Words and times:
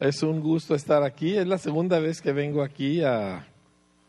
Es 0.00 0.22
un 0.22 0.40
gusto 0.40 0.74
estar 0.74 1.02
aquí. 1.02 1.36
Es 1.36 1.46
la 1.46 1.58
segunda 1.58 1.98
vez 1.98 2.22
que 2.22 2.32
vengo 2.32 2.62
aquí 2.62 3.02
a 3.02 3.46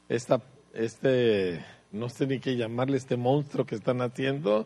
esta, 0.08 0.42
este, 0.74 1.66
no 1.92 2.08
sé 2.08 2.28
ni 2.28 2.40
qué 2.40 2.56
llamarle 2.56 2.96
este 2.96 3.18
monstruo 3.18 3.66
que 3.66 3.76
están 3.76 4.00
haciendo, 4.00 4.66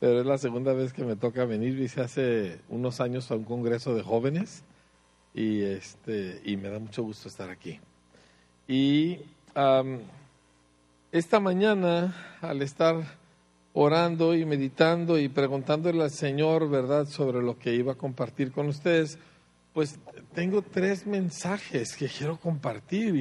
pero 0.00 0.18
es 0.18 0.26
la 0.26 0.38
segunda 0.38 0.72
vez 0.72 0.92
que 0.92 1.04
me 1.04 1.14
toca 1.14 1.44
venir. 1.44 1.78
Hice 1.78 2.00
hace 2.00 2.58
unos 2.68 3.00
años 3.00 3.30
a 3.30 3.36
un 3.36 3.44
congreso 3.44 3.94
de 3.94 4.02
jóvenes 4.02 4.64
y 5.32 5.62
este 5.62 6.40
y 6.44 6.56
me 6.56 6.68
da 6.68 6.80
mucho 6.80 7.04
gusto 7.04 7.28
estar 7.28 7.48
aquí. 7.48 7.78
Y 8.66 9.20
esta 11.12 11.38
mañana, 11.38 12.38
al 12.40 12.60
estar 12.62 12.96
orando 13.72 14.34
y 14.34 14.44
meditando 14.44 15.16
y 15.16 15.28
preguntándole 15.28 16.02
al 16.02 16.10
Señor, 16.10 16.68
¿verdad?, 16.68 17.06
sobre 17.06 17.40
lo 17.40 17.56
que 17.56 17.72
iba 17.72 17.92
a 17.92 17.96
compartir 17.96 18.50
con 18.50 18.66
ustedes, 18.66 19.16
pues 19.76 19.96
tengo 20.34 20.62
tres 20.62 21.06
mensajes 21.06 21.96
que 21.96 22.08
quiero 22.08 22.38
compartir 22.38 23.14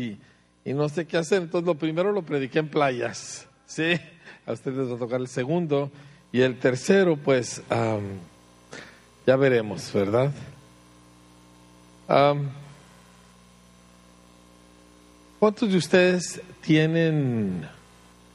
y, 0.63 0.71
no 0.71 0.87
sé 0.87 1.05
qué 1.05 1.17
hacer. 1.17 1.41
Entonces, 1.41 1.67
lo 1.67 1.75
primero 1.75 2.13
lo 2.13 2.21
prediqué 2.21 2.59
en 2.59 2.69
playas, 2.69 3.45
¿sí? 3.65 3.99
A 4.45 4.53
ustedes 4.53 4.77
les 4.77 4.89
va 4.89 4.95
a 4.95 4.99
tocar 4.99 5.19
el 5.19 5.27
segundo. 5.27 5.91
Y 6.31 6.39
el 6.39 6.57
tercero, 6.57 7.17
pues, 7.17 7.61
ya 9.27 9.35
veremos, 9.35 9.91
¿verdad? 9.91 10.31
¿Cuántos 15.39 15.69
de 15.69 15.77
ustedes 15.77 16.41
tienen 16.61 17.67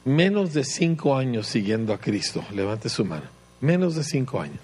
menos 0.05 0.53
de 0.53 0.63
cinco 0.63 1.17
años 1.17 1.47
siguiendo 1.47 1.91
a 1.91 1.97
Cristo? 1.97 2.45
Levante 2.53 2.87
su 2.87 3.03
mano. 3.03 3.25
Menos 3.61 3.95
de 3.95 4.03
cinco 4.03 4.39
años. 4.39 4.61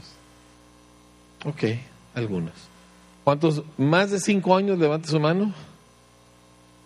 Ok, 1.43 1.63
algunos. 2.13 2.76
¿Cuántos 3.27 3.61
más 3.77 4.09
de 4.09 4.21
cinco 4.21 4.55
años 4.55 4.79
levante 4.79 5.09
su 5.09 5.19
mano? 5.19 5.53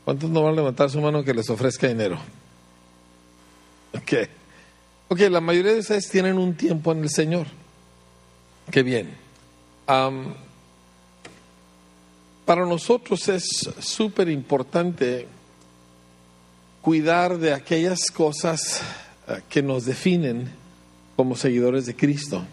¿Cuántos 0.03 0.27
no 0.27 0.41
van 0.41 0.53
a 0.53 0.55
levantar 0.55 0.89
su 0.89 0.99
mano 0.99 1.23
que 1.23 1.35
les 1.35 1.47
ofrezca 1.51 1.87
dinero? 1.87 2.17
Ok. 3.93 4.27
Ok, 5.09 5.19
la 5.29 5.39
mayoría 5.39 5.73
de 5.73 5.81
ustedes 5.81 6.09
tienen 6.09 6.39
un 6.39 6.55
tiempo 6.55 6.93
en 6.93 7.03
el 7.03 7.11
Señor. 7.11 7.45
Qué 8.71 8.81
bien. 8.81 9.15
para 12.45 12.65
nosotros 12.65 13.27
es 13.27 13.69
súper 13.79 14.27
importante 14.27 15.27
cuidar 16.81 17.37
de 17.37 17.53
aquellas 17.53 18.09
cosas 18.11 18.81
eh, 19.27 19.41
que 19.47 19.61
nos 19.61 19.85
definen 19.85 20.51
como 21.15 21.35
seguidores 21.35 21.85
de 21.85 21.95
Cristo. 21.95 22.43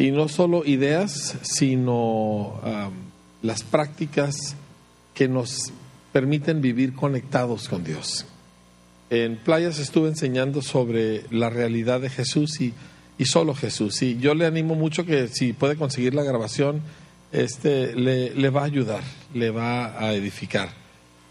Y 0.00 0.12
no 0.12 0.28
solo 0.28 0.64
ideas, 0.64 1.36
sino 1.42 2.58
las 3.42 3.62
prácticas 3.62 4.34
que 5.12 5.28
nos 5.28 5.74
permiten 6.10 6.62
vivir 6.62 6.94
conectados 6.94 7.68
con 7.68 7.84
Dios. 7.84 8.24
En 9.10 9.36
playas 9.36 9.78
estuve 9.78 10.08
enseñando 10.08 10.62
sobre 10.62 11.26
la 11.30 11.50
realidad 11.50 12.00
de 12.00 12.08
Jesús 12.08 12.62
y, 12.62 12.72
y 13.18 13.26
solo 13.26 13.54
Jesús. 13.54 14.00
Y 14.00 14.16
yo 14.16 14.34
le 14.34 14.46
animo 14.46 14.74
mucho 14.74 15.04
que 15.04 15.28
si 15.28 15.52
puede 15.52 15.76
conseguir 15.76 16.14
la 16.14 16.22
grabación, 16.22 16.80
este, 17.30 17.94
le, 17.94 18.34
le 18.34 18.48
va 18.48 18.62
a 18.62 18.64
ayudar, 18.64 19.02
le 19.34 19.50
va 19.50 20.02
a 20.02 20.14
edificar. 20.14 20.70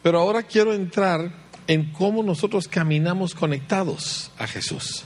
Pero 0.04 0.20
ahora 0.20 0.44
quiero 0.44 0.76
entrar 0.76 1.31
en 1.66 1.92
cómo 1.92 2.22
nosotros 2.22 2.67
caminamos 2.67 3.33
conectados 3.33 4.30
a 4.38 4.45
Jesús. 4.45 5.06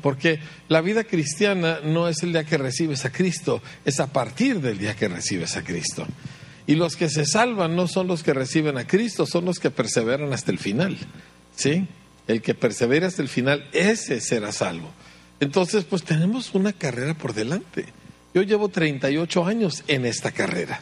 Porque 0.00 0.40
la 0.68 0.80
vida 0.80 1.04
cristiana 1.04 1.80
no 1.84 2.08
es 2.08 2.22
el 2.22 2.32
día 2.32 2.44
que 2.44 2.56
recibes 2.56 3.04
a 3.04 3.12
Cristo, 3.12 3.62
es 3.84 4.00
a 4.00 4.06
partir 4.06 4.60
del 4.60 4.78
día 4.78 4.96
que 4.96 5.08
recibes 5.08 5.56
a 5.56 5.64
Cristo. 5.64 6.06
Y 6.66 6.74
los 6.74 6.96
que 6.96 7.08
se 7.08 7.26
salvan 7.26 7.76
no 7.76 7.86
son 7.86 8.06
los 8.06 8.22
que 8.22 8.34
reciben 8.34 8.78
a 8.78 8.86
Cristo, 8.86 9.26
son 9.26 9.44
los 9.44 9.58
que 9.58 9.70
perseveran 9.70 10.32
hasta 10.32 10.50
el 10.50 10.58
final. 10.58 10.96
¿sí? 11.54 11.86
El 12.26 12.42
que 12.42 12.54
persevera 12.54 13.06
hasta 13.06 13.22
el 13.22 13.28
final, 13.28 13.68
ese 13.72 14.20
será 14.20 14.50
salvo. 14.50 14.90
Entonces, 15.40 15.84
pues 15.84 16.02
tenemos 16.02 16.54
una 16.54 16.72
carrera 16.72 17.14
por 17.14 17.34
delante. 17.34 17.86
Yo 18.34 18.42
llevo 18.42 18.68
38 18.68 19.46
años 19.46 19.84
en 19.86 20.06
esta 20.06 20.32
carrera. 20.32 20.80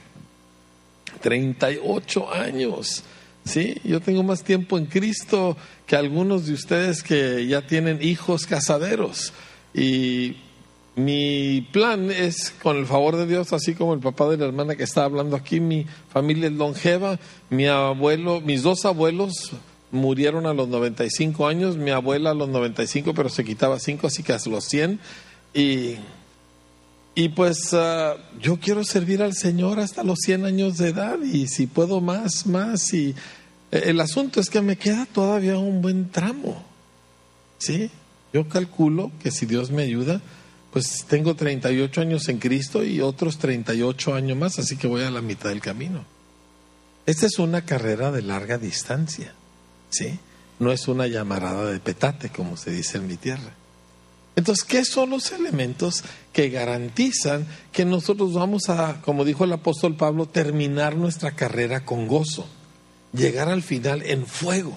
38 1.21 2.33
años. 2.33 3.05
Sí, 3.45 3.77
yo 3.85 4.01
tengo 4.01 4.23
más 4.23 4.43
tiempo 4.43 4.79
en 4.79 4.87
Cristo 4.87 5.57
que 5.87 5.97
algunos 5.97 6.47
de 6.47 6.55
ustedes 6.55 7.03
que 7.03 7.47
ya 7.47 7.67
tienen 7.67 8.01
hijos 8.03 8.47
casaderos. 8.47 9.33
Y 9.75 10.37
mi 10.97 11.69
plan 11.73 12.11
es, 12.11 12.55
con 12.63 12.77
el 12.77 12.87
favor 12.87 13.17
de 13.17 13.27
Dios, 13.27 13.53
así 13.53 13.75
como 13.75 13.95
el 13.95 14.01
papá 14.01 14.29
de 14.29 14.39
la 14.39 14.47
hermana 14.47 14.77
que 14.77 14.85
está 14.85 15.05
hablando 15.05 15.37
aquí, 15.37 15.61
mi 15.61 15.87
familia 16.09 16.47
es 16.47 16.55
longeva, 16.55 17.19
mi 17.51 17.67
abuelo, 17.67 18.41
mis 18.41 18.63
dos 18.63 18.85
abuelos 18.85 19.53
murieron 19.91 20.47
a 20.47 20.55
los 20.55 20.69
95 20.69 21.47
años, 21.47 21.77
mi 21.77 21.91
abuela 21.91 22.31
a 22.31 22.35
los 22.35 22.49
95, 22.49 23.13
pero 23.15 23.29
se 23.29 23.45
quitaba 23.45 23.79
5, 23.79 24.07
así 24.07 24.23
que 24.23 24.33
a 24.33 24.39
los 24.47 24.65
100. 24.65 25.01
Y, 25.53 25.97
y 27.15 27.29
pues 27.29 27.73
ah, 27.73 28.17
yo 28.41 28.59
quiero 28.59 28.85
servir 28.85 29.23
al 29.23 29.35
Señor 29.35 29.79
hasta 29.79 30.03
los 30.03 30.19
100 30.21 30.45
años 30.47 30.79
de 30.79 30.89
edad 30.89 31.19
y 31.23 31.47
si 31.47 31.67
puedo 31.67 32.01
más, 32.01 32.47
más. 32.47 32.93
Y 32.93 33.15
el 33.71 34.01
asunto 34.01 34.41
es 34.41 34.51
que 34.51 34.61
me 34.61 34.77
queda 34.77 35.07
todavía 35.07 35.59
un 35.59 35.81
buen 35.81 36.11
tramo. 36.11 36.65
¿Sí? 37.59 37.91
Yo 38.33 38.49
calculo 38.49 39.13
que 39.23 39.31
si 39.31 39.47
Dios 39.47 39.71
me 39.71 39.83
ayuda, 39.83 40.21
pues 40.73 41.05
tengo 41.09 41.37
38 41.37 42.01
años 42.01 42.29
en 42.29 42.39
Cristo 42.39 42.83
y 42.83 43.01
otros 43.01 43.39
38 43.39 44.15
años 44.15 44.37
más, 44.37 44.59
así 44.59 44.77
que 44.77 44.89
voy 44.89 45.03
a 45.03 45.11
la 45.11 45.23
mitad 45.23 45.51
del 45.51 45.61
camino. 45.61 46.05
Esta 47.07 47.27
es 47.27 47.39
una 47.39 47.65
carrera 47.65 48.11
de 48.11 48.23
larga 48.23 48.59
distancia, 48.59 49.35
¿sí? 49.91 50.19
No 50.59 50.73
es 50.73 50.89
una 50.89 51.07
llamarada 51.07 51.71
de 51.71 51.79
petate, 51.79 52.31
como 52.31 52.57
se 52.57 52.73
dice 52.73 52.99
en 52.99 53.07
mi 53.07 53.17
tierra. 53.17 53.53
Entonces, 54.37 54.65
¿qué 54.65 54.85
son 54.85 55.11
los 55.11 55.31
elementos 55.33 56.03
que 56.33 56.49
garantizan 56.49 57.47
que 57.73 57.85
nosotros 57.85 58.35
vamos 58.35 58.69
a, 58.69 59.01
como 59.03 59.25
dijo 59.25 59.45
el 59.45 59.53
apóstol 59.53 59.97
Pablo, 59.97 60.27
terminar 60.27 60.97
nuestra 60.97 61.33
carrera 61.33 61.85
con 61.85 62.09
gozo? 62.09 62.49
llegar 63.15 63.49
al 63.49 63.63
final 63.63 64.03
en 64.03 64.27
fuego. 64.27 64.77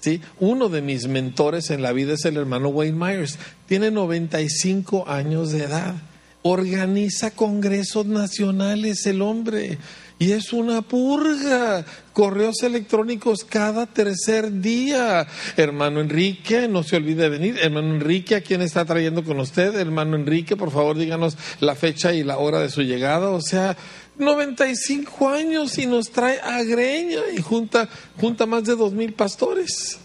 ¿sí? 0.00 0.20
Uno 0.38 0.68
de 0.68 0.82
mis 0.82 1.06
mentores 1.06 1.70
en 1.70 1.82
la 1.82 1.92
vida 1.92 2.14
es 2.14 2.24
el 2.24 2.36
hermano 2.36 2.68
Wayne 2.68 2.98
Myers. 2.98 3.38
Tiene 3.66 3.90
95 3.90 5.08
años 5.08 5.52
de 5.52 5.64
edad. 5.64 5.94
Organiza 6.42 7.30
congresos 7.32 8.06
nacionales 8.06 9.06
el 9.06 9.22
hombre. 9.22 9.78
Y 10.20 10.32
es 10.32 10.52
una 10.52 10.82
purga. 10.82 11.82
Correos 12.12 12.62
electrónicos 12.62 13.42
cada 13.42 13.86
tercer 13.86 14.60
día. 14.60 15.26
Hermano 15.56 16.00
Enrique, 16.00 16.68
no 16.68 16.82
se 16.82 16.96
olvide 16.96 17.22
de 17.22 17.28
venir. 17.30 17.58
Hermano 17.58 17.94
Enrique, 17.94 18.34
¿a 18.34 18.42
quién 18.42 18.60
está 18.60 18.84
trayendo 18.84 19.24
con 19.24 19.40
usted? 19.40 19.74
Hermano 19.74 20.16
Enrique, 20.16 20.58
por 20.58 20.70
favor, 20.70 20.98
díganos 20.98 21.38
la 21.60 21.74
fecha 21.74 22.12
y 22.12 22.22
la 22.22 22.36
hora 22.36 22.60
de 22.60 22.68
su 22.68 22.82
llegada. 22.82 23.30
O 23.30 23.40
sea, 23.40 23.74
95 24.18 25.30
años 25.30 25.78
y 25.78 25.86
nos 25.86 26.10
trae 26.10 26.38
a 26.38 26.62
Greña 26.64 27.20
y 27.34 27.40
junta, 27.40 27.88
junta 28.20 28.44
más 28.44 28.64
de 28.64 28.76
dos 28.76 28.92
mil 28.92 29.14
pastores 29.14 30.00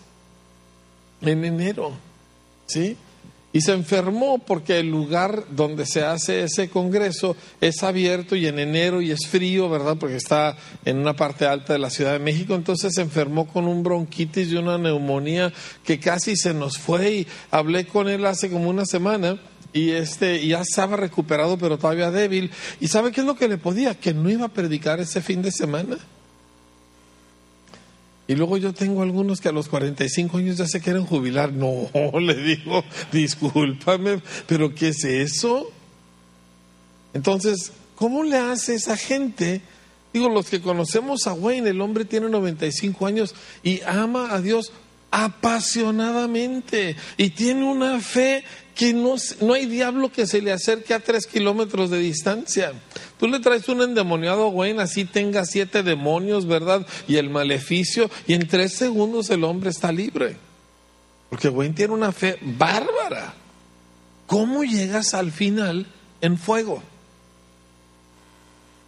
en 1.22 1.44
enero. 1.44 1.92
¿Sí? 2.68 2.96
Y 3.56 3.62
se 3.62 3.72
enfermó 3.72 4.40
porque 4.40 4.80
el 4.80 4.90
lugar 4.90 5.46
donde 5.50 5.86
se 5.86 6.04
hace 6.04 6.44
ese 6.44 6.70
congreso 6.70 7.38
es 7.62 7.84
abierto 7.84 8.36
y 8.36 8.48
en 8.48 8.60
enero 8.60 9.02
y 9.02 9.12
es 9.12 9.28
frío, 9.30 9.70
¿verdad? 9.70 9.96
Porque 9.98 10.18
está 10.18 10.58
en 10.84 10.98
una 10.98 11.16
parte 11.16 11.46
alta 11.46 11.72
de 11.72 11.80
la 11.80 11.90
Ciudad 11.90 12.12
de 12.12 12.20
México. 12.20 12.54
Entonces 12.54 12.94
se 12.94 13.02
enfermó 13.02 13.48
con 13.48 13.66
un 13.66 13.82
bronquitis 13.82 14.52
y 14.52 14.58
una 14.58 14.78
neumonía 14.78 15.54
que 15.86 16.02
casi 16.02 16.36
se 16.36 16.54
nos 16.54 16.78
fue. 16.78 17.10
Y 17.14 17.28
hablé 17.50 17.88
con 17.88 18.10
él 18.10 18.26
hace 18.26 18.50
como 18.50 18.70
una 18.70 18.86
semana 18.86 19.40
y 19.72 19.92
este 19.92 20.46
ya 20.46 20.60
estaba 20.60 20.98
recuperado 20.98 21.58
pero 21.58 21.78
todavía 21.78 22.12
débil. 22.12 22.52
¿Y 22.82 22.90
sabe 22.90 23.14
qué 23.14 23.22
es 23.22 23.26
lo 23.26 23.38
que 23.38 23.48
le 23.48 23.58
podía? 23.58 23.96
Que 23.98 24.14
no 24.14 24.30
iba 24.30 24.48
a 24.48 24.54
predicar 24.54 25.00
ese 25.00 25.22
fin 25.22 25.42
de 25.42 25.54
semana. 25.54 25.98
Y 28.28 28.36
luego 28.36 28.58
yo 28.58 28.74
tengo 28.74 29.04
algunos 29.04 29.40
que 29.40 29.50
a 29.50 29.52
los 29.52 29.68
45 29.68 30.38
años 30.38 30.58
ya 30.58 30.68
se 30.68 30.82
quieren 30.82 31.06
jubilar. 31.06 31.54
No, 31.54 31.90
le 32.20 32.36
digo, 32.36 32.84
discúlpame, 33.12 34.22
pero 34.48 34.74
¿qué 34.74 34.90
es 34.90 35.04
eso? 35.04 35.72
Entonces, 37.14 37.72
¿cómo 37.96 38.24
le 38.24 38.38
hace 38.38 38.76
esa 38.76 38.98
gente? 38.98 39.62
Digo, 40.12 40.30
los 40.30 40.50
que 40.50 40.62
conocemos 40.62 41.28
a 41.28 41.34
Wayne, 41.34 41.70
el 41.70 41.82
hombre 41.82 42.06
tiene 42.06 42.30
95 42.30 43.06
años 43.06 43.36
y 43.64 43.82
ama 43.82 44.34
a 44.34 44.42
Dios 44.42 44.72
apasionadamente 45.18 46.98
y 47.16 47.30
tiene 47.30 47.64
una 47.64 48.02
fe 48.02 48.44
que 48.76 48.94
no, 48.94 49.16
no, 49.40 49.54
hay 49.54 49.66
diablo 49.66 50.12
que 50.12 50.28
se 50.28 50.42
le 50.42 50.52
acerque 50.52 50.94
a 50.94 51.00
tres 51.00 51.26
kilómetros 51.26 51.90
de 51.90 52.00
distancia. 52.00 52.74
Tú 53.18 53.30
le 53.30 53.40
traes 53.40 53.70
un 53.70 53.82
endemoniado 53.82 54.62
a 54.62 54.84
así 54.84 55.06
tenga 55.06 55.46
siete 55.46 55.84
demonios, 55.84 56.46
¿verdad? 56.46 56.86
Y 57.08 57.16
el 57.16 57.30
maleficio, 57.30 58.12
y 58.28 58.34
en 58.34 58.46
tres 58.46 58.74
segundos 58.74 59.30
el 59.30 59.46
hombre 59.46 59.70
está 59.70 59.94
libre. 59.94 60.36
Porque 61.30 61.48
Wayne 61.48 61.76
tiene 61.76 61.94
una 61.94 62.12
fe 62.12 62.38
bárbara. 62.42 63.36
¿Cómo 64.28 64.66
llegas 64.66 65.14
al 65.14 65.32
final 65.32 65.86
en 66.20 66.38
fuego? 66.38 66.84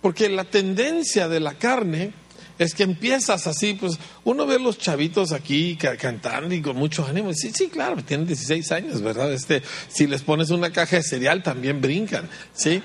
Porque 0.01 0.27
la 0.27 0.43
tendencia 0.43 1.29
de 1.29 1.39
la 1.39 1.53
carne 1.53 2.11
es 2.57 2.73
que 2.73 2.83
empiezas 2.83 3.47
así, 3.47 3.73
pues 3.73 3.99
uno 4.23 4.45
ve 4.45 4.55
a 4.55 4.59
los 4.59 4.77
chavitos 4.77 5.31
aquí 5.31 5.77
cantando 5.77 6.53
y 6.53 6.61
con 6.61 6.75
mucho 6.75 7.05
ánimo. 7.05 7.33
Sí, 7.33 7.51
sí, 7.53 7.67
claro, 7.67 8.03
tienen 8.03 8.27
16 8.27 8.71
años, 8.71 9.01
¿verdad? 9.01 9.31
Este, 9.31 9.61
si 9.87 10.07
les 10.07 10.23
pones 10.23 10.49
una 10.49 10.71
caja 10.71 10.97
de 10.97 11.03
cereal 11.03 11.43
también 11.43 11.81
brincan, 11.81 12.27
¿sí? 12.53 12.81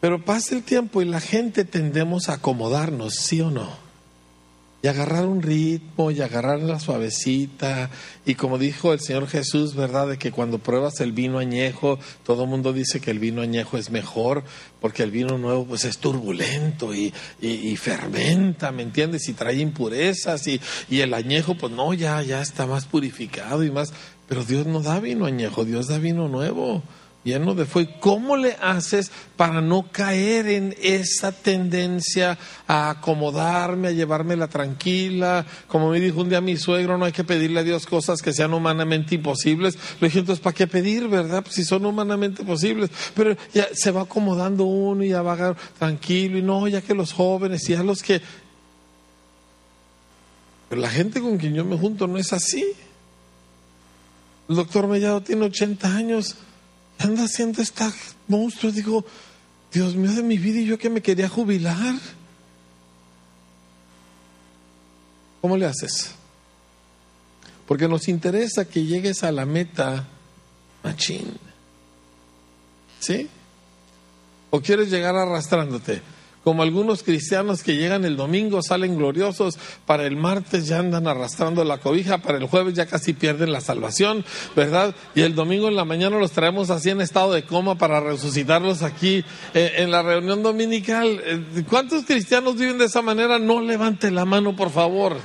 Pero 0.00 0.24
pasa 0.24 0.56
el 0.56 0.64
tiempo 0.64 1.00
y 1.00 1.04
la 1.04 1.20
gente 1.20 1.64
tendemos 1.64 2.28
a 2.28 2.34
acomodarnos, 2.34 3.14
¿sí 3.14 3.40
o 3.40 3.50
no? 3.50 3.91
Y 4.82 4.88
agarrar 4.88 5.26
un 5.26 5.42
ritmo 5.42 6.10
y 6.10 6.20
agarrar 6.20 6.60
la 6.60 6.80
suavecita. 6.80 7.88
Y 8.26 8.34
como 8.34 8.58
dijo 8.58 8.92
el 8.92 8.98
Señor 8.98 9.28
Jesús, 9.28 9.76
¿verdad? 9.76 10.08
De 10.08 10.18
que 10.18 10.32
cuando 10.32 10.58
pruebas 10.58 11.00
el 11.00 11.12
vino 11.12 11.38
añejo, 11.38 12.00
todo 12.24 12.46
mundo 12.46 12.72
dice 12.72 13.00
que 13.00 13.12
el 13.12 13.20
vino 13.20 13.42
añejo 13.42 13.78
es 13.78 13.90
mejor, 13.90 14.42
porque 14.80 15.04
el 15.04 15.12
vino 15.12 15.38
nuevo 15.38 15.64
pues 15.66 15.84
es 15.84 15.98
turbulento 15.98 16.92
y, 16.92 17.14
y, 17.40 17.76
fermenta, 17.76 18.72
¿me 18.72 18.82
entiendes? 18.82 19.28
Y 19.28 19.34
trae 19.34 19.56
impurezas 19.56 20.48
y, 20.48 20.60
y 20.90 21.00
el 21.00 21.14
añejo 21.14 21.54
pues 21.54 21.72
no, 21.72 21.94
ya, 21.94 22.20
ya 22.22 22.42
está 22.42 22.66
más 22.66 22.86
purificado 22.86 23.62
y 23.62 23.70
más. 23.70 23.92
Pero 24.28 24.44
Dios 24.44 24.66
no 24.66 24.80
da 24.80 24.98
vino 24.98 25.26
añejo, 25.26 25.64
Dios 25.64 25.86
da 25.86 25.98
vino 25.98 26.26
nuevo 26.26 26.82
lleno 27.24 27.54
de 27.54 27.64
fuego. 27.66 27.92
¿Cómo 28.00 28.36
le 28.36 28.56
haces 28.60 29.10
para 29.36 29.60
no 29.60 29.88
caer 29.90 30.48
en 30.48 30.74
esa 30.80 31.32
tendencia 31.32 32.38
a 32.66 32.90
acomodarme, 32.90 33.88
a 33.88 33.92
llevármela 33.92 34.48
tranquila? 34.48 35.46
Como 35.68 35.90
me 35.90 36.00
dijo 36.00 36.20
un 36.20 36.28
día 36.28 36.40
mi 36.40 36.56
suegro, 36.56 36.98
no 36.98 37.04
hay 37.04 37.12
que 37.12 37.24
pedirle 37.24 37.60
a 37.60 37.64
Dios 37.64 37.86
cosas 37.86 38.22
que 38.22 38.32
sean 38.32 38.54
humanamente 38.54 39.14
imposibles. 39.14 39.78
Le 40.00 40.08
dije, 40.08 40.20
entonces, 40.20 40.42
¿para 40.42 40.54
qué 40.54 40.66
pedir, 40.66 41.08
verdad? 41.08 41.42
Pues 41.42 41.54
si 41.54 41.64
son 41.64 41.86
humanamente 41.86 42.44
posibles. 42.44 42.90
Pero 43.14 43.36
ya 43.54 43.68
se 43.72 43.90
va 43.90 44.02
acomodando 44.02 44.64
uno 44.64 45.04
y 45.04 45.10
ya 45.10 45.22
va 45.22 45.54
tranquilo. 45.78 46.38
Y 46.38 46.42
no, 46.42 46.66
ya 46.68 46.80
que 46.80 46.94
los 46.94 47.12
jóvenes 47.12 47.68
y 47.68 47.72
ya 47.72 47.82
los 47.82 48.02
que... 48.02 48.20
Pero 50.68 50.80
la 50.80 50.88
gente 50.88 51.20
con 51.20 51.36
quien 51.36 51.54
yo 51.54 51.64
me 51.64 51.76
junto 51.76 52.06
no 52.06 52.16
es 52.16 52.32
así. 52.32 52.64
El 54.48 54.56
doctor 54.56 54.86
Mellado 54.86 55.20
tiene 55.20 55.44
80 55.44 55.94
años 55.94 56.36
anda 56.98 57.24
haciendo 57.24 57.62
esta 57.62 57.92
monstruo? 58.28 58.72
Digo, 58.72 59.04
Dios 59.72 59.94
mío 59.96 60.12
de 60.12 60.22
mi 60.22 60.38
vida 60.38 60.60
y 60.60 60.66
yo 60.66 60.78
que 60.78 60.90
me 60.90 61.02
quería 61.02 61.28
jubilar. 61.28 61.94
¿Cómo 65.40 65.56
le 65.56 65.66
haces? 65.66 66.12
Porque 67.66 67.88
nos 67.88 68.08
interesa 68.08 68.64
que 68.64 68.84
llegues 68.84 69.24
a 69.24 69.32
la 69.32 69.44
meta 69.44 70.06
machín. 70.84 71.36
¿Sí? 73.00 73.28
¿O 74.50 74.60
quieres 74.60 74.90
llegar 74.90 75.16
arrastrándote? 75.16 76.02
Como 76.44 76.62
algunos 76.62 77.02
cristianos 77.02 77.62
que 77.62 77.76
llegan 77.76 78.04
el 78.04 78.16
domingo, 78.16 78.62
salen 78.62 78.96
gloriosos, 78.96 79.58
para 79.86 80.06
el 80.06 80.16
martes 80.16 80.66
ya 80.66 80.78
andan 80.78 81.06
arrastrando 81.06 81.64
la 81.64 81.78
cobija, 81.78 82.18
para 82.18 82.38
el 82.38 82.46
jueves 82.46 82.74
ya 82.74 82.86
casi 82.86 83.12
pierden 83.12 83.52
la 83.52 83.60
salvación, 83.60 84.24
¿verdad? 84.56 84.94
Y 85.14 85.22
el 85.22 85.34
domingo 85.34 85.68
en 85.68 85.76
la 85.76 85.84
mañana 85.84 86.18
los 86.18 86.32
traemos 86.32 86.70
así 86.70 86.90
en 86.90 87.00
estado 87.00 87.32
de 87.32 87.44
coma 87.44 87.76
para 87.76 88.00
resucitarlos 88.00 88.82
aquí 88.82 89.24
eh, 89.54 89.72
en 89.76 89.90
la 89.90 90.02
reunión 90.02 90.42
dominical. 90.42 91.20
Eh, 91.24 91.64
¿Cuántos 91.68 92.04
cristianos 92.04 92.56
viven 92.56 92.78
de 92.78 92.86
esa 92.86 93.02
manera? 93.02 93.38
No 93.38 93.60
levante 93.60 94.10
la 94.10 94.24
mano, 94.24 94.56
por 94.56 94.70
favor. 94.70 95.16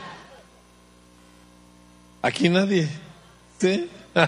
Aquí 2.21 2.49
nadie. 2.49 2.87
¿Sí? 3.59 3.89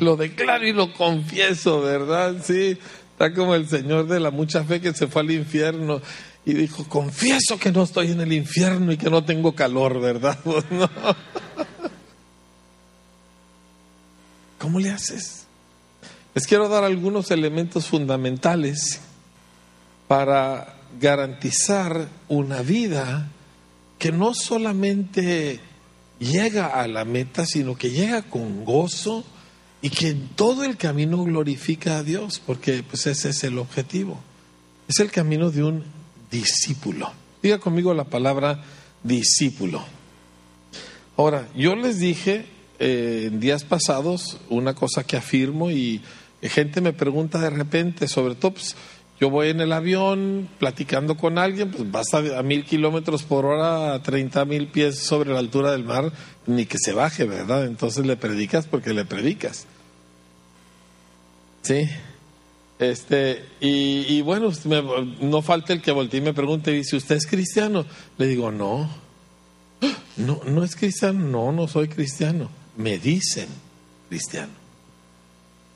lo 0.00 0.16
declaro 0.16 0.66
y 0.66 0.72
lo 0.72 0.92
confieso, 0.92 1.80
¿verdad? 1.80 2.36
Sí. 2.42 2.76
Está 3.18 3.34
como 3.34 3.56
el 3.56 3.68
Señor 3.68 4.06
de 4.06 4.20
la 4.20 4.30
mucha 4.30 4.62
fe 4.62 4.80
que 4.80 4.94
se 4.94 5.08
fue 5.08 5.22
al 5.22 5.32
infierno 5.32 6.00
y 6.44 6.54
dijo, 6.54 6.88
confieso 6.88 7.58
que 7.58 7.72
no 7.72 7.82
estoy 7.82 8.12
en 8.12 8.20
el 8.20 8.32
infierno 8.32 8.92
y 8.92 8.96
que 8.96 9.10
no 9.10 9.24
tengo 9.24 9.56
calor, 9.56 10.00
¿verdad? 10.00 10.38
¿Cómo 14.60 14.78
le 14.78 14.90
haces? 14.90 15.48
Les 16.32 16.46
quiero 16.46 16.68
dar 16.68 16.84
algunos 16.84 17.32
elementos 17.32 17.88
fundamentales 17.88 19.00
para 20.06 20.76
garantizar 21.00 22.06
una 22.28 22.62
vida 22.62 23.32
que 23.98 24.12
no 24.12 24.32
solamente 24.32 25.58
llega 26.20 26.68
a 26.68 26.86
la 26.86 27.04
meta, 27.04 27.46
sino 27.46 27.74
que 27.74 27.90
llega 27.90 28.22
con 28.22 28.64
gozo, 28.64 29.24
y 29.80 29.90
que 29.90 30.14
todo 30.34 30.64
el 30.64 30.76
camino 30.76 31.22
glorifica 31.24 31.98
a 31.98 32.02
Dios, 32.02 32.42
porque 32.44 32.82
pues 32.82 33.06
ese 33.06 33.30
es 33.30 33.44
el 33.44 33.58
objetivo. 33.58 34.20
Es 34.88 34.98
el 35.00 35.10
camino 35.10 35.50
de 35.50 35.62
un 35.62 35.84
discípulo. 36.30 37.12
Diga 37.42 37.58
conmigo 37.58 37.94
la 37.94 38.04
palabra 38.04 38.64
discípulo. 39.02 39.84
Ahora, 41.16 41.48
yo 41.54 41.76
les 41.76 41.98
dije 41.98 42.46
eh, 42.78 43.24
en 43.26 43.40
días 43.40 43.64
pasados 43.64 44.38
una 44.48 44.74
cosa 44.74 45.04
que 45.04 45.16
afirmo 45.16 45.70
y 45.70 46.00
gente 46.42 46.80
me 46.80 46.92
pregunta 46.92 47.38
de 47.38 47.50
repente, 47.50 48.08
sobre 48.08 48.34
todo, 48.34 48.52
pues, 48.52 48.76
yo 49.20 49.30
voy 49.30 49.48
en 49.48 49.60
el 49.60 49.72
avión 49.72 50.48
platicando 50.58 51.16
con 51.16 51.38
alguien, 51.38 51.70
pues 51.72 51.90
vas 51.90 52.14
a, 52.14 52.42
mil 52.42 52.64
kilómetros 52.64 53.24
por 53.24 53.46
hora, 53.46 53.94
a 53.94 54.02
treinta 54.02 54.44
mil 54.44 54.68
pies 54.68 54.98
sobre 54.98 55.32
la 55.32 55.40
altura 55.40 55.72
del 55.72 55.84
mar, 55.84 56.12
ni 56.46 56.66
que 56.66 56.78
se 56.78 56.92
baje, 56.92 57.24
¿verdad? 57.24 57.66
Entonces 57.66 58.06
le 58.06 58.16
predicas 58.16 58.66
porque 58.66 58.92
le 58.92 59.04
predicas. 59.04 59.66
¿Sí? 61.62 61.88
Este, 62.78 63.44
y, 63.60 64.20
bueno, 64.20 64.52
no 65.20 65.42
falta 65.42 65.72
el 65.72 65.82
que 65.82 65.90
voltee 65.90 66.20
y 66.20 66.22
me 66.22 66.32
pregunte, 66.32 66.70
dice, 66.70 66.96
¿usted 66.96 67.16
es 67.16 67.26
cristiano? 67.26 67.84
Le 68.18 68.26
digo, 68.26 68.50
no. 68.50 68.88
No, 70.18 70.40
no 70.44 70.64
es 70.64 70.74
cristiano, 70.74 71.20
no, 71.20 71.52
no 71.52 71.68
soy 71.68 71.86
cristiano. 71.86 72.50
Me 72.76 72.98
dicen 72.98 73.46
cristiano. 74.08 74.52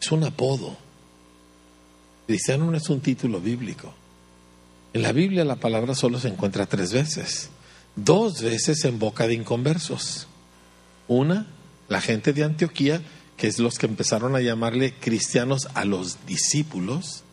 Es 0.00 0.10
un 0.10 0.24
apodo. 0.24 0.76
Cristiano 2.26 2.70
no 2.70 2.76
es 2.76 2.88
un 2.88 3.00
título 3.00 3.40
bíblico. 3.40 3.92
En 4.92 5.02
la 5.02 5.12
Biblia 5.12 5.44
la 5.44 5.56
palabra 5.56 5.94
solo 5.94 6.18
se 6.20 6.28
encuentra 6.28 6.66
tres 6.66 6.92
veces. 6.92 7.50
Dos 7.96 8.42
veces 8.42 8.84
en 8.84 8.98
boca 8.98 9.26
de 9.26 9.34
inconversos. 9.34 10.26
Una, 11.08 11.46
la 11.88 12.00
gente 12.00 12.32
de 12.32 12.44
Antioquía, 12.44 13.02
que 13.36 13.48
es 13.48 13.58
los 13.58 13.78
que 13.78 13.86
empezaron 13.86 14.36
a 14.36 14.40
llamarle 14.40 14.94
cristianos 14.94 15.68
a 15.74 15.84
los 15.84 16.26
discípulos. 16.26 17.24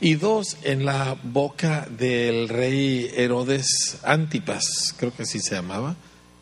Y 0.00 0.14
dos, 0.14 0.56
en 0.62 0.84
la 0.84 1.16
boca 1.22 1.88
del 1.90 2.48
rey 2.48 3.10
Herodes 3.14 3.98
Antipas, 4.02 4.94
creo 4.96 5.14
que 5.14 5.22
así 5.22 5.40
se 5.40 5.54
llamaba, 5.54 5.96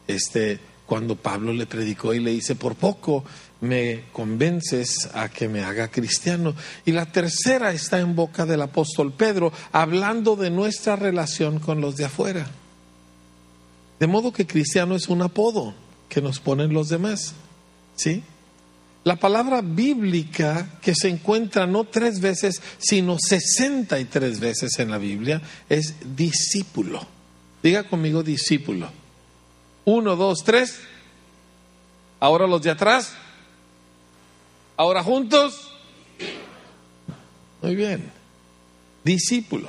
este, 0.09 0.59
cuando 0.85 1.17
Pablo 1.17 1.53
le 1.53 1.67
predicó 1.67 2.15
y 2.15 2.21
le 2.21 2.33
dice, 2.33 2.55
por 2.55 2.75
poco 2.75 3.25
me 3.61 4.05
convences 4.13 5.09
a 5.15 5.29
que 5.29 5.49
me 5.49 5.63
haga 5.65 5.89
cristiano. 5.89 6.55
Y 6.85 6.93
la 6.93 7.07
tercera 7.07 7.73
está 7.73 7.99
en 8.01 8.15
boca 8.15 8.47
del 8.47 8.63
apóstol 8.63 9.13
Pedro, 9.13 9.53
hablando 9.73 10.37
de 10.37 10.51
nuestra 10.51 10.97
relación 10.97 11.59
con 11.59 11.81
los 11.81 11.97
de 11.97 12.05
afuera. 12.05 12.47
De 13.99 14.07
modo 14.07 14.33
que 14.33 14.47
cristiano 14.47 14.95
es 14.95 15.09
un 15.09 15.23
apodo 15.23 15.75
que 16.09 16.21
nos 16.21 16.39
ponen 16.39 16.73
los 16.73 16.89
demás. 16.89 17.35
¿Sí? 17.97 18.23
La 19.05 19.17
palabra 19.17 19.63
bíblica 19.63 20.81
que 20.83 20.95
se 20.95 21.09
encuentra 21.09 21.67
no 21.67 21.85
tres 21.85 22.21
veces, 22.21 22.61
sino 22.79 23.17
sesenta 23.19 24.01
y 24.01 24.05
tres 24.05 24.41
veces 24.41 24.79
en 24.79 24.91
la 24.91 24.99
Biblia 24.99 25.41
es 25.69 25.95
discípulo. 26.17 27.07
Diga 27.63 27.85
conmigo 27.85 28.23
discípulo. 28.23 28.91
Uno, 29.85 30.17
dos, 30.17 30.43
tres. 30.45 30.81
Ahora 32.19 32.47
los 32.47 32.63
de 32.63 32.71
atrás. 32.71 33.13
Ahora 34.77 35.03
juntos. 35.03 35.71
Muy 37.63 37.75
bien. 37.75 38.11
Discípulo. 39.05 39.69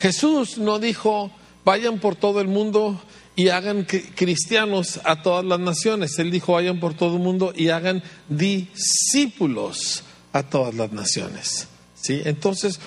Jesús 0.00 0.58
no 0.58 0.78
dijo, 0.78 1.30
vayan 1.64 1.98
por 1.98 2.16
todo 2.16 2.40
el 2.40 2.48
mundo 2.48 3.00
y 3.34 3.48
hagan 3.48 3.84
cristianos 3.84 5.00
a 5.04 5.22
todas 5.22 5.44
las 5.44 5.60
naciones. 5.60 6.18
Él 6.18 6.30
dijo, 6.30 6.52
vayan 6.54 6.80
por 6.80 6.94
todo 6.94 7.14
el 7.16 7.22
mundo 7.22 7.52
y 7.54 7.68
hagan 7.68 8.02
discípulos 8.28 10.02
a 10.32 10.42
todas 10.42 10.74
las 10.74 10.92
naciones. 10.92 11.68
¿Sí? 12.00 12.20
Entonces, 12.24 12.80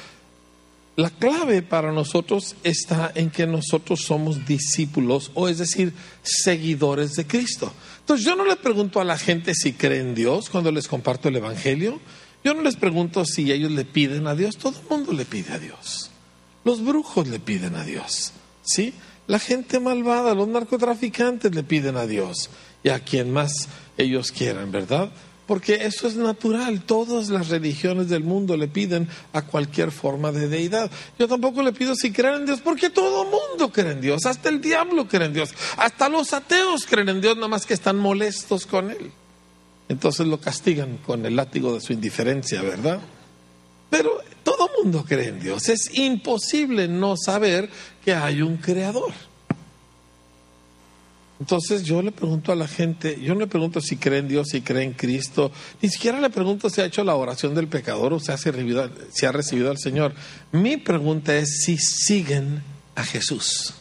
la 0.95 1.09
clave 1.09 1.61
para 1.61 1.91
nosotros 1.91 2.55
está 2.63 3.11
en 3.15 3.29
que 3.29 3.47
nosotros 3.47 4.01
somos 4.01 4.45
discípulos, 4.45 5.31
o 5.33 5.47
es 5.47 5.57
decir, 5.57 5.93
seguidores 6.21 7.13
de 7.13 7.25
Cristo. 7.25 7.71
Entonces 8.01 8.25
yo 8.25 8.35
no 8.35 8.45
le 8.45 8.55
pregunto 8.55 8.99
a 8.99 9.05
la 9.05 9.17
gente 9.17 9.53
si 9.55 9.73
cree 9.73 9.99
en 9.99 10.13
Dios 10.13 10.49
cuando 10.49 10.71
les 10.71 10.87
comparto 10.87 11.29
el 11.29 11.37
Evangelio. 11.37 11.99
Yo 12.43 12.53
no 12.53 12.61
les 12.61 12.75
pregunto 12.75 13.23
si 13.25 13.51
ellos 13.51 13.71
le 13.71 13.85
piden 13.85 14.27
a 14.27 14.35
Dios. 14.35 14.57
Todo 14.57 14.77
el 14.79 14.89
mundo 14.89 15.13
le 15.13 15.25
pide 15.25 15.53
a 15.53 15.59
Dios. 15.59 16.11
Los 16.63 16.83
brujos 16.83 17.27
le 17.27 17.39
piden 17.39 17.75
a 17.75 17.83
Dios. 17.83 18.33
¿Sí? 18.63 18.93
La 19.27 19.39
gente 19.39 19.79
malvada, 19.79 20.33
los 20.33 20.47
narcotraficantes 20.47 21.53
le 21.53 21.63
piden 21.63 21.95
a 21.97 22.05
Dios. 22.05 22.49
Y 22.83 22.89
a 22.89 22.99
quien 22.99 23.31
más 23.31 23.69
ellos 23.97 24.31
quieran, 24.31 24.71
¿verdad? 24.71 25.11
Porque 25.51 25.83
eso 25.83 26.07
es 26.07 26.15
natural. 26.15 26.81
Todas 26.83 27.27
las 27.27 27.49
religiones 27.49 28.07
del 28.07 28.23
mundo 28.23 28.55
le 28.55 28.69
piden 28.69 29.09
a 29.33 29.41
cualquier 29.41 29.91
forma 29.91 30.31
de 30.31 30.47
deidad. 30.47 30.89
Yo 31.19 31.27
tampoco 31.27 31.61
le 31.61 31.73
pido 31.73 31.93
si 31.93 32.13
creen 32.13 32.35
en 32.35 32.45
Dios, 32.45 32.61
porque 32.61 32.89
todo 32.89 33.23
el 33.23 33.31
mundo 33.31 33.69
cree 33.69 33.91
en 33.91 33.99
Dios, 33.99 34.25
hasta 34.25 34.47
el 34.47 34.61
diablo 34.61 35.09
cree 35.09 35.25
en 35.25 35.33
Dios, 35.33 35.49
hasta 35.75 36.07
los 36.07 36.31
ateos 36.31 36.85
creen 36.85 37.09
en 37.09 37.19
Dios, 37.19 37.35
nada 37.35 37.49
más 37.49 37.65
que 37.65 37.73
están 37.73 37.97
molestos 37.97 38.65
con 38.65 38.91
Él. 38.91 39.11
Entonces 39.89 40.25
lo 40.25 40.39
castigan 40.39 40.99
con 41.05 41.25
el 41.25 41.35
látigo 41.35 41.73
de 41.73 41.81
su 41.81 41.91
indiferencia, 41.91 42.61
¿verdad? 42.61 43.01
Pero 43.89 44.21
todo 44.45 44.69
mundo 44.81 45.03
cree 45.05 45.27
en 45.27 45.41
Dios. 45.41 45.67
Es 45.67 45.93
imposible 45.97 46.87
no 46.87 47.15
saber 47.17 47.69
que 48.05 48.13
hay 48.13 48.41
un 48.41 48.55
creador. 48.55 49.11
Entonces 51.41 51.81
yo 51.81 52.03
le 52.03 52.11
pregunto 52.11 52.51
a 52.51 52.55
la 52.55 52.67
gente, 52.67 53.19
yo 53.19 53.33
no 53.33 53.39
le 53.39 53.47
pregunto 53.47 53.81
si 53.81 53.97
cree 53.97 54.19
en 54.19 54.27
Dios, 54.27 54.49
si 54.49 54.61
cree 54.61 54.83
en 54.83 54.93
Cristo, 54.93 55.51
ni 55.81 55.89
siquiera 55.89 56.21
le 56.21 56.29
pregunto 56.29 56.69
si 56.69 56.81
ha 56.81 56.85
hecho 56.85 57.03
la 57.03 57.15
oración 57.15 57.55
del 57.55 57.67
pecador 57.67 58.13
o 58.13 58.19
si 58.19 58.31
ha 58.31 58.35
recibido, 58.35 58.87
si 59.11 59.25
ha 59.25 59.31
recibido 59.31 59.71
al 59.71 59.79
Señor. 59.79 60.13
Mi 60.51 60.77
pregunta 60.77 61.35
es 61.35 61.63
si 61.63 61.79
siguen 61.79 62.61
a 62.93 63.03
Jesús. 63.03 63.73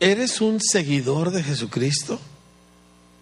¿Eres 0.00 0.40
un 0.40 0.60
seguidor 0.60 1.30
de 1.30 1.44
Jesucristo? 1.44 2.18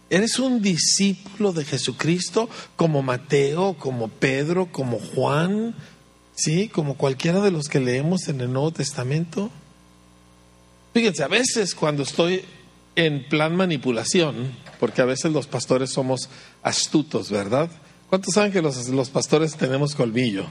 ¿Eres 0.08 0.38
un 0.38 0.62
discípulo 0.62 1.52
de 1.52 1.66
Jesucristo 1.66 2.48
como 2.76 3.02
Mateo, 3.02 3.74
como 3.74 4.08
Pedro, 4.08 4.72
como 4.72 4.98
Juan? 4.98 5.74
¿Sí? 6.34 6.68
Como 6.68 6.96
cualquiera 6.96 7.42
de 7.42 7.50
los 7.50 7.68
que 7.68 7.78
leemos 7.78 8.28
en 8.28 8.40
el 8.40 8.50
Nuevo 8.50 8.70
Testamento. 8.70 9.50
Fíjense, 10.94 11.22
a 11.22 11.28
veces 11.28 11.74
cuando 11.74 12.04
estoy 12.04 12.42
en 12.96 13.28
plan 13.28 13.56
manipulación, 13.56 14.52
porque 14.78 15.02
a 15.02 15.06
veces 15.06 15.32
los 15.32 15.46
pastores 15.46 15.90
somos 15.90 16.28
astutos, 16.62 17.30
¿verdad? 17.30 17.70
¿Cuántos 18.08 18.34
saben 18.34 18.52
que 18.52 18.60
los, 18.60 18.88
los 18.88 19.10
pastores 19.10 19.56
tenemos 19.56 19.94
colmillo? 19.94 20.46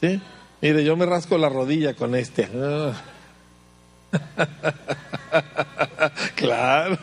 ¿Sí? 0.00 0.20
Mire, 0.60 0.82
yo 0.82 0.96
me 0.96 1.06
rasco 1.06 1.38
la 1.38 1.48
rodilla 1.48 1.94
con 1.94 2.14
este. 2.14 2.48
claro, 6.34 6.98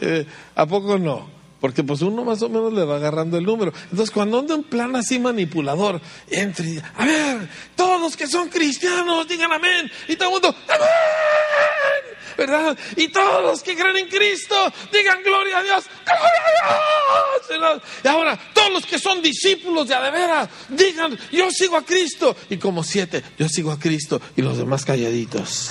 eh, 0.00 0.26
¿a 0.54 0.66
poco 0.66 0.98
no? 0.98 1.30
Porque 1.60 1.84
pues 1.84 2.02
uno 2.02 2.24
más 2.24 2.42
o 2.42 2.48
menos 2.48 2.72
le 2.72 2.84
va 2.84 2.96
agarrando 2.96 3.38
el 3.38 3.44
número. 3.44 3.72
Entonces 3.90 4.10
cuando 4.10 4.40
anda 4.40 4.54
en 4.54 4.64
plan 4.64 4.96
así 4.96 5.18
manipulador, 5.18 6.00
entre, 6.28 6.82
a 6.96 7.04
ver, 7.04 7.48
todos 7.76 8.16
que 8.16 8.26
son 8.26 8.48
cristianos 8.48 9.28
digan 9.28 9.52
amén. 9.52 9.90
Y 10.08 10.16
todo 10.16 10.28
el 10.28 10.32
mundo, 10.32 10.56
amén. 10.68 12.11
¿Verdad? 12.36 12.76
Y 12.96 13.08
todos 13.08 13.42
los 13.42 13.62
que 13.62 13.74
creen 13.76 13.96
en 13.96 14.08
Cristo 14.08 14.54
digan 14.92 15.22
gloria 15.22 15.58
a 15.58 15.62
Dios, 15.62 15.84
gloria 16.04 16.42
a 16.68 17.74
Dios. 17.74 17.82
Y 18.04 18.08
ahora, 18.08 18.38
todos 18.54 18.72
los 18.72 18.86
que 18.86 18.98
son 18.98 19.22
discípulos 19.22 19.88
de 19.88 19.94
Adevera 19.94 20.48
digan, 20.68 21.18
yo 21.30 21.50
sigo 21.50 21.76
a 21.76 21.84
Cristo. 21.84 22.36
Y 22.50 22.56
como 22.56 22.82
siete, 22.82 23.22
yo 23.38 23.48
sigo 23.48 23.70
a 23.70 23.78
Cristo. 23.78 24.20
Y 24.36 24.42
los 24.42 24.58
demás 24.58 24.84
calladitos. 24.84 25.70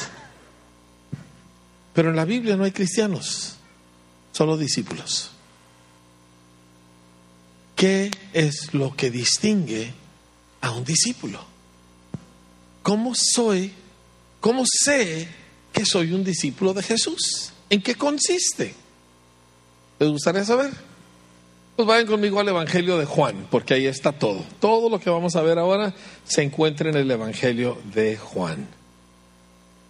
Pero 1.94 2.10
en 2.10 2.15
la 2.15 2.25
Biblia 2.25 2.56
no 2.56 2.63
hay 2.63 2.72
cristianos, 2.72 3.56
solo 4.32 4.58
discípulos. 4.58 5.32
¿Qué 7.75 8.12
es 8.34 8.74
lo 8.74 8.96
que 8.96 9.10
distingue 9.10 9.91
a 10.62 10.72
un 10.72 10.86
discípulo? 10.86 11.44
¿Cómo 12.84 13.13
soy? 13.15 13.74
¿Cómo 14.39 14.63
sé 14.65 15.41
que 15.72 15.86
soy 15.86 16.13
un 16.13 16.24
discípulo 16.24 16.74
de 16.74 16.84
Jesús. 16.84 17.51
¿En 17.70 17.82
qué 17.82 17.96
consiste? 17.96 18.74
¿Les 20.00 20.10
gustaría 20.10 20.44
saber? 20.44 20.72
Pues 21.75 21.88
vayan 21.88 22.08
conmigo 22.08 22.40
al 22.40 22.50
Evangelio 22.50 22.98
de 22.98 23.06
Juan, 23.06 23.48
porque 23.50 23.74
ahí 23.74 23.86
está 23.86 24.12
todo. 24.12 24.44
Todo 24.60 24.90
lo 24.90 25.00
que 25.00 25.10
vamos 25.10 25.36
a 25.36 25.42
ver 25.42 25.58
ahora 25.58 25.94
se 26.25 26.42
encuentra 26.42 26.90
en 26.90 26.96
el 26.98 27.10
Evangelio 27.10 27.78
de 27.94 28.18
Juan. 28.18 28.68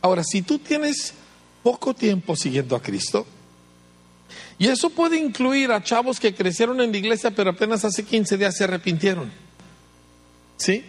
Ahora, 0.02 0.24
si 0.24 0.42
tú 0.42 0.60
tienes 0.60 1.14
poco 1.64 1.94
tiempo 1.94 2.36
siguiendo 2.36 2.76
a 2.76 2.82
Cristo, 2.82 3.26
y 4.58 4.68
eso 4.68 4.92
puede 4.92 5.18
incluir 5.18 5.72
a 5.72 5.84
chavos 5.84 6.20
que 6.20 6.36
crecieron 6.36 6.80
en 6.82 6.92
la 6.92 6.98
iglesia, 6.98 7.32
pero 7.32 7.50
apenas 7.50 7.84
hace 7.84 8.04
15 8.04 8.38
días 8.38 8.56
se 8.56 8.64
arrepintieron. 8.64 9.32
¿Sí? 10.58 10.86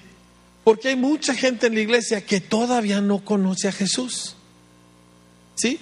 Porque 0.63 0.89
hay 0.89 0.97
mucha 0.97 1.35
gente 1.35 1.69
en 1.69 1.75
la 1.75 1.81
iglesia 1.81 2.25
que 2.25 2.41
todavía 2.41 3.01
no 3.01 3.25
conoce 3.25 3.69
a 3.69 3.73
Jesús. 3.73 4.37
¿Sí? 5.55 5.79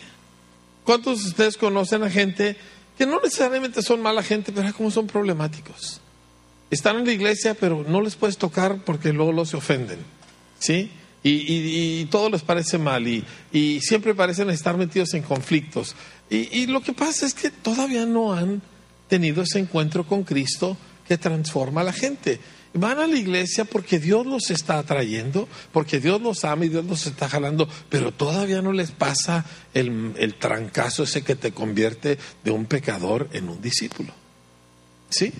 ¿Cuántos 0.84 1.22
de 1.22 1.28
ustedes 1.28 1.56
conocen 1.56 2.02
a 2.02 2.10
gente 2.10 2.56
que 2.98 3.06
no 3.06 3.20
necesariamente 3.20 3.82
son 3.82 4.00
mala 4.00 4.22
gente, 4.22 4.52
pero 4.52 4.72
como 4.74 4.90
son 4.90 5.06
problemáticos? 5.06 6.00
Están 6.70 6.98
en 6.98 7.06
la 7.06 7.12
iglesia, 7.12 7.54
pero 7.54 7.84
no 7.86 8.00
les 8.00 8.16
puedes 8.16 8.38
tocar 8.38 8.84
porque 8.84 9.12
luego 9.12 9.32
los 9.32 9.54
ofenden. 9.54 9.98
¿Sí? 10.58 10.90
Y, 11.22 12.06
todo 12.06 12.30
les 12.30 12.42
parece 12.42 12.78
mal 12.78 13.06
y, 13.06 13.80
siempre 13.80 14.14
parecen 14.14 14.48
estar 14.50 14.76
metidos 14.76 15.12
en 15.14 15.22
conflictos. 15.22 15.94
y 16.30 16.66
lo 16.66 16.80
que 16.80 16.92
pasa 16.92 17.26
es 17.26 17.34
que 17.34 17.50
todavía 17.50 18.06
no 18.06 18.32
han 18.32 18.62
tenido 19.08 19.42
ese 19.42 19.58
encuentro 19.58 20.06
con 20.06 20.22
Cristo 20.22 20.76
que 21.06 21.18
transforma 21.18 21.82
a 21.82 21.84
la 21.84 21.92
gente. 21.92 22.40
Van 22.72 23.00
a 23.00 23.06
la 23.06 23.16
iglesia 23.16 23.64
porque 23.64 23.98
Dios 23.98 24.24
los 24.26 24.50
está 24.50 24.78
atrayendo, 24.78 25.48
porque 25.72 25.98
Dios 25.98 26.20
los 26.22 26.44
ama 26.44 26.66
y 26.66 26.68
Dios 26.68 26.84
los 26.84 27.06
está 27.06 27.28
jalando, 27.28 27.68
pero 27.88 28.12
todavía 28.12 28.62
no 28.62 28.72
les 28.72 28.92
pasa 28.92 29.44
el, 29.74 30.12
el 30.16 30.34
trancazo 30.34 31.02
ese 31.02 31.22
que 31.22 31.34
te 31.34 31.50
convierte 31.50 32.16
de 32.44 32.50
un 32.52 32.66
pecador 32.66 33.28
en 33.32 33.48
un 33.48 33.60
discípulo. 33.60 34.12
¿Sí? 35.08 35.32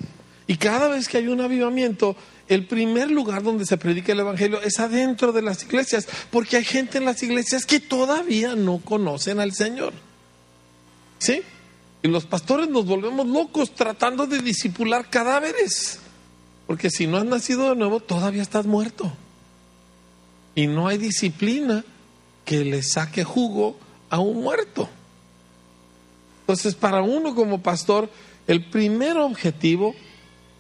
Y 0.49 0.57
cada 0.57 0.89
vez 0.89 1.07
que 1.07 1.19
hay 1.19 1.29
un 1.29 1.41
avivamiento, 1.41 2.17
el 2.49 2.67
primer 2.67 3.13
lugar 3.13 3.45
donde 3.45 3.65
se 3.65 3.77
predica 3.77 4.11
el 4.11 4.19
Evangelio 4.19 4.61
es 4.61 4.81
adentro 4.81 5.31
de 5.31 5.43
las 5.43 5.63
iglesias, 5.63 6.09
porque 6.33 6.57
hay 6.57 6.65
gente 6.65 6.99
en 6.99 7.05
las 7.05 7.23
iglesias 7.23 7.65
que 7.65 7.79
todavía 7.79 8.57
no 8.57 8.79
conocen 8.79 9.39
al 9.39 9.53
Señor. 9.53 9.93
¿Sí? 11.21 11.43
Y 12.03 12.09
los 12.09 12.27
pastores 12.27 12.69
nos 12.69 12.87
volvemos 12.87 13.29
locos 13.29 13.73
tratando 13.73 14.27
de 14.27 14.41
disipular 14.41 15.09
cadáveres. 15.09 16.01
Porque 16.71 16.89
si 16.89 17.09
no 17.09 17.17
has 17.17 17.25
nacido 17.25 17.71
de 17.71 17.75
nuevo, 17.75 17.99
todavía 17.99 18.43
estás 18.43 18.65
muerto. 18.65 19.13
Y 20.55 20.69
no 20.69 20.87
hay 20.87 20.99
disciplina 20.99 21.85
que 22.45 22.65
le 22.65 22.85
saque 22.85 23.25
jugo 23.25 23.77
a 24.09 24.21
un 24.21 24.41
muerto. 24.41 24.89
Entonces, 26.43 26.77
para 26.77 27.03
uno 27.03 27.35
como 27.35 27.61
pastor, 27.61 28.09
el 28.47 28.67
primer 28.67 29.17
objetivo, 29.17 29.97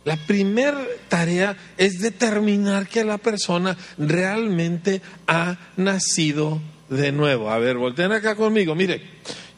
la 0.05 0.17
primera 0.17 0.85
tarea 1.09 1.57
es 1.76 2.00
determinar 2.00 2.88
que 2.88 3.05
la 3.05 3.19
persona 3.19 3.79
realmente 3.97 5.02
ha 5.29 5.59
nacido 5.76 6.61
de 6.88 7.12
nuevo. 7.12 7.50
A 7.50 7.59
ver, 7.61 7.76
volteen 7.76 8.11
acá 8.11 8.35
conmigo. 8.35 8.75
Mire, 8.75 9.00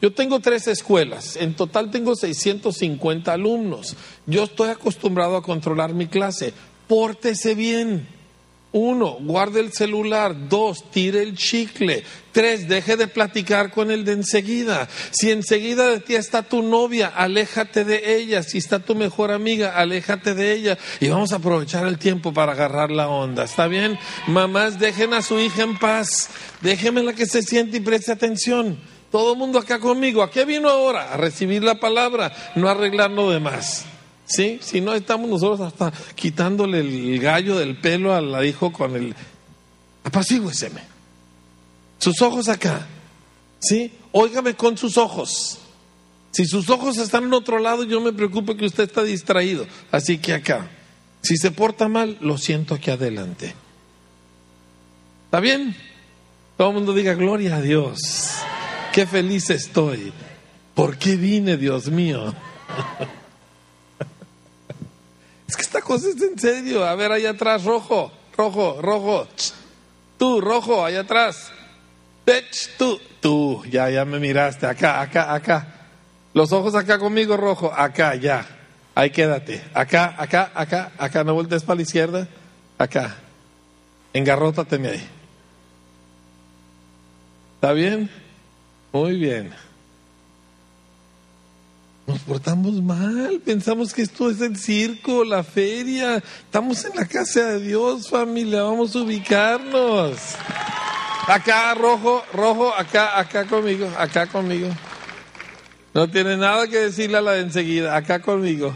yo 0.03 0.11
tengo 0.11 0.41
tres 0.41 0.67
escuelas, 0.67 1.37
en 1.37 1.53
total 1.53 1.89
tengo 1.89 2.13
650 2.13 3.31
alumnos. 3.31 3.95
Yo 4.25 4.43
estoy 4.43 4.67
acostumbrado 4.67 5.37
a 5.37 5.41
controlar 5.41 5.93
mi 5.93 6.07
clase. 6.07 6.53
Pórtese 6.89 7.55
bien. 7.55 8.05
Uno, 8.73 9.15
guarde 9.21 9.61
el 9.61 9.71
celular. 9.71 10.49
Dos, 10.49 10.91
tire 10.91 11.23
el 11.23 11.37
chicle. 11.37 12.03
Tres, 12.33 12.67
deje 12.67 12.97
de 12.97 13.07
platicar 13.07 13.71
con 13.71 13.91
el 13.91 14.03
de 14.03 14.11
enseguida. 14.11 14.89
Si 15.11 15.31
enseguida 15.31 15.87
de 15.87 16.01
ti 16.01 16.15
está 16.15 16.43
tu 16.43 16.61
novia, 16.61 17.07
aléjate 17.07 17.85
de 17.85 18.17
ella. 18.17 18.43
Si 18.43 18.57
está 18.57 18.79
tu 18.79 18.95
mejor 18.95 19.31
amiga, 19.31 19.77
aléjate 19.77 20.33
de 20.33 20.51
ella. 20.51 20.77
Y 20.99 21.07
vamos 21.07 21.31
a 21.31 21.37
aprovechar 21.37 21.87
el 21.87 21.97
tiempo 21.97 22.33
para 22.33 22.51
agarrar 22.51 22.91
la 22.91 23.07
onda. 23.07 23.45
¿Está 23.45 23.67
bien? 23.67 23.97
Mamás, 24.27 24.79
dejen 24.79 25.13
a 25.13 25.21
su 25.21 25.39
hija 25.39 25.63
en 25.63 25.79
paz. 25.79 26.29
la 26.61 27.13
que 27.13 27.25
se 27.25 27.41
siente 27.41 27.77
y 27.77 27.79
preste 27.79 28.11
atención. 28.11 28.91
Todo 29.13 29.33
el 29.33 29.37
mundo 29.37 29.59
acá 29.59 29.79
conmigo. 29.79 30.23
¿A 30.23 30.31
qué 30.31 30.43
vino 30.43 30.67
ahora? 30.67 31.13
A 31.13 31.17
recibir 31.17 31.63
la 31.63 31.79
palabra, 31.79 32.33
no 32.55 32.67
arreglar 32.67 33.11
lo 33.11 33.29
demás. 33.29 33.85
¿Sí? 34.25 34.57
Si 34.59 34.81
no, 34.81 34.95
estamos 34.95 35.29
nosotros 35.29 35.61
hasta 35.61 35.93
quitándole 36.15 36.79
el 36.79 37.19
gallo 37.19 37.55
del 37.55 37.77
pelo 37.77 38.15
al 38.15 38.43
hijo 38.43 38.73
con 38.73 38.95
el... 38.95 39.13
Apacígueseme. 40.03 40.81
Sus 41.99 42.19
ojos 42.23 42.49
acá. 42.49 42.87
¿Sí? 43.59 43.93
Óigame 44.13 44.55
con 44.55 44.79
sus 44.79 44.97
ojos. 44.97 45.59
Si 46.31 46.47
sus 46.47 46.67
ojos 46.71 46.97
están 46.97 47.25
en 47.25 47.33
otro 47.33 47.59
lado, 47.59 47.83
yo 47.83 48.01
me 48.01 48.13
preocupo 48.13 48.55
que 48.55 48.65
usted 48.65 48.85
está 48.85 49.03
distraído. 49.03 49.67
Así 49.91 50.17
que 50.17 50.33
acá. 50.33 50.71
Si 51.21 51.37
se 51.37 51.51
porta 51.51 51.87
mal, 51.87 52.17
lo 52.19 52.39
siento 52.39 52.73
aquí 52.73 52.89
adelante. 52.89 53.53
¿Está 55.25 55.39
bien? 55.39 55.77
Todo 56.57 56.69
el 56.69 56.73
mundo 56.73 56.95
diga 56.95 57.13
gloria 57.13 57.57
a 57.57 57.61
Dios. 57.61 57.99
Qué 58.93 59.07
feliz 59.07 59.49
estoy. 59.49 60.13
¿Por 60.75 60.97
qué 60.97 61.15
vine, 61.15 61.57
Dios 61.57 61.89
mío? 61.89 62.33
Es 65.47 65.57
que 65.57 65.61
esta 65.61 65.81
cosa 65.81 66.09
es 66.09 66.19
en 66.19 66.39
serio. 66.39 66.83
A 66.83 66.95
ver, 66.95 67.11
allá 67.11 67.31
atrás, 67.31 67.63
rojo, 67.63 68.11
rojo, 68.35 68.81
rojo. 68.81 69.27
Tú, 70.17 70.41
rojo, 70.41 70.83
allá 70.83 71.01
atrás. 71.01 71.51
Tú, 72.77 72.99
tú, 73.19 73.63
ya, 73.69 73.87
ya 73.91 74.03
me 74.03 74.19
miraste. 74.19 74.65
Acá, 74.65 75.01
acá, 75.01 75.31
acá. 75.31 75.67
Los 76.33 76.51
ojos 76.51 76.73
acá 76.73 76.97
conmigo, 76.97 77.37
rojo. 77.37 77.71
Acá, 77.71 78.15
ya. 78.15 78.47
Ahí 78.95 79.11
quédate. 79.11 79.63
Acá, 79.75 80.15
acá, 80.17 80.51
acá, 80.55 80.91
acá, 80.97 81.23
no 81.23 81.35
vueltes 81.35 81.61
para 81.61 81.75
la 81.75 81.81
izquierda. 81.83 82.27
Acá. 82.79 83.15
Engarrótate 84.13 84.75
ahí. 84.75 85.07
¿Está 87.55 87.73
bien? 87.73 88.22
Muy 88.93 89.17
bien. 89.17 89.51
Nos 92.05 92.19
portamos 92.19 92.73
mal, 92.73 93.41
pensamos 93.43 93.91
que 93.91 94.03
esto 94.03 94.29
es 94.29 94.39
el 94.39 94.55
circo, 94.55 95.23
la 95.23 95.43
feria. 95.43 96.17
Estamos 96.17 96.85
en 96.85 96.95
la 96.95 97.05
casa 97.07 97.53
de 97.53 97.59
Dios, 97.61 98.07
familia, 98.07 98.61
vamos 98.61 98.95
a 98.95 98.99
ubicarnos. 98.99 100.17
Acá, 101.27 101.73
rojo, 101.73 102.23
rojo, 102.33 102.71
acá, 102.75 103.17
acá 103.19 103.45
conmigo, 103.45 103.89
acá 103.97 104.27
conmigo. 104.27 104.69
No 105.95 106.07
tiene 106.07 106.37
nada 106.37 106.67
que 106.67 106.77
decirle 106.77 107.17
a 107.17 107.21
la 107.21 107.31
de 107.31 107.41
enseguida, 107.41 107.95
acá 107.95 108.21
conmigo. 108.21 108.75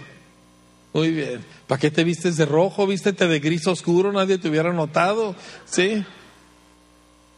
Muy 0.93 1.11
bien. 1.11 1.45
¿Para 1.67 1.79
qué 1.79 1.91
te 1.91 2.03
vistes 2.03 2.37
de 2.37 2.45
rojo? 2.47 2.87
Vístete 2.87 3.27
de 3.27 3.39
gris 3.39 3.67
oscuro, 3.67 4.11
nadie 4.11 4.39
te 4.39 4.49
hubiera 4.49 4.73
notado. 4.73 5.35
¿Sí? 5.65 6.03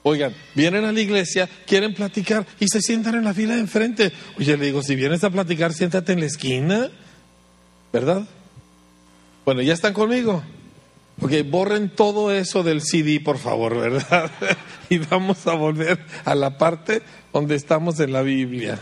Oigan, 0.04 0.34
vienen 0.56 0.86
a 0.86 0.92
la 0.92 1.02
iglesia, 1.02 1.50
quieren 1.68 1.94
platicar 1.94 2.46
y 2.60 2.68
se 2.68 2.82
sientan 2.82 3.16
en 3.16 3.26
la 3.26 3.34
fila 3.34 3.56
de 3.56 3.62
enfrente. 3.62 4.14
Oye, 4.38 4.56
le 4.56 4.66
digo, 4.66 4.82
si 4.82 4.96
vienes 4.96 5.24
a 5.24 5.30
platicar, 5.30 5.74
siéntate 5.74 6.14
en 6.14 6.22
la 6.22 6.26
esquina, 6.26 6.90
¿verdad? 7.92 8.26
Bueno, 9.44 9.62
ya 9.62 9.74
están 9.74 9.94
conmigo. 9.94 10.42
Ok, 11.22 11.34
borren 11.50 11.90
todo 11.90 12.32
eso 12.32 12.64
del 12.64 12.82
CD, 12.82 13.20
por 13.20 13.38
favor, 13.38 13.78
¿verdad? 13.78 14.32
y 14.90 15.00
vamos 15.00 15.46
a 15.48 15.54
volver 15.54 16.00
a 16.24 16.34
la 16.34 16.58
parte 16.58 17.02
donde 17.34 17.56
estamos 17.56 18.00
en 18.00 18.14
la 18.14 18.22
Biblia. 18.22 18.80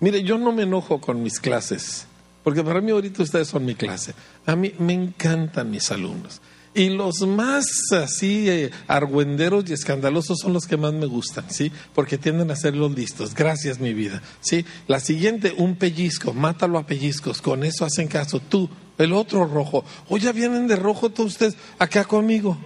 Mire, 0.00 0.24
yo 0.24 0.38
no 0.38 0.50
me 0.52 0.64
enojo 0.64 1.00
con 1.00 1.22
mis 1.22 1.38
clases, 1.38 2.06
porque 2.42 2.64
para 2.64 2.80
mí 2.80 2.90
ahorita 2.90 3.22
ustedes 3.22 3.46
son 3.46 3.64
mi 3.64 3.76
clase. 3.76 4.14
A 4.44 4.56
mí 4.56 4.74
me 4.78 4.92
encantan 4.92 5.70
mis 5.70 5.90
alumnos. 5.92 6.40
Y 6.76 6.90
los 6.90 7.22
más 7.22 7.64
así 7.92 8.50
eh, 8.50 8.70
argüenderos 8.86 9.64
y 9.66 9.72
escandalosos 9.72 10.40
son 10.40 10.52
los 10.52 10.66
que 10.66 10.76
más 10.76 10.92
me 10.92 11.06
gustan, 11.06 11.50
¿sí? 11.50 11.72
Porque 11.94 12.18
tienden 12.18 12.50
a 12.50 12.56
ser 12.56 12.76
los 12.76 12.94
listos. 12.94 13.34
Gracias, 13.34 13.80
mi 13.80 13.94
vida, 13.94 14.22
¿sí? 14.42 14.62
La 14.86 15.00
siguiente, 15.00 15.54
un 15.56 15.76
pellizco, 15.76 16.34
mátalo 16.34 16.76
a 16.76 16.86
pellizcos. 16.86 17.40
Con 17.40 17.64
eso 17.64 17.86
hacen 17.86 18.08
caso. 18.08 18.40
Tú, 18.40 18.68
el 18.98 19.14
otro 19.14 19.46
rojo. 19.46 19.86
O 20.10 20.18
ya 20.18 20.32
vienen 20.32 20.68
de 20.68 20.76
rojo 20.76 21.08
todos 21.08 21.32
ustedes, 21.32 21.56
acá 21.78 22.04
conmigo. 22.04 22.58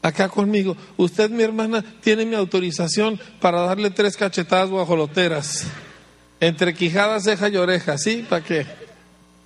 Acá 0.00 0.30
conmigo. 0.30 0.74
Usted, 0.96 1.28
mi 1.28 1.42
hermana, 1.42 1.84
tiene 2.00 2.24
mi 2.24 2.34
autorización 2.34 3.20
para 3.42 3.60
darle 3.60 3.90
tres 3.90 4.16
cachetadas 4.16 4.70
guajoloteras. 4.70 5.66
Entre 6.40 6.72
quijada, 6.72 7.20
ceja 7.20 7.50
y 7.50 7.56
oreja, 7.58 7.98
¿sí? 7.98 8.24
Para 8.26 8.42
que 8.42 8.64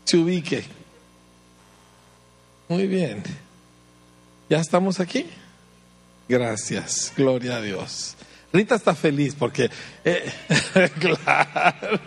se 0.05 0.19
ubique. 0.19 0.80
Muy 2.71 2.87
bien. 2.87 3.21
¿Ya 4.49 4.61
estamos 4.61 5.01
aquí? 5.01 5.27
Gracias, 6.29 7.13
gloria 7.17 7.57
a 7.57 7.61
Dios. 7.61 8.15
Rita 8.53 8.77
está 8.77 8.95
feliz 8.95 9.35
porque, 9.37 9.69
eh, 10.05 10.33
claro. 11.01 12.01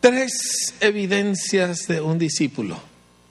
Tres 0.00 0.74
evidencias 0.80 1.86
de 1.88 2.02
un 2.02 2.18
discípulo, 2.18 2.78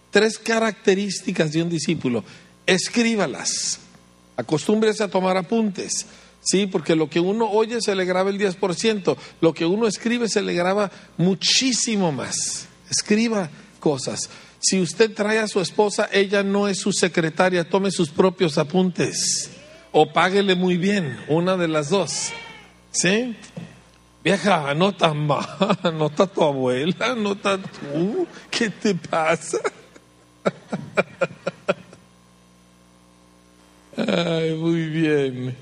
tres 0.10 0.40
características 0.40 1.52
de 1.52 1.62
un 1.62 1.70
discípulo. 1.70 2.24
Escríbalas, 2.66 3.82
acostúmbrese 4.36 5.04
a 5.04 5.10
tomar 5.10 5.38
apuntes. 5.38 6.08
Sí, 6.42 6.66
porque 6.66 6.96
lo 6.96 7.08
que 7.08 7.20
uno 7.20 7.52
oye 7.52 7.82
se 7.82 7.94
le 7.94 8.04
graba 8.04 8.32
el 8.32 8.40
10%, 8.40 9.16
lo 9.42 9.54
que 9.54 9.68
uno 9.68 9.86
escribe 9.86 10.28
se 10.28 10.42
le 10.42 10.56
graba 10.56 10.92
muchísimo 11.18 12.12
más. 12.12 12.68
Escriba 12.92 13.50
cosas. 13.80 14.30
Si 14.60 14.80
usted 14.82 15.14
trae 15.16 15.40
a 15.40 15.48
su 15.48 15.62
esposa, 15.62 16.10
ella 16.12 16.44
no 16.44 16.68
es 16.68 16.78
su 16.78 16.92
secretaria, 16.92 17.68
tome 17.68 17.90
sus 17.90 18.10
propios 18.10 18.58
apuntes 18.58 19.50
o 19.94 20.12
páguele 20.12 20.56
muy 20.56 20.78
bien, 20.78 21.18
una 21.30 21.56
de 21.58 21.68
las 21.70 21.90
dos. 21.90 22.32
¿Sí? 22.92 23.36
Vieja, 24.24 24.70
anota 24.70 25.14
más, 25.14 25.48
anota 25.84 26.28
tu 26.28 26.44
abuela, 26.44 26.96
anota 27.00 27.58
tú, 27.58 28.28
¿qué 28.50 28.70
te 28.70 28.94
pasa? 28.94 29.58
Ay, 33.98 34.54
muy 34.54 34.86
bien. 34.88 35.56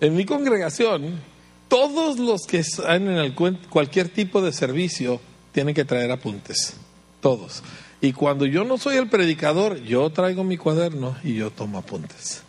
En 0.00 0.14
mi 0.14 0.24
congregación, 0.24 1.20
todos 1.68 2.18
los 2.18 2.42
que 2.46 2.58
están 2.58 3.08
en 3.08 3.18
el, 3.18 3.34
cualquier 3.68 4.08
tipo 4.08 4.40
de 4.40 4.52
servicio 4.52 5.20
tienen 5.56 5.74
que 5.74 5.86
traer 5.86 6.10
apuntes, 6.10 6.74
todos. 7.22 7.62
Y 8.02 8.12
cuando 8.12 8.44
yo 8.44 8.64
no 8.64 8.76
soy 8.76 8.96
el 8.96 9.08
predicador, 9.08 9.82
yo 9.84 10.10
traigo 10.10 10.44
mi 10.44 10.58
cuaderno 10.58 11.16
y 11.24 11.36
yo 11.36 11.50
tomo 11.50 11.78
apuntes. 11.78 12.42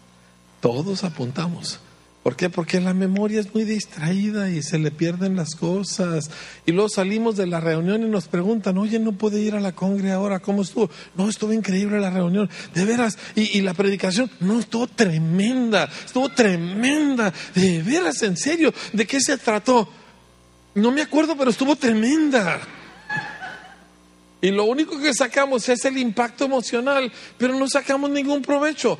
Todos 0.60 1.06
apuntamos. 1.06 1.80
¿Por 2.22 2.36
qué? 2.36 2.50
Porque 2.50 2.82
la 2.82 2.93
memoria 2.93 3.39
es 3.39 3.54
muy 3.54 3.63
distraída 3.63 4.50
y 4.50 4.62
se 4.62 4.78
le 4.78 4.91
pierden 4.91 5.38
las 5.38 5.56
cosas. 5.56 6.30
Y 6.65 6.74
luego 6.74 6.89
salimos 6.89 7.38
de 7.38 7.48
la 7.48 7.62
reunión 7.62 8.04
y 8.04 8.10
nos 8.10 8.28
preguntan, 8.28 8.78
oye, 8.78 9.00
no 9.00 9.13
puede 9.13 9.39
ir 9.39 9.56
a 9.56 9.62
la 9.62 9.72
congre 9.72 10.12
ahora, 10.12 10.39
¿cómo 10.39 10.63
estuvo? 10.63 10.89
No, 11.15 11.30
estuvo 11.30 11.54
increíble 11.54 12.02
la 12.02 12.10
reunión, 12.10 12.50
de 12.74 12.84
veras. 12.84 13.17
Y, 13.36 13.62
la 13.62 13.74
predicación, 13.74 14.30
no, 14.41 14.60
estuvo 14.60 14.86
tremenda, 14.88 15.89
estuvo 16.06 16.28
tremenda, 16.28 17.34
de 17.56 17.82
veras, 17.84 18.22
en 18.24 18.36
serio, 18.36 18.74
¿de 18.91 19.08
qué 19.08 19.22
se 19.22 19.38
trató? 19.38 19.88
No 20.76 20.91
me 20.91 21.02
acuerdo, 21.02 21.38
pero 21.38 21.52
estuvo 21.52 21.78
tremenda. 21.78 22.60
Y 24.41 24.52
lo 24.52 24.65
único 24.65 25.00
que 25.00 25.13
sacamos 25.13 25.67
es 25.69 25.84
el 25.86 25.97
impacto 25.97 26.45
emocional, 26.45 27.12
pero 27.38 27.58
no 27.58 27.67
sacamos 27.67 28.10
ningún 28.10 28.41
provecho. 28.41 29.00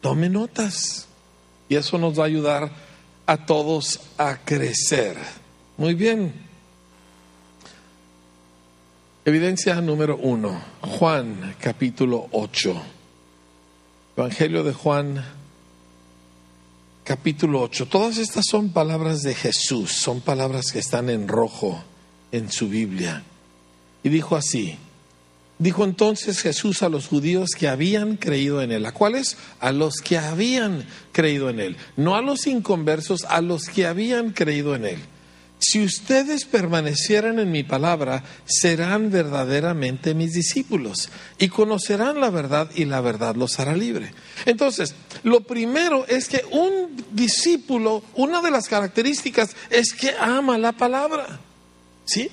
Tome 0.00 0.28
notas. 0.28 1.06
Y 1.68 1.76
eso 1.76 1.96
nos 1.98 2.18
va 2.18 2.24
a 2.24 2.26
ayudar 2.26 2.70
a 3.26 3.46
todos 3.46 4.00
a 4.18 4.38
crecer. 4.44 5.16
Muy 5.76 5.94
bien. 5.94 6.34
Evidencia 9.24 9.80
número 9.80 10.16
uno. 10.16 10.60
Juan 10.82 11.54
capítulo 11.60 12.28
8. 12.32 12.82
Evangelio 14.16 14.62
de 14.62 14.72
Juan 14.72 15.24
capítulo 17.04 17.62
8. 17.62 17.86
Todas 17.86 18.18
estas 18.18 18.44
son 18.50 18.70
palabras 18.70 19.22
de 19.22 19.34
Jesús, 19.34 19.92
son 19.92 20.20
palabras 20.20 20.72
que 20.72 20.80
están 20.80 21.10
en 21.10 21.28
rojo 21.28 21.82
en 22.32 22.50
su 22.50 22.68
Biblia. 22.68 23.22
Y 24.04 24.10
dijo 24.10 24.36
así, 24.36 24.76
dijo 25.58 25.82
entonces 25.82 26.40
Jesús 26.40 26.82
a 26.82 26.88
los 26.90 27.08
judíos 27.08 27.50
que 27.58 27.68
habían 27.68 28.16
creído 28.16 28.62
en 28.62 28.70
él. 28.70 28.86
¿A 28.86 28.92
cuáles? 28.92 29.38
A 29.58 29.72
los 29.72 29.96
que 29.96 30.18
habían 30.18 30.86
creído 31.10 31.50
en 31.50 31.58
él. 31.58 31.76
No 31.96 32.14
a 32.14 32.22
los 32.22 32.46
inconversos, 32.46 33.24
a 33.24 33.40
los 33.40 33.64
que 33.64 33.86
habían 33.86 34.30
creído 34.30 34.76
en 34.76 34.84
él. 34.84 34.98
Si 35.58 35.82
ustedes 35.82 36.44
permanecieran 36.44 37.38
en 37.38 37.50
mi 37.50 37.62
palabra, 37.62 38.22
serán 38.44 39.10
verdaderamente 39.10 40.12
mis 40.12 40.34
discípulos 40.34 41.08
y 41.38 41.48
conocerán 41.48 42.20
la 42.20 42.28
verdad 42.28 42.70
y 42.74 42.84
la 42.84 43.00
verdad 43.00 43.34
los 43.34 43.58
hará 43.58 43.74
libre. 43.74 44.12
Entonces, 44.44 44.94
lo 45.22 45.40
primero 45.40 46.06
es 46.06 46.28
que 46.28 46.44
un 46.50 47.02
discípulo, 47.12 48.04
una 48.14 48.42
de 48.42 48.50
las 48.50 48.68
características 48.68 49.56
es 49.70 49.94
que 49.94 50.14
ama 50.20 50.58
la 50.58 50.72
palabra. 50.72 51.40
¿Sí? 52.04 52.30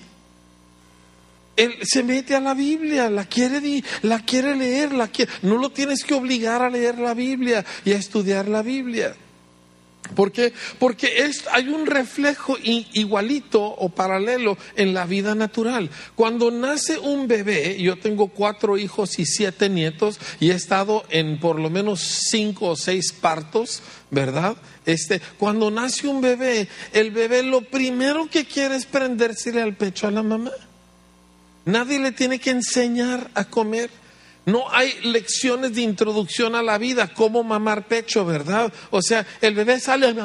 Él 1.61 1.75
se 1.83 2.01
mete 2.01 2.33
a 2.33 2.39
la 2.39 2.55
Biblia, 2.55 3.07
la 3.07 3.25
quiere, 3.25 3.83
la 4.01 4.25
quiere 4.25 4.55
leer, 4.55 4.93
la 4.93 5.09
quiere, 5.09 5.31
no 5.43 5.57
lo 5.57 5.69
tienes 5.69 6.03
que 6.03 6.15
obligar 6.15 6.63
a 6.63 6.71
leer 6.71 6.97
la 6.97 7.13
Biblia 7.13 7.63
y 7.85 7.91
a 7.91 7.97
estudiar 7.97 8.47
la 8.47 8.63
Biblia. 8.63 9.15
¿Por 10.15 10.31
qué? 10.31 10.53
Porque 10.79 11.23
es, 11.25 11.45
hay 11.51 11.69
un 11.69 11.85
reflejo 11.85 12.57
igualito 12.63 13.61
o 13.63 13.89
paralelo 13.89 14.57
en 14.75 14.95
la 14.95 15.05
vida 15.05 15.35
natural. 15.35 15.91
Cuando 16.15 16.49
nace 16.49 16.97
un 16.97 17.27
bebé, 17.27 17.79
yo 17.79 17.99
tengo 17.99 18.29
cuatro 18.29 18.79
hijos 18.79 19.19
y 19.19 19.27
siete 19.27 19.69
nietos 19.69 20.19
y 20.39 20.49
he 20.49 20.55
estado 20.55 21.03
en 21.11 21.39
por 21.39 21.59
lo 21.59 21.69
menos 21.69 22.01
cinco 22.01 22.69
o 22.69 22.75
seis 22.75 23.13
partos, 23.13 23.83
¿verdad? 24.09 24.57
Este, 24.87 25.21
cuando 25.37 25.69
nace 25.69 26.07
un 26.07 26.21
bebé, 26.21 26.67
el 26.91 27.11
bebé 27.11 27.43
lo 27.43 27.61
primero 27.61 28.27
que 28.27 28.45
quiere 28.45 28.77
es 28.77 28.87
prendérsele 28.87 29.61
al 29.61 29.75
pecho 29.75 30.07
a 30.07 30.11
la 30.11 30.23
mamá. 30.23 30.51
Nadie 31.65 31.99
le 31.99 32.11
tiene 32.11 32.39
que 32.39 32.49
enseñar 32.49 33.29
a 33.33 33.45
comer. 33.45 33.89
No 34.45 34.63
hay 34.71 34.93
lecciones 35.03 35.75
de 35.75 35.81
introducción 35.81 36.55
a 36.55 36.63
la 36.63 36.79
vida, 36.79 37.13
cómo 37.13 37.43
mamar 37.43 37.87
pecho, 37.87 38.25
¿verdad? 38.25 38.73
O 38.89 39.01
sea, 39.01 39.25
el 39.39 39.53
bebé 39.53 39.79
sale, 39.79 40.15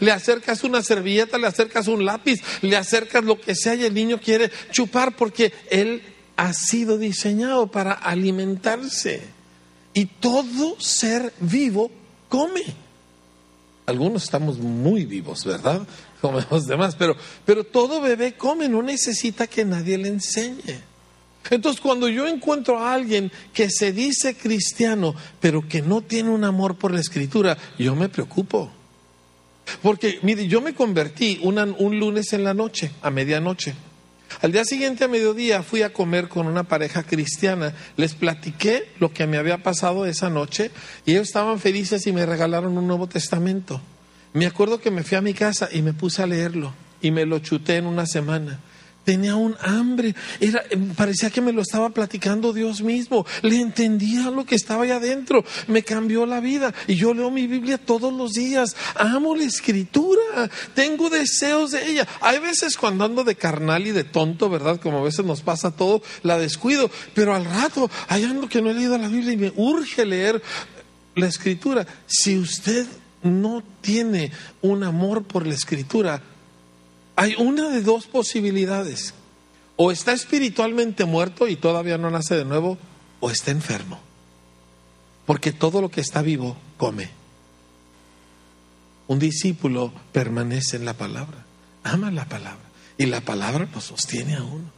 le 0.00 0.12
acercas 0.12 0.62
una 0.62 0.82
servilleta, 0.82 1.38
le 1.38 1.46
acercas 1.46 1.88
un 1.88 2.04
lápiz, 2.04 2.42
le 2.60 2.76
acercas 2.76 3.24
lo 3.24 3.40
que 3.40 3.54
sea 3.54 3.74
y 3.76 3.84
el 3.84 3.94
niño 3.94 4.20
quiere 4.20 4.50
chupar 4.72 5.16
porque 5.16 5.54
él 5.70 6.02
ha 6.36 6.52
sido 6.52 6.98
diseñado 6.98 7.66
para 7.68 7.92
alimentarse. 7.92 9.22
Y 9.94 10.04
todo 10.04 10.78
ser 10.78 11.32
vivo 11.40 11.90
come. 12.28 12.62
Algunos 13.86 14.24
estamos 14.24 14.58
muy 14.58 15.06
vivos, 15.06 15.44
¿verdad? 15.46 15.86
comemos 16.20 16.66
de 16.66 16.76
más, 16.76 16.94
pero, 16.96 17.16
pero 17.44 17.64
todo 17.64 18.00
bebé 18.00 18.34
come, 18.34 18.68
no 18.68 18.82
necesita 18.82 19.46
que 19.46 19.64
nadie 19.64 19.98
le 19.98 20.08
enseñe. 20.08 20.80
Entonces, 21.50 21.80
cuando 21.80 22.08
yo 22.08 22.26
encuentro 22.26 22.78
a 22.78 22.92
alguien 22.92 23.30
que 23.52 23.70
se 23.70 23.92
dice 23.92 24.36
cristiano, 24.36 25.14
pero 25.40 25.66
que 25.68 25.80
no 25.80 26.00
tiene 26.00 26.30
un 26.30 26.44
amor 26.44 26.76
por 26.76 26.92
la 26.92 27.00
escritura, 27.00 27.56
yo 27.78 27.94
me 27.94 28.08
preocupo. 28.08 28.70
Porque, 29.82 30.18
mire, 30.22 30.46
yo 30.46 30.60
me 30.60 30.74
convertí 30.74 31.40
un 31.42 31.98
lunes 31.98 32.32
en 32.32 32.44
la 32.44 32.54
noche, 32.54 32.90
a 33.02 33.10
medianoche. 33.10 33.74
Al 34.42 34.52
día 34.52 34.64
siguiente, 34.64 35.04
a 35.04 35.08
mediodía, 35.08 35.62
fui 35.62 35.82
a 35.82 35.92
comer 35.92 36.28
con 36.28 36.46
una 36.46 36.64
pareja 36.64 37.04
cristiana. 37.04 37.74
Les 37.96 38.14
platiqué 38.14 38.88
lo 38.98 39.12
que 39.12 39.26
me 39.26 39.38
había 39.38 39.62
pasado 39.62 40.04
esa 40.04 40.28
noche 40.30 40.70
y 41.04 41.12
ellos 41.12 41.28
estaban 41.28 41.58
felices 41.58 42.06
y 42.06 42.12
me 42.12 42.26
regalaron 42.26 42.76
un 42.76 42.86
Nuevo 42.86 43.06
Testamento. 43.06 43.80
Me 44.36 44.44
acuerdo 44.44 44.78
que 44.78 44.90
me 44.90 45.02
fui 45.02 45.16
a 45.16 45.22
mi 45.22 45.32
casa 45.32 45.70
y 45.72 45.80
me 45.80 45.94
puse 45.94 46.22
a 46.22 46.26
leerlo 46.26 46.74
y 47.00 47.10
me 47.10 47.24
lo 47.24 47.38
chuté 47.38 47.76
en 47.76 47.86
una 47.86 48.04
semana. 48.04 48.60
Tenía 49.02 49.34
un 49.34 49.56
hambre, 49.62 50.14
era, 50.40 50.62
parecía 50.94 51.30
que 51.30 51.40
me 51.40 51.54
lo 51.54 51.62
estaba 51.62 51.88
platicando 51.88 52.52
Dios 52.52 52.82
mismo, 52.82 53.24
le 53.40 53.58
entendía 53.58 54.30
lo 54.30 54.44
que 54.44 54.56
estaba 54.56 54.84
ahí 54.84 54.90
adentro, 54.90 55.42
me 55.68 55.84
cambió 55.84 56.26
la 56.26 56.40
vida 56.40 56.74
y 56.86 56.96
yo 56.96 57.14
leo 57.14 57.30
mi 57.30 57.46
Biblia 57.46 57.78
todos 57.78 58.12
los 58.12 58.32
días, 58.32 58.76
amo 58.96 59.34
la 59.34 59.44
escritura, 59.44 60.50
tengo 60.74 61.08
deseos 61.08 61.70
de 61.70 61.90
ella. 61.90 62.06
Hay 62.20 62.38
veces 62.38 62.76
cuando 62.76 63.06
ando 63.06 63.24
de 63.24 63.36
carnal 63.36 63.86
y 63.86 63.92
de 63.92 64.04
tonto, 64.04 64.50
¿verdad? 64.50 64.78
Como 64.78 64.98
a 64.98 65.04
veces 65.04 65.24
nos 65.24 65.40
pasa 65.40 65.70
todo, 65.70 66.02
la 66.22 66.38
descuido, 66.38 66.90
pero 67.14 67.34
al 67.34 67.46
rato 67.46 67.90
hay 68.08 68.24
ando 68.24 68.50
que 68.50 68.60
no 68.60 68.68
he 68.68 68.74
leído 68.74 68.98
la 68.98 69.08
Biblia 69.08 69.32
y 69.32 69.38
me 69.38 69.52
urge 69.56 70.04
leer 70.04 70.42
la 71.14 71.26
escritura. 71.26 71.86
Si 72.06 72.36
usted 72.36 72.86
no 73.26 73.62
tiene 73.80 74.32
un 74.62 74.84
amor 74.84 75.24
por 75.24 75.46
la 75.46 75.54
escritura, 75.54 76.22
hay 77.16 77.34
una 77.38 77.68
de 77.68 77.82
dos 77.82 78.06
posibilidades. 78.06 79.14
O 79.76 79.90
está 79.90 80.12
espiritualmente 80.12 81.04
muerto 81.04 81.48
y 81.48 81.56
todavía 81.56 81.98
no 81.98 82.10
nace 82.10 82.34
de 82.34 82.44
nuevo, 82.44 82.78
o 83.20 83.30
está 83.30 83.50
enfermo. 83.50 84.00
Porque 85.26 85.52
todo 85.52 85.80
lo 85.80 85.90
que 85.90 86.00
está 86.00 86.22
vivo 86.22 86.56
come. 86.76 87.10
Un 89.08 89.18
discípulo 89.18 89.92
permanece 90.12 90.76
en 90.76 90.84
la 90.84 90.94
palabra, 90.94 91.44
ama 91.84 92.10
la 92.10 92.24
palabra 92.24 92.64
y 92.98 93.06
la 93.06 93.20
palabra 93.20 93.68
lo 93.72 93.80
sostiene 93.80 94.36
a 94.36 94.42
uno. 94.42 94.75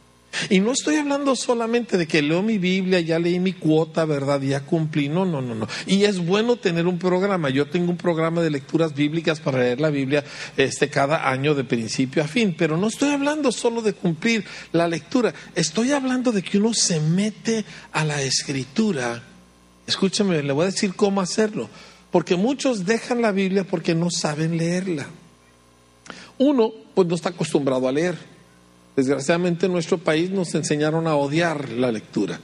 Y 0.49 0.59
no 0.59 0.71
estoy 0.71 0.95
hablando 0.95 1.35
solamente 1.35 1.97
de 1.97 2.07
que 2.07 2.21
leo 2.21 2.41
mi 2.41 2.57
Biblia, 2.57 2.99
ya 2.99 3.19
leí 3.19 3.39
mi 3.39 3.53
cuota, 3.53 4.05
¿verdad? 4.05 4.41
Ya 4.41 4.61
cumplí. 4.61 5.09
No, 5.09 5.25
no, 5.25 5.41
no, 5.41 5.55
no. 5.55 5.67
Y 5.85 6.03
es 6.03 6.23
bueno 6.23 6.55
tener 6.55 6.87
un 6.87 6.99
programa. 6.99 7.49
Yo 7.49 7.67
tengo 7.67 7.91
un 7.91 7.97
programa 7.97 8.41
de 8.41 8.49
lecturas 8.49 8.93
bíblicas 8.93 9.39
para 9.39 9.59
leer 9.59 9.81
la 9.81 9.89
Biblia 9.89 10.23
este, 10.55 10.89
cada 10.89 11.29
año 11.29 11.55
de 11.55 11.63
principio 11.63 12.23
a 12.23 12.27
fin. 12.27 12.55
Pero 12.57 12.77
no 12.77 12.87
estoy 12.87 13.11
hablando 13.11 13.51
solo 13.51 13.81
de 13.81 13.93
cumplir 13.93 14.45
la 14.71 14.87
lectura. 14.87 15.33
Estoy 15.55 15.91
hablando 15.91 16.31
de 16.31 16.41
que 16.41 16.57
uno 16.57 16.73
se 16.73 16.99
mete 16.99 17.65
a 17.91 18.05
la 18.05 18.21
escritura. 18.21 19.23
Escúcheme, 19.87 20.43
le 20.43 20.53
voy 20.53 20.63
a 20.63 20.71
decir 20.71 20.93
cómo 20.95 21.21
hacerlo. 21.21 21.69
Porque 22.11 22.35
muchos 22.35 22.85
dejan 22.85 23.21
la 23.21 23.31
Biblia 23.31 23.63
porque 23.63 23.93
no 23.95 24.09
saben 24.09 24.57
leerla. 24.57 25.07
Uno, 26.37 26.71
pues 26.93 27.07
no 27.07 27.15
está 27.15 27.29
acostumbrado 27.29 27.87
a 27.87 27.91
leer. 27.91 28.38
Desgraciadamente 28.99 29.67
en 29.67 29.71
nuestro 29.71 29.97
país 29.97 30.29
nos 30.29 30.53
enseñaron 30.55 31.07
a 31.07 31.15
odiar 31.15 31.69
la 31.69 31.89
lectura. 31.89 32.41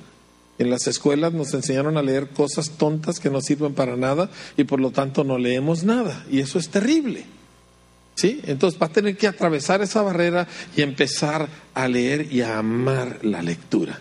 En 0.58 0.70
las 0.70 0.88
escuelas 0.88 1.34
nos 1.34 1.54
enseñaron 1.54 1.98
a 1.98 2.02
leer 2.02 2.30
cosas 2.30 2.70
tontas 2.78 3.20
que 3.20 3.30
no 3.30 3.42
sirven 3.42 3.74
para 3.74 3.98
nada 3.98 4.30
y 4.56 4.64
por 4.64 4.80
lo 4.80 4.92
tanto 4.92 5.26
no 5.26 5.38
leemos 5.38 5.84
nada. 5.84 6.26
Y 6.32 6.40
eso 6.40 6.58
es 6.58 6.70
terrible. 6.70 7.26
¿Sí? 8.16 8.40
Entonces 8.46 8.82
va 8.82 8.86
a 8.86 8.94
tener 8.94 9.18
que 9.18 9.28
atravesar 9.28 9.82
esa 9.82 10.02
barrera 10.02 10.48
y 10.78 10.82
empezar 10.82 11.50
a 11.74 11.90
leer 11.90 12.32
y 12.32 12.40
a 12.40 12.58
amar 12.58 13.20
la 13.24 13.42
lectura. 13.42 14.00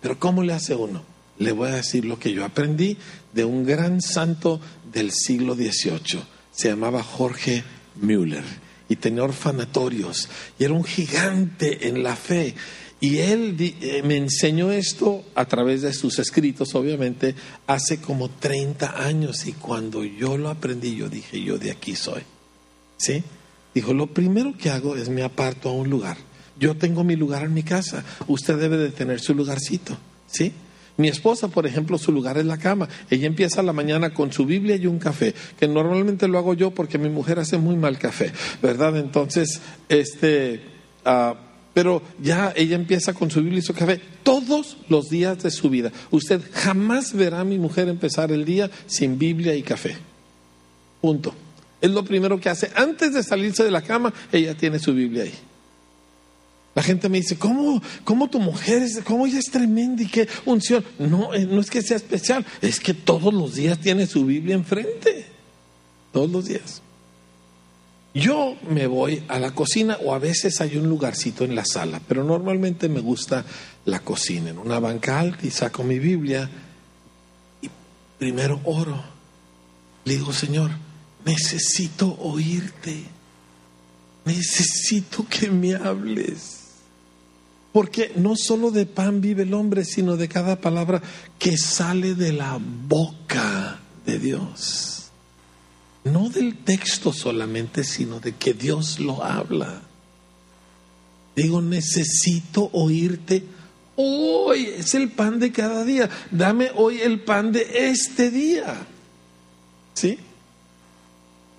Pero 0.00 0.16
¿cómo 0.16 0.44
le 0.44 0.52
hace 0.52 0.76
uno? 0.76 1.02
Le 1.40 1.50
voy 1.50 1.70
a 1.70 1.74
decir 1.74 2.04
lo 2.04 2.20
que 2.20 2.32
yo 2.32 2.44
aprendí 2.44 2.98
de 3.32 3.44
un 3.44 3.66
gran 3.66 4.00
santo 4.00 4.60
del 4.92 5.10
siglo 5.10 5.56
XVIII. 5.56 6.22
Se 6.52 6.68
llamaba 6.68 7.02
Jorge 7.02 7.64
Müller 7.96 8.44
y 8.90 8.96
tenía 8.96 9.22
orfanatorios 9.22 10.28
y 10.58 10.64
era 10.64 10.74
un 10.74 10.84
gigante 10.84 11.88
en 11.88 12.02
la 12.02 12.16
fe. 12.16 12.54
Y 13.00 13.18
él 13.18 13.56
eh, 13.58 14.02
me 14.04 14.16
enseñó 14.16 14.72
esto 14.72 15.24
a 15.34 15.46
través 15.46 15.80
de 15.80 15.94
sus 15.94 16.18
escritos, 16.18 16.74
obviamente, 16.74 17.34
hace 17.66 17.98
como 17.98 18.28
30 18.28 19.02
años. 19.02 19.46
Y 19.46 19.52
cuando 19.52 20.04
yo 20.04 20.36
lo 20.36 20.50
aprendí, 20.50 20.96
yo 20.96 21.08
dije, 21.08 21.40
yo 21.40 21.56
de 21.56 21.70
aquí 21.70 21.96
soy. 21.96 22.22
¿Sí? 22.98 23.22
Dijo, 23.74 23.94
lo 23.94 24.08
primero 24.08 24.54
que 24.58 24.68
hago 24.68 24.96
es 24.96 25.08
me 25.08 25.22
aparto 25.22 25.70
a 25.70 25.72
un 25.72 25.88
lugar. 25.88 26.18
Yo 26.58 26.76
tengo 26.76 27.04
mi 27.04 27.16
lugar 27.16 27.44
en 27.44 27.54
mi 27.54 27.62
casa. 27.62 28.04
Usted 28.26 28.58
debe 28.58 28.76
de 28.76 28.90
tener 28.90 29.20
su 29.20 29.34
lugarcito. 29.34 29.96
¿Sí? 30.26 30.52
Mi 30.96 31.08
esposa, 31.08 31.48
por 31.48 31.66
ejemplo, 31.66 31.98
su 31.98 32.12
lugar 32.12 32.38
es 32.38 32.44
la 32.44 32.58
cama. 32.58 32.88
Ella 33.08 33.26
empieza 33.26 33.62
la 33.62 33.72
mañana 33.72 34.12
con 34.12 34.32
su 34.32 34.44
Biblia 34.44 34.76
y 34.76 34.86
un 34.86 34.98
café, 34.98 35.34
que 35.58 35.66
normalmente 35.66 36.28
lo 36.28 36.38
hago 36.38 36.54
yo 36.54 36.72
porque 36.72 36.98
mi 36.98 37.08
mujer 37.08 37.38
hace 37.38 37.58
muy 37.58 37.76
mal 37.76 37.98
café, 37.98 38.32
¿verdad? 38.62 38.96
Entonces, 38.96 39.60
este, 39.88 40.62
ah, 41.04 41.34
pero 41.72 42.02
ya 42.20 42.52
ella 42.56 42.76
empieza 42.76 43.14
con 43.14 43.30
su 43.30 43.40
Biblia 43.42 43.60
y 43.60 43.62
su 43.62 43.74
café 43.74 44.00
todos 44.22 44.76
los 44.88 45.08
días 45.08 45.42
de 45.42 45.50
su 45.50 45.70
vida. 45.70 45.92
Usted 46.10 46.40
jamás 46.52 47.14
verá 47.14 47.40
a 47.40 47.44
mi 47.44 47.58
mujer 47.58 47.88
empezar 47.88 48.32
el 48.32 48.44
día 48.44 48.70
sin 48.86 49.18
Biblia 49.18 49.54
y 49.54 49.62
café. 49.62 49.96
Punto. 51.00 51.34
Es 51.80 51.90
lo 51.90 52.04
primero 52.04 52.38
que 52.38 52.50
hace. 52.50 52.70
Antes 52.74 53.14
de 53.14 53.22
salirse 53.22 53.64
de 53.64 53.70
la 53.70 53.82
cama, 53.82 54.12
ella 54.32 54.54
tiene 54.54 54.78
su 54.78 54.92
Biblia 54.92 55.22
ahí. 55.22 55.34
La 56.74 56.82
gente 56.82 57.08
me 57.08 57.18
dice, 57.18 57.36
¿cómo, 57.36 57.82
cómo 58.04 58.30
tu 58.30 58.38
mujer 58.38 58.82
es, 58.82 59.00
cómo 59.04 59.26
ella 59.26 59.40
es 59.40 59.50
tremenda 59.50 60.02
y 60.02 60.06
qué 60.06 60.28
unción? 60.46 60.84
No, 60.98 61.34
eh, 61.34 61.44
no 61.44 61.60
es 61.60 61.68
que 61.68 61.82
sea 61.82 61.96
especial, 61.96 62.46
es 62.62 62.78
que 62.78 62.94
todos 62.94 63.34
los 63.34 63.56
días 63.56 63.78
tiene 63.80 64.06
su 64.06 64.24
Biblia 64.24 64.54
enfrente. 64.54 65.26
Todos 66.12 66.30
los 66.30 66.46
días. 66.46 66.82
Yo 68.14 68.56
me 68.68 68.86
voy 68.86 69.22
a 69.28 69.38
la 69.38 69.52
cocina 69.52 69.96
o 70.04 70.14
a 70.14 70.18
veces 70.18 70.60
hay 70.60 70.76
un 70.76 70.88
lugarcito 70.88 71.44
en 71.44 71.54
la 71.54 71.64
sala, 71.64 72.00
pero 72.06 72.24
normalmente 72.24 72.88
me 72.88 73.00
gusta 73.00 73.44
la 73.84 74.00
cocina, 74.00 74.50
en 74.50 74.58
una 74.58 74.80
banca 74.80 75.20
alta 75.20 75.46
y 75.46 75.50
saco 75.50 75.84
mi 75.84 75.98
Biblia 75.98 76.50
y 77.62 77.70
primero 78.18 78.60
oro. 78.64 79.00
Le 80.04 80.14
digo, 80.14 80.32
Señor, 80.32 80.70
necesito 81.24 82.16
oírte. 82.20 83.04
Necesito 84.24 85.26
que 85.28 85.50
me 85.50 85.74
hables. 85.74 86.59
Porque 87.72 88.12
no 88.16 88.34
solo 88.36 88.70
de 88.70 88.86
pan 88.86 89.20
vive 89.20 89.44
el 89.44 89.54
hombre, 89.54 89.84
sino 89.84 90.16
de 90.16 90.28
cada 90.28 90.56
palabra 90.60 91.02
que 91.38 91.56
sale 91.56 92.14
de 92.14 92.32
la 92.32 92.58
boca 92.60 93.78
de 94.04 94.18
Dios. 94.18 95.10
No 96.02 96.30
del 96.30 96.56
texto 96.56 97.12
solamente, 97.12 97.84
sino 97.84 98.18
de 98.18 98.32
que 98.32 98.54
Dios 98.54 98.98
lo 98.98 99.22
habla. 99.22 99.82
Digo, 101.36 101.62
necesito 101.62 102.70
oírte 102.72 103.44
hoy. 103.94 104.66
Es 104.76 104.94
el 104.94 105.10
pan 105.10 105.38
de 105.38 105.52
cada 105.52 105.84
día. 105.84 106.10
Dame 106.32 106.70
hoy 106.74 107.00
el 107.00 107.20
pan 107.20 107.52
de 107.52 107.90
este 107.90 108.30
día. 108.30 108.84
¿Sí? 109.94 110.18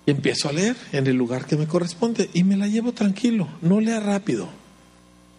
Y 0.04 0.10
empiezo 0.10 0.50
a 0.50 0.52
leer 0.52 0.76
en 0.92 1.06
el 1.06 1.16
lugar 1.16 1.46
que 1.46 1.56
me 1.56 1.66
corresponde 1.66 2.28
y 2.34 2.44
me 2.44 2.56
la 2.56 2.66
llevo 2.66 2.92
tranquilo, 2.92 3.48
no 3.62 3.80
lea 3.80 4.00
rápido 4.00 4.61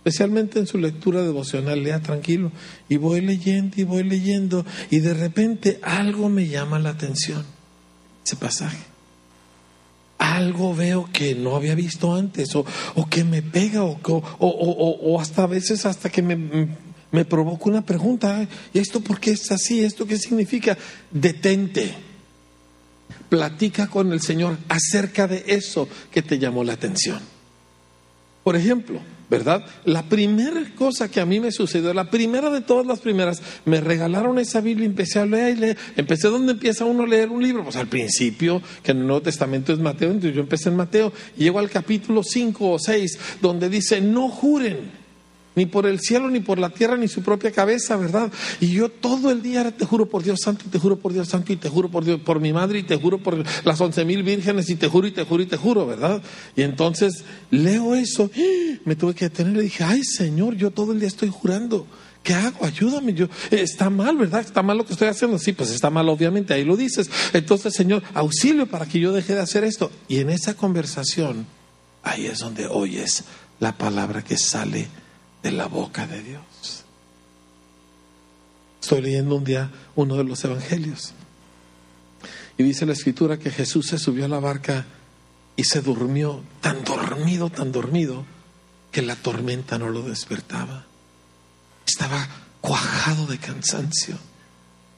especialmente 0.03 0.59
en 0.59 0.67
su 0.67 0.77
lectura 0.77 1.21
devocional, 1.21 1.81
lea 1.81 2.01
tranquilo. 2.01 2.51
Y 2.89 2.97
voy 2.97 3.21
leyendo 3.21 3.79
y 3.79 3.83
voy 3.83 4.03
leyendo 4.03 4.65
y 4.89 4.99
de 4.99 5.13
repente 5.13 5.79
algo 5.81 6.27
me 6.27 6.47
llama 6.49 6.77
la 6.77 6.89
atención, 6.89 7.45
ese 8.25 8.35
pasaje. 8.35 8.83
Algo 10.17 10.75
veo 10.75 11.09
que 11.13 11.35
no 11.35 11.55
había 11.55 11.73
visto 11.73 12.13
antes 12.13 12.53
o, 12.53 12.65
que 13.09 13.23
me 13.23 13.41
pega 13.41 13.83
o, 13.83 13.97
o, 14.03 15.21
hasta 15.21 15.43
a 15.43 15.47
veces 15.47 15.85
hasta 15.85 16.09
que 16.09 16.21
me, 16.21 16.67
me 17.11 17.23
provoca 17.23 17.69
una 17.69 17.85
pregunta. 17.85 18.45
¿Y 18.73 18.79
esto 18.79 18.99
por 18.99 19.21
qué 19.21 19.31
es 19.31 19.49
así? 19.53 19.85
¿Esto 19.85 20.05
qué 20.05 20.17
significa? 20.17 20.77
Detente. 21.11 21.93
Platica 23.29 23.87
con 23.87 24.11
el 24.11 24.21
Señor 24.21 24.57
acerca 24.67 25.27
de 25.27 25.45
eso 25.47 25.87
que 26.11 26.21
te 26.21 26.39
llamó 26.39 26.65
la 26.65 26.73
atención. 26.73 27.19
Por 28.43 28.57
ejemplo, 28.57 28.99
¿verdad? 29.29 29.65
La 29.85 30.03
primera 30.03 30.63
cosa 30.75 31.09
que 31.09 31.19
a 31.19 31.25
mí 31.25 31.39
me 31.39 31.51
sucedió, 31.51 31.93
la 31.93 32.09
primera 32.09 32.49
de 32.49 32.61
todas 32.61 32.85
las 32.85 32.99
primeras, 32.99 33.41
me 33.65 33.81
regalaron 33.81 34.39
esa 34.39 34.61
Biblia 34.61 34.85
empecé 34.85 35.19
a 35.19 35.25
leer 35.25 35.57
y. 35.57 35.99
Empecé 35.99 36.27
donde 36.27 36.53
empieza 36.53 36.85
uno 36.85 37.03
a 37.03 37.07
leer 37.07 37.29
un 37.29 37.41
libro, 37.41 37.63
pues 37.63 37.75
al 37.75 37.87
principio, 37.87 38.61
que 38.81 38.91
en 38.91 38.99
el 38.99 39.07
Nuevo 39.07 39.21
Testamento 39.21 39.73
es 39.73 39.79
Mateo, 39.79 40.09
entonces 40.09 40.35
yo 40.35 40.41
empecé 40.41 40.69
en 40.69 40.75
Mateo, 40.75 41.11
y 41.37 41.43
llego 41.43 41.59
al 41.59 41.69
capítulo 41.69 42.23
5 42.23 42.71
o 42.71 42.79
6, 42.79 43.19
donde 43.41 43.69
dice, 43.69 44.01
no 44.01 44.29
juren. 44.29 45.02
Ni 45.55 45.65
por 45.65 45.85
el 45.85 45.99
cielo, 45.99 46.29
ni 46.29 46.39
por 46.39 46.59
la 46.59 46.69
tierra, 46.69 46.97
ni 46.97 47.07
su 47.07 47.21
propia 47.21 47.51
cabeza, 47.51 47.95
¿verdad? 47.97 48.31
Y 48.59 48.71
yo 48.71 48.89
todo 48.89 49.31
el 49.31 49.41
día 49.41 49.69
te 49.71 49.85
juro 49.85 50.07
por 50.07 50.23
Dios 50.23 50.39
santo, 50.41 50.65
y 50.67 50.69
te 50.69 50.79
juro 50.79 50.97
por 50.97 51.13
Dios 51.13 51.27
santo, 51.27 51.53
y 51.53 51.57
te 51.57 51.69
juro 51.69 51.89
por 51.89 52.05
Dios, 52.05 52.19
por 52.21 52.39
mi 52.39 52.53
madre, 52.53 52.79
y 52.79 52.83
te 52.83 52.97
juro 52.97 53.17
por 53.17 53.43
las 53.65 53.81
once 53.81 54.03
mil 54.05 54.23
vírgenes, 54.23 54.69
y 54.69 54.75
te 54.75 54.87
juro, 54.87 55.07
y 55.07 55.11
te 55.11 55.23
juro, 55.23 55.43
y 55.43 55.45
te 55.45 55.57
juro, 55.57 55.85
¿verdad? 55.85 56.21
Y 56.55 56.63
entonces 56.63 57.23
leo 57.51 57.95
eso, 57.95 58.29
me 58.85 58.95
tuve 58.95 59.13
que 59.13 59.25
detener 59.25 59.57
y 59.57 59.61
dije, 59.61 59.83
ay 59.83 60.03
Señor, 60.03 60.55
yo 60.55 60.71
todo 60.71 60.93
el 60.93 60.99
día 60.99 61.07
estoy 61.07 61.29
jurando. 61.29 61.87
¿Qué 62.23 62.33
hago? 62.33 62.65
Ayúdame. 62.65 63.13
Yo, 63.13 63.27
está 63.51 63.89
mal, 63.89 64.15
¿verdad? 64.15 64.39
Está 64.39 64.63
mal 64.63 64.77
lo 64.77 64.85
que 64.85 64.93
estoy 64.93 65.09
haciendo. 65.09 65.37
Sí, 65.37 65.51
pues 65.51 65.71
está 65.71 65.89
mal, 65.89 66.07
obviamente. 66.07 66.53
Ahí 66.53 66.63
lo 66.63 66.77
dices. 66.77 67.09
Entonces, 67.33 67.73
Señor, 67.73 68.01
auxilio 68.13 68.65
para 68.65 68.85
que 68.85 69.01
yo 69.01 69.11
deje 69.11 69.35
de 69.35 69.41
hacer 69.41 69.65
esto. 69.65 69.91
Y 70.07 70.19
en 70.19 70.29
esa 70.29 70.53
conversación, 70.53 71.45
ahí 72.01 72.27
es 72.27 72.39
donde 72.39 72.67
oyes 72.67 73.25
la 73.59 73.77
palabra 73.77 74.23
que 74.23 74.37
sale 74.37 74.87
de 75.43 75.51
la 75.51 75.67
boca 75.67 76.07
de 76.07 76.23
Dios. 76.23 76.85
Estoy 78.81 79.01
leyendo 79.01 79.35
un 79.35 79.43
día 79.43 79.69
uno 79.95 80.15
de 80.15 80.23
los 80.23 80.43
evangelios. 80.43 81.13
Y 82.57 82.63
dice 82.63 82.85
la 82.85 82.93
escritura 82.93 83.37
que 83.37 83.51
Jesús 83.51 83.87
se 83.87 83.99
subió 83.99 84.25
a 84.25 84.29
la 84.29 84.39
barca 84.39 84.85
y 85.55 85.65
se 85.65 85.81
durmió 85.81 86.43
tan 86.61 86.83
dormido, 86.83 87.49
tan 87.49 87.71
dormido, 87.71 88.25
que 88.91 89.01
la 89.01 89.15
tormenta 89.15 89.77
no 89.77 89.89
lo 89.89 90.01
despertaba. 90.03 90.85
Estaba 91.85 92.27
cuajado 92.61 93.27
de 93.27 93.37
cansancio. 93.37 94.17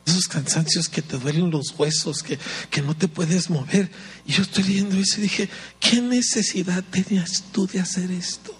Esos 0.05 0.27
cansancios 0.27 0.88
que 0.88 1.01
te 1.01 1.17
duelen 1.17 1.49
los 1.49 1.73
huesos, 1.77 2.21
que, 2.21 2.38
que 2.69 2.81
no 2.81 2.95
te 2.95 3.08
puedes 3.08 3.49
mover. 3.49 3.89
Y 4.25 4.34
yo 4.34 4.43
estoy 4.43 4.63
leyendo 4.63 4.97
eso 4.97 5.19
y 5.19 5.23
dije, 5.23 5.49
¿qué 5.79 6.01
necesidad 6.01 6.84
tenías 6.84 7.43
tú 7.51 7.65
de 7.67 7.79
hacer 7.79 8.12
esto? 8.12 8.55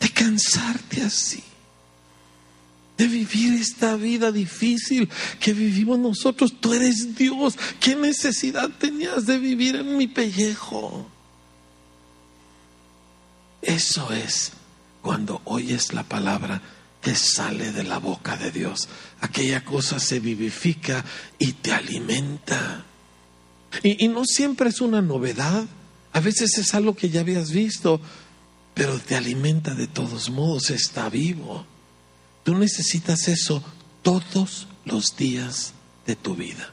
De 0.00 0.10
cansarte 0.10 1.02
así, 1.02 1.42
de 2.96 3.06
vivir 3.06 3.54
esta 3.54 3.96
vida 3.96 4.32
difícil 4.32 5.08
que 5.40 5.52
vivimos 5.52 5.98
nosotros. 5.98 6.54
Tú 6.60 6.74
eres 6.74 7.16
Dios. 7.16 7.56
¿Qué 7.80 7.94
necesidad 7.94 8.70
tenías 8.70 9.26
de 9.26 9.38
vivir 9.38 9.76
en 9.76 9.96
mi 9.96 10.08
pellejo? 10.08 11.08
Eso 13.62 14.12
es 14.12 14.52
cuando 15.02 15.40
oyes 15.44 15.92
la 15.92 16.02
palabra 16.02 16.60
que 17.00 17.14
sale 17.14 17.72
de 17.72 17.84
la 17.84 17.98
boca 17.98 18.36
de 18.36 18.50
Dios. 18.50 18.88
Aquella 19.20 19.64
cosa 19.64 20.00
se 20.00 20.20
vivifica 20.20 21.04
y 21.38 21.52
te 21.52 21.72
alimenta. 21.72 22.84
Y, 23.82 24.04
y 24.04 24.08
no 24.08 24.24
siempre 24.24 24.70
es 24.70 24.80
una 24.80 25.02
novedad. 25.02 25.66
A 26.12 26.20
veces 26.20 26.58
es 26.58 26.74
algo 26.74 26.96
que 26.96 27.10
ya 27.10 27.20
habías 27.20 27.52
visto, 27.52 28.00
pero 28.78 29.00
te 29.00 29.16
alimenta 29.16 29.74
de 29.74 29.88
todos 29.88 30.30
modos, 30.30 30.70
está 30.70 31.10
vivo. 31.10 31.66
Tú 32.44 32.56
necesitas 32.56 33.26
eso 33.26 33.60
todos 34.02 34.68
los 34.84 35.16
días 35.16 35.72
de 36.06 36.14
tu 36.14 36.36
vida. 36.36 36.72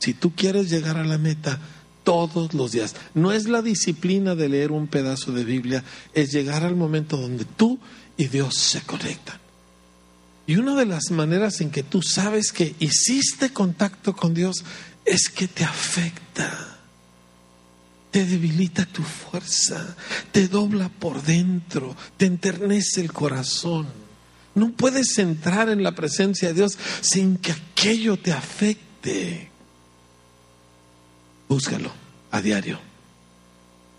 Si 0.00 0.14
tú 0.14 0.34
quieres 0.34 0.68
llegar 0.68 0.96
a 0.96 1.04
la 1.04 1.18
meta, 1.18 1.60
todos 2.02 2.54
los 2.54 2.72
días. 2.72 2.96
No 3.14 3.30
es 3.30 3.48
la 3.48 3.62
disciplina 3.62 4.34
de 4.34 4.48
leer 4.48 4.72
un 4.72 4.88
pedazo 4.88 5.30
de 5.30 5.44
Biblia, 5.44 5.84
es 6.12 6.32
llegar 6.32 6.64
al 6.64 6.74
momento 6.74 7.16
donde 7.16 7.44
tú 7.44 7.78
y 8.16 8.26
Dios 8.26 8.56
se 8.56 8.80
conectan. 8.80 9.38
Y 10.48 10.56
una 10.56 10.74
de 10.74 10.86
las 10.86 11.12
maneras 11.12 11.60
en 11.60 11.70
que 11.70 11.84
tú 11.84 12.02
sabes 12.02 12.50
que 12.50 12.74
hiciste 12.80 13.52
contacto 13.52 14.16
con 14.16 14.34
Dios 14.34 14.64
es 15.04 15.28
que 15.28 15.46
te 15.46 15.62
afecta 15.62 16.71
te 18.12 18.26
debilita 18.26 18.84
tu 18.84 19.02
fuerza, 19.02 19.96
te 20.30 20.46
dobla 20.46 20.90
por 20.90 21.22
dentro, 21.22 21.96
te 22.18 22.26
enternece 22.26 23.00
el 23.00 23.10
corazón. 23.10 23.86
No 24.54 24.70
puedes 24.70 25.18
entrar 25.18 25.70
en 25.70 25.82
la 25.82 25.92
presencia 25.92 26.48
de 26.48 26.54
Dios 26.54 26.78
sin 27.00 27.38
que 27.38 27.52
aquello 27.52 28.18
te 28.18 28.30
afecte. 28.30 29.50
Búscalo 31.48 31.90
a 32.30 32.42
diario. 32.42 32.78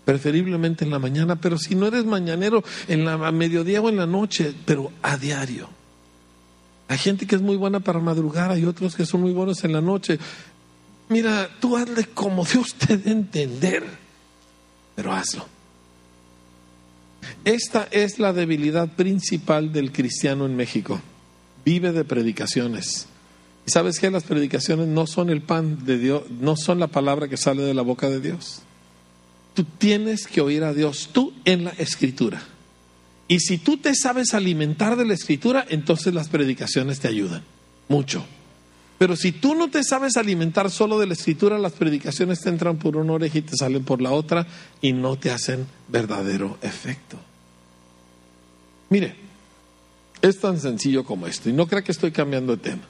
Preferiblemente 0.04 0.84
en 0.84 0.92
la 0.92 1.00
mañana, 1.00 1.34
pero 1.34 1.58
si 1.58 1.74
no 1.74 1.88
eres 1.88 2.04
mañanero, 2.04 2.62
en 2.86 3.04
la 3.04 3.32
mediodía 3.32 3.80
o 3.80 3.88
en 3.88 3.96
la 3.96 4.06
noche, 4.06 4.54
pero 4.64 4.92
a 5.02 5.16
diario. 5.16 5.68
Hay 6.86 6.98
gente 6.98 7.26
que 7.26 7.34
es 7.34 7.42
muy 7.42 7.56
buena 7.56 7.80
para 7.80 7.98
madrugar, 7.98 8.52
hay 8.52 8.64
otros 8.64 8.94
que 8.94 9.06
son 9.06 9.22
muy 9.22 9.32
buenos 9.32 9.64
en 9.64 9.72
la 9.72 9.80
noche. 9.80 10.20
Mira, 11.08 11.50
tú 11.58 11.76
hazle 11.76 12.04
como 12.04 12.44
Dios 12.44 12.74
te 12.74 12.96
dé 12.96 13.10
entender 13.10 14.03
pero 14.94 15.12
hazlo. 15.12 15.46
Esta 17.44 17.88
es 17.90 18.18
la 18.18 18.32
debilidad 18.32 18.88
principal 18.88 19.72
del 19.72 19.92
cristiano 19.92 20.46
en 20.46 20.56
México. 20.56 21.00
Vive 21.64 21.92
de 21.92 22.04
predicaciones. 22.04 23.06
¿Y 23.66 23.70
sabes 23.70 23.98
que 23.98 24.10
las 24.10 24.24
predicaciones 24.24 24.88
no 24.88 25.06
son 25.06 25.30
el 25.30 25.40
pan 25.40 25.84
de 25.84 25.98
Dios, 25.98 26.30
no 26.30 26.56
son 26.56 26.78
la 26.78 26.88
palabra 26.88 27.28
que 27.28 27.36
sale 27.36 27.62
de 27.62 27.74
la 27.74 27.82
boca 27.82 28.10
de 28.10 28.20
Dios? 28.20 28.60
Tú 29.54 29.64
tienes 29.64 30.26
que 30.26 30.40
oír 30.40 30.64
a 30.64 30.74
Dios, 30.74 31.10
tú 31.12 31.32
en 31.44 31.64
la 31.64 31.70
escritura. 31.70 32.42
Y 33.28 33.40
si 33.40 33.56
tú 33.56 33.78
te 33.78 33.94
sabes 33.94 34.34
alimentar 34.34 34.96
de 34.96 35.06
la 35.06 35.14
escritura, 35.14 35.64
entonces 35.68 36.12
las 36.12 36.28
predicaciones 36.28 37.00
te 37.00 37.08
ayudan 37.08 37.42
mucho. 37.88 38.26
Pero 39.04 39.16
si 39.16 39.32
tú 39.32 39.54
no 39.54 39.68
te 39.68 39.84
sabes 39.84 40.16
alimentar 40.16 40.70
solo 40.70 40.98
de 40.98 41.06
la 41.06 41.12
escritura, 41.12 41.58
las 41.58 41.72
predicaciones 41.72 42.40
te 42.40 42.48
entran 42.48 42.78
por 42.78 42.96
una 42.96 43.12
oreja 43.12 43.36
y 43.36 43.42
te 43.42 43.54
salen 43.54 43.84
por 43.84 44.00
la 44.00 44.12
otra 44.12 44.46
y 44.80 44.94
no 44.94 45.18
te 45.18 45.30
hacen 45.30 45.66
verdadero 45.88 46.56
efecto. 46.62 47.18
Mire, 48.88 49.14
es 50.22 50.40
tan 50.40 50.58
sencillo 50.58 51.04
como 51.04 51.26
esto, 51.26 51.50
y 51.50 51.52
no 51.52 51.66
crea 51.66 51.84
que 51.84 51.92
estoy 51.92 52.12
cambiando 52.12 52.56
de 52.56 52.62
tema. 52.62 52.80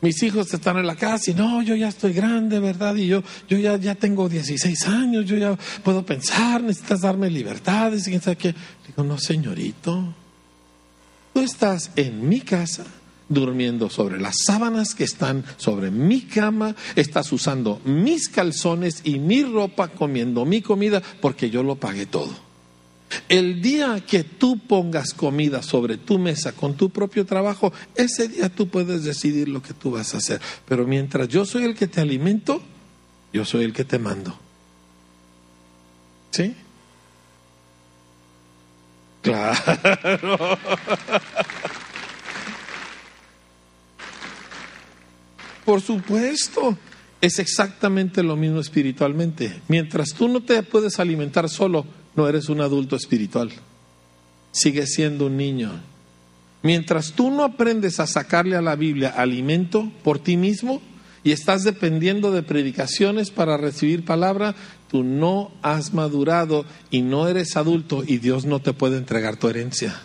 Mis 0.00 0.22
hijos 0.22 0.50
están 0.54 0.78
en 0.78 0.86
la 0.86 0.96
casa 0.96 1.30
y 1.30 1.34
no, 1.34 1.60
yo 1.60 1.74
ya 1.74 1.88
estoy 1.88 2.14
grande, 2.14 2.58
¿verdad? 2.58 2.94
Y 2.94 3.08
yo, 3.08 3.22
yo 3.46 3.58
ya, 3.58 3.76
ya 3.76 3.94
tengo 3.94 4.30
16 4.30 4.88
años, 4.88 5.26
yo 5.26 5.36
ya 5.36 5.58
puedo 5.84 6.06
pensar, 6.06 6.62
necesitas 6.62 7.02
darme 7.02 7.28
libertades 7.28 8.06
y 8.06 8.10
quién 8.12 8.22
sabe 8.22 8.36
qué. 8.36 8.54
Digo, 8.86 9.04
no, 9.04 9.18
señorito, 9.18 10.14
tú 11.34 11.40
estás 11.40 11.90
en 11.96 12.26
mi 12.26 12.40
casa 12.40 12.86
durmiendo 13.30 13.88
sobre 13.88 14.20
las 14.20 14.34
sábanas 14.44 14.94
que 14.94 15.04
están 15.04 15.44
sobre 15.56 15.90
mi 15.90 16.22
cama, 16.22 16.76
estás 16.96 17.32
usando 17.32 17.80
mis 17.86 18.28
calzones 18.28 19.00
y 19.04 19.18
mi 19.18 19.42
ropa, 19.42 19.88
comiendo 19.88 20.44
mi 20.44 20.60
comida, 20.60 21.02
porque 21.22 21.48
yo 21.48 21.62
lo 21.62 21.76
pagué 21.76 22.04
todo. 22.04 22.50
El 23.28 23.62
día 23.62 24.04
que 24.06 24.22
tú 24.24 24.58
pongas 24.58 25.14
comida 25.14 25.62
sobre 25.62 25.96
tu 25.96 26.18
mesa 26.18 26.52
con 26.52 26.74
tu 26.74 26.90
propio 26.90 27.24
trabajo, 27.26 27.72
ese 27.94 28.28
día 28.28 28.48
tú 28.48 28.68
puedes 28.68 29.04
decidir 29.04 29.48
lo 29.48 29.62
que 29.62 29.74
tú 29.74 29.92
vas 29.92 30.14
a 30.14 30.18
hacer. 30.18 30.40
Pero 30.66 30.86
mientras 30.86 31.28
yo 31.28 31.44
soy 31.44 31.64
el 31.64 31.74
que 31.74 31.88
te 31.88 32.00
alimento, 32.00 32.62
yo 33.32 33.44
soy 33.44 33.64
el 33.64 33.72
que 33.72 33.84
te 33.84 33.98
mando. 33.98 34.38
¿Sí? 36.30 36.54
Claro. 39.22 40.58
Por 45.64 45.80
supuesto, 45.80 46.76
es 47.20 47.38
exactamente 47.38 48.22
lo 48.22 48.36
mismo 48.36 48.60
espiritualmente. 48.60 49.60
Mientras 49.68 50.14
tú 50.14 50.28
no 50.28 50.40
te 50.42 50.62
puedes 50.62 50.98
alimentar 50.98 51.48
solo, 51.48 51.84
no 52.16 52.28
eres 52.28 52.48
un 52.48 52.60
adulto 52.60 52.96
espiritual. 52.96 53.50
Sigues 54.52 54.94
siendo 54.94 55.26
un 55.26 55.36
niño. 55.36 55.70
Mientras 56.62 57.12
tú 57.12 57.30
no 57.30 57.44
aprendes 57.44 58.00
a 58.00 58.06
sacarle 58.06 58.56
a 58.56 58.62
la 58.62 58.76
Biblia 58.76 59.10
alimento 59.10 59.90
por 60.02 60.18
ti 60.18 60.36
mismo 60.36 60.82
y 61.22 61.32
estás 61.32 61.64
dependiendo 61.64 62.32
de 62.32 62.42
predicaciones 62.42 63.30
para 63.30 63.56
recibir 63.56 64.04
palabra, 64.04 64.54
tú 64.90 65.04
no 65.04 65.50
has 65.62 65.94
madurado 65.94 66.64
y 66.90 67.02
no 67.02 67.28
eres 67.28 67.56
adulto 67.56 68.02
y 68.06 68.18
Dios 68.18 68.44
no 68.44 68.60
te 68.60 68.72
puede 68.72 68.96
entregar 68.96 69.36
tu 69.36 69.48
herencia. 69.48 70.00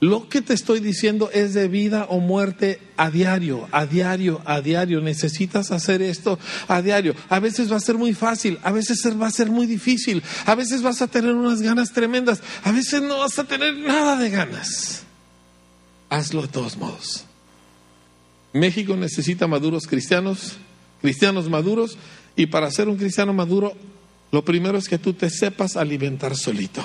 Lo 0.00 0.30
que 0.30 0.40
te 0.40 0.54
estoy 0.54 0.80
diciendo 0.80 1.30
es 1.30 1.52
de 1.52 1.68
vida 1.68 2.06
o 2.08 2.20
muerte 2.20 2.80
a 2.96 3.10
diario, 3.10 3.68
a 3.70 3.84
diario, 3.84 4.40
a 4.46 4.62
diario. 4.62 5.02
Necesitas 5.02 5.70
hacer 5.72 6.00
esto 6.00 6.38
a 6.68 6.80
diario. 6.80 7.14
A 7.28 7.38
veces 7.38 7.70
va 7.70 7.76
a 7.76 7.80
ser 7.80 7.98
muy 7.98 8.14
fácil, 8.14 8.58
a 8.62 8.72
veces 8.72 9.02
va 9.20 9.26
a 9.26 9.30
ser 9.30 9.50
muy 9.50 9.66
difícil, 9.66 10.22
a 10.46 10.54
veces 10.54 10.80
vas 10.80 11.02
a 11.02 11.06
tener 11.06 11.34
unas 11.34 11.60
ganas 11.60 11.92
tremendas, 11.92 12.40
a 12.64 12.72
veces 12.72 13.02
no 13.02 13.18
vas 13.18 13.38
a 13.38 13.44
tener 13.44 13.76
nada 13.76 14.16
de 14.16 14.30
ganas. 14.30 15.02
Hazlo 16.08 16.42
de 16.42 16.48
todos 16.48 16.78
modos. 16.78 17.26
México 18.54 18.96
necesita 18.96 19.46
maduros 19.46 19.86
cristianos, 19.86 20.56
cristianos 21.02 21.50
maduros, 21.50 21.98
y 22.36 22.46
para 22.46 22.70
ser 22.70 22.88
un 22.88 22.96
cristiano 22.96 23.34
maduro, 23.34 23.74
lo 24.32 24.44
primero 24.46 24.78
es 24.78 24.88
que 24.88 24.98
tú 24.98 25.12
te 25.12 25.28
sepas 25.28 25.76
alimentar 25.76 26.34
solito. 26.36 26.84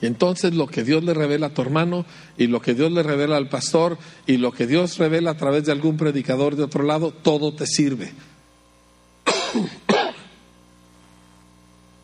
Y 0.00 0.06
entonces 0.06 0.54
lo 0.54 0.66
que 0.66 0.84
Dios 0.84 1.02
le 1.04 1.14
revela 1.14 1.46
a 1.48 1.54
tu 1.54 1.62
hermano 1.62 2.04
y 2.36 2.48
lo 2.48 2.60
que 2.60 2.74
Dios 2.74 2.92
le 2.92 3.02
revela 3.02 3.36
al 3.36 3.48
pastor 3.48 3.98
y 4.26 4.36
lo 4.36 4.52
que 4.52 4.66
Dios 4.66 4.98
revela 4.98 5.30
a 5.30 5.36
través 5.36 5.64
de 5.64 5.72
algún 5.72 5.96
predicador 5.96 6.54
de 6.56 6.64
otro 6.64 6.82
lado, 6.82 7.12
todo 7.12 7.54
te 7.54 7.66
sirve. 7.66 8.12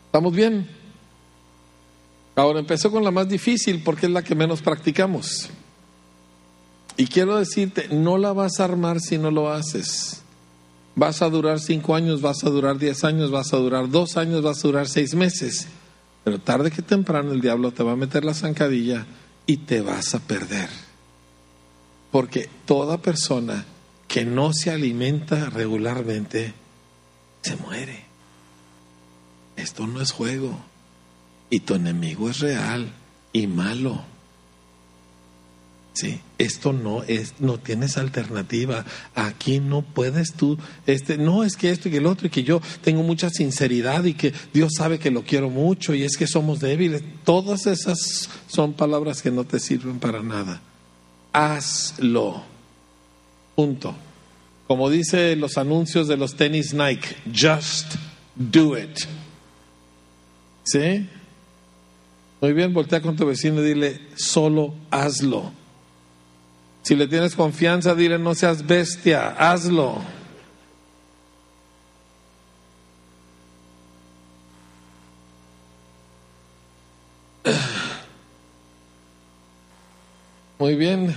¿Estamos 0.06 0.34
bien? 0.34 0.68
Ahora 2.34 2.60
empezó 2.60 2.90
con 2.90 3.04
la 3.04 3.10
más 3.10 3.28
difícil 3.28 3.82
porque 3.82 4.06
es 4.06 4.12
la 4.12 4.22
que 4.22 4.34
menos 4.34 4.62
practicamos. 4.62 5.50
Y 6.96 7.06
quiero 7.06 7.36
decirte, 7.36 7.88
no 7.88 8.16
la 8.18 8.32
vas 8.32 8.60
a 8.60 8.64
armar 8.64 9.00
si 9.00 9.18
no 9.18 9.30
lo 9.30 9.50
haces. 9.50 10.22
Vas 10.94 11.22
a 11.22 11.30
durar 11.30 11.60
cinco 11.60 11.94
años, 11.94 12.20
vas 12.20 12.44
a 12.44 12.50
durar 12.50 12.78
diez 12.78 13.04
años, 13.04 13.30
vas 13.30 13.52
a 13.52 13.56
durar 13.56 13.88
dos 13.88 14.16
años, 14.16 14.42
vas 14.42 14.58
a 14.64 14.68
durar 14.68 14.88
seis 14.88 15.14
meses. 15.14 15.68
Pero 16.24 16.38
tarde 16.38 16.70
que 16.70 16.82
temprano 16.82 17.32
el 17.32 17.40
diablo 17.40 17.72
te 17.72 17.82
va 17.82 17.92
a 17.92 17.96
meter 17.96 18.24
la 18.24 18.34
zancadilla 18.34 19.06
y 19.46 19.58
te 19.58 19.80
vas 19.80 20.14
a 20.14 20.20
perder. 20.20 20.68
Porque 22.10 22.48
toda 22.64 22.98
persona 22.98 23.64
que 24.06 24.24
no 24.24 24.52
se 24.52 24.70
alimenta 24.70 25.50
regularmente 25.50 26.52
se 27.40 27.56
muere. 27.56 28.04
Esto 29.56 29.86
no 29.86 30.00
es 30.00 30.12
juego. 30.12 30.58
Y 31.50 31.60
tu 31.60 31.74
enemigo 31.74 32.30
es 32.30 32.38
real 32.40 32.92
y 33.32 33.46
malo. 33.46 34.11
Sí, 35.94 36.20
esto 36.38 36.72
no 36.72 37.02
es, 37.02 37.34
no 37.38 37.58
tienes 37.58 37.98
alternativa. 37.98 38.84
Aquí 39.14 39.60
no 39.60 39.82
puedes 39.82 40.32
tú, 40.32 40.58
este, 40.86 41.18
no 41.18 41.44
es 41.44 41.56
que 41.56 41.70
esto 41.70 41.88
y 41.88 41.92
que 41.92 41.98
el 41.98 42.06
otro 42.06 42.28
y 42.28 42.30
que 42.30 42.44
yo 42.44 42.62
tengo 42.82 43.02
mucha 43.02 43.28
sinceridad 43.28 44.04
y 44.04 44.14
que 44.14 44.32
Dios 44.54 44.72
sabe 44.76 44.98
que 44.98 45.10
lo 45.10 45.22
quiero 45.22 45.50
mucho 45.50 45.94
y 45.94 46.04
es 46.04 46.16
que 46.16 46.26
somos 46.26 46.60
débiles. 46.60 47.02
Todas 47.24 47.66
esas 47.66 48.30
son 48.46 48.72
palabras 48.72 49.20
que 49.20 49.30
no 49.30 49.44
te 49.44 49.60
sirven 49.60 49.98
para 49.98 50.22
nada. 50.22 50.62
Hazlo. 51.32 52.42
Punto. 53.54 53.94
Como 54.66 54.88
dice 54.88 55.36
los 55.36 55.58
anuncios 55.58 56.08
de 56.08 56.16
los 56.16 56.36
tenis 56.36 56.72
Nike, 56.72 57.16
just 57.34 57.96
do 58.34 58.78
it. 58.78 58.98
¿Sí? 60.64 61.06
Muy 62.40 62.54
bien, 62.54 62.72
voltea 62.72 63.02
con 63.02 63.14
tu 63.14 63.26
vecino 63.26 63.60
y 63.60 63.66
dile, 63.66 64.00
solo 64.16 64.74
hazlo. 64.90 65.52
Si 66.82 66.94
le 66.96 67.06
tienes 67.06 67.36
confianza, 67.36 67.94
dile, 67.94 68.18
no 68.18 68.34
seas 68.34 68.66
bestia, 68.66 69.36
hazlo. 69.38 70.02
Muy 80.58 80.74
bien. 80.74 81.14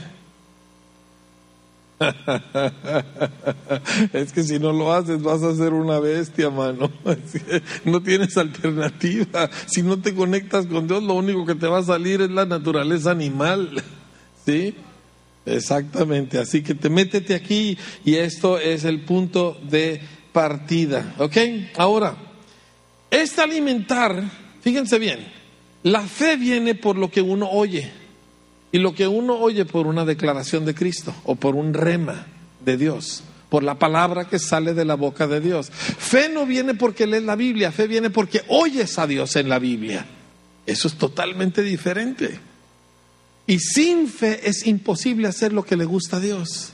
es 4.13 4.33
que 4.33 4.43
si 4.43 4.59
no 4.59 4.73
lo 4.73 4.93
haces 4.93 5.23
vas 5.23 5.41
a 5.43 5.55
ser 5.55 5.73
una 5.73 5.99
bestia, 5.99 6.49
mano. 6.49 6.91
No 7.85 8.01
tienes 8.01 8.35
alternativa. 8.37 9.49
Si 9.67 9.81
no 9.81 9.97
te 9.99 10.13
conectas 10.13 10.65
con 10.67 10.87
Dios, 10.87 11.01
lo 11.03 11.13
único 11.13 11.45
que 11.45 11.55
te 11.55 11.67
va 11.67 11.79
a 11.79 11.83
salir 11.83 12.21
es 12.21 12.29
la 12.29 12.45
naturaleza 12.45 13.11
animal. 13.11 13.81
¿Sí? 14.45 14.75
Exactamente. 15.45 16.39
Así 16.39 16.63
que 16.63 16.73
te 16.75 16.89
métete 16.89 17.35
aquí 17.35 17.77
y 18.03 18.15
esto 18.15 18.57
es 18.59 18.83
el 18.83 19.01
punto 19.01 19.57
de 19.69 20.01
partida. 20.31 21.15
¿Ok? 21.17 21.37
Ahora, 21.77 22.15
este 23.11 23.41
alimentar, 23.41 24.23
fíjense 24.61 24.99
bien, 24.99 25.25
la 25.83 26.01
fe 26.01 26.35
viene 26.35 26.75
por 26.75 26.97
lo 26.97 27.09
que 27.09 27.21
uno 27.21 27.49
oye. 27.49 27.91
Y 28.71 28.79
lo 28.79 28.93
que 28.93 29.07
uno 29.07 29.35
oye 29.35 29.63
por 29.63 29.87
una 29.87 30.03
declaración 30.03 30.65
de 30.65 30.75
Cristo 30.75 31.13
o 31.23 31.35
por 31.35 31.55
un 31.55 31.73
rema 31.73 32.25
de 32.65 32.75
Dios, 32.75 33.23
por 33.47 33.63
la 33.63 33.79
palabra 33.79 34.27
que 34.27 34.39
sale 34.39 34.73
de 34.73 34.83
la 34.83 34.95
boca 34.95 35.27
de 35.27 35.39
Dios. 35.39 35.69
Fe 35.71 36.27
no 36.27 36.45
viene 36.45 36.73
porque 36.73 37.07
lees 37.07 37.23
la 37.23 37.37
Biblia, 37.37 37.71
fe 37.71 37.87
viene 37.87 38.09
porque 38.09 38.41
oyes 38.49 38.99
a 38.99 39.07
Dios 39.07 39.37
en 39.37 39.47
la 39.47 39.59
Biblia. 39.59 40.05
Eso 40.65 40.87
es 40.87 40.95
totalmente 40.95 41.61
diferente. 41.61 42.39
Y 43.47 43.59
sin 43.59 44.07
fe 44.07 44.49
es 44.49 44.65
imposible 44.65 45.27
hacer 45.27 45.53
lo 45.53 45.63
que 45.63 45.77
le 45.77 45.85
gusta 45.85 46.17
a 46.17 46.19
Dios. 46.19 46.73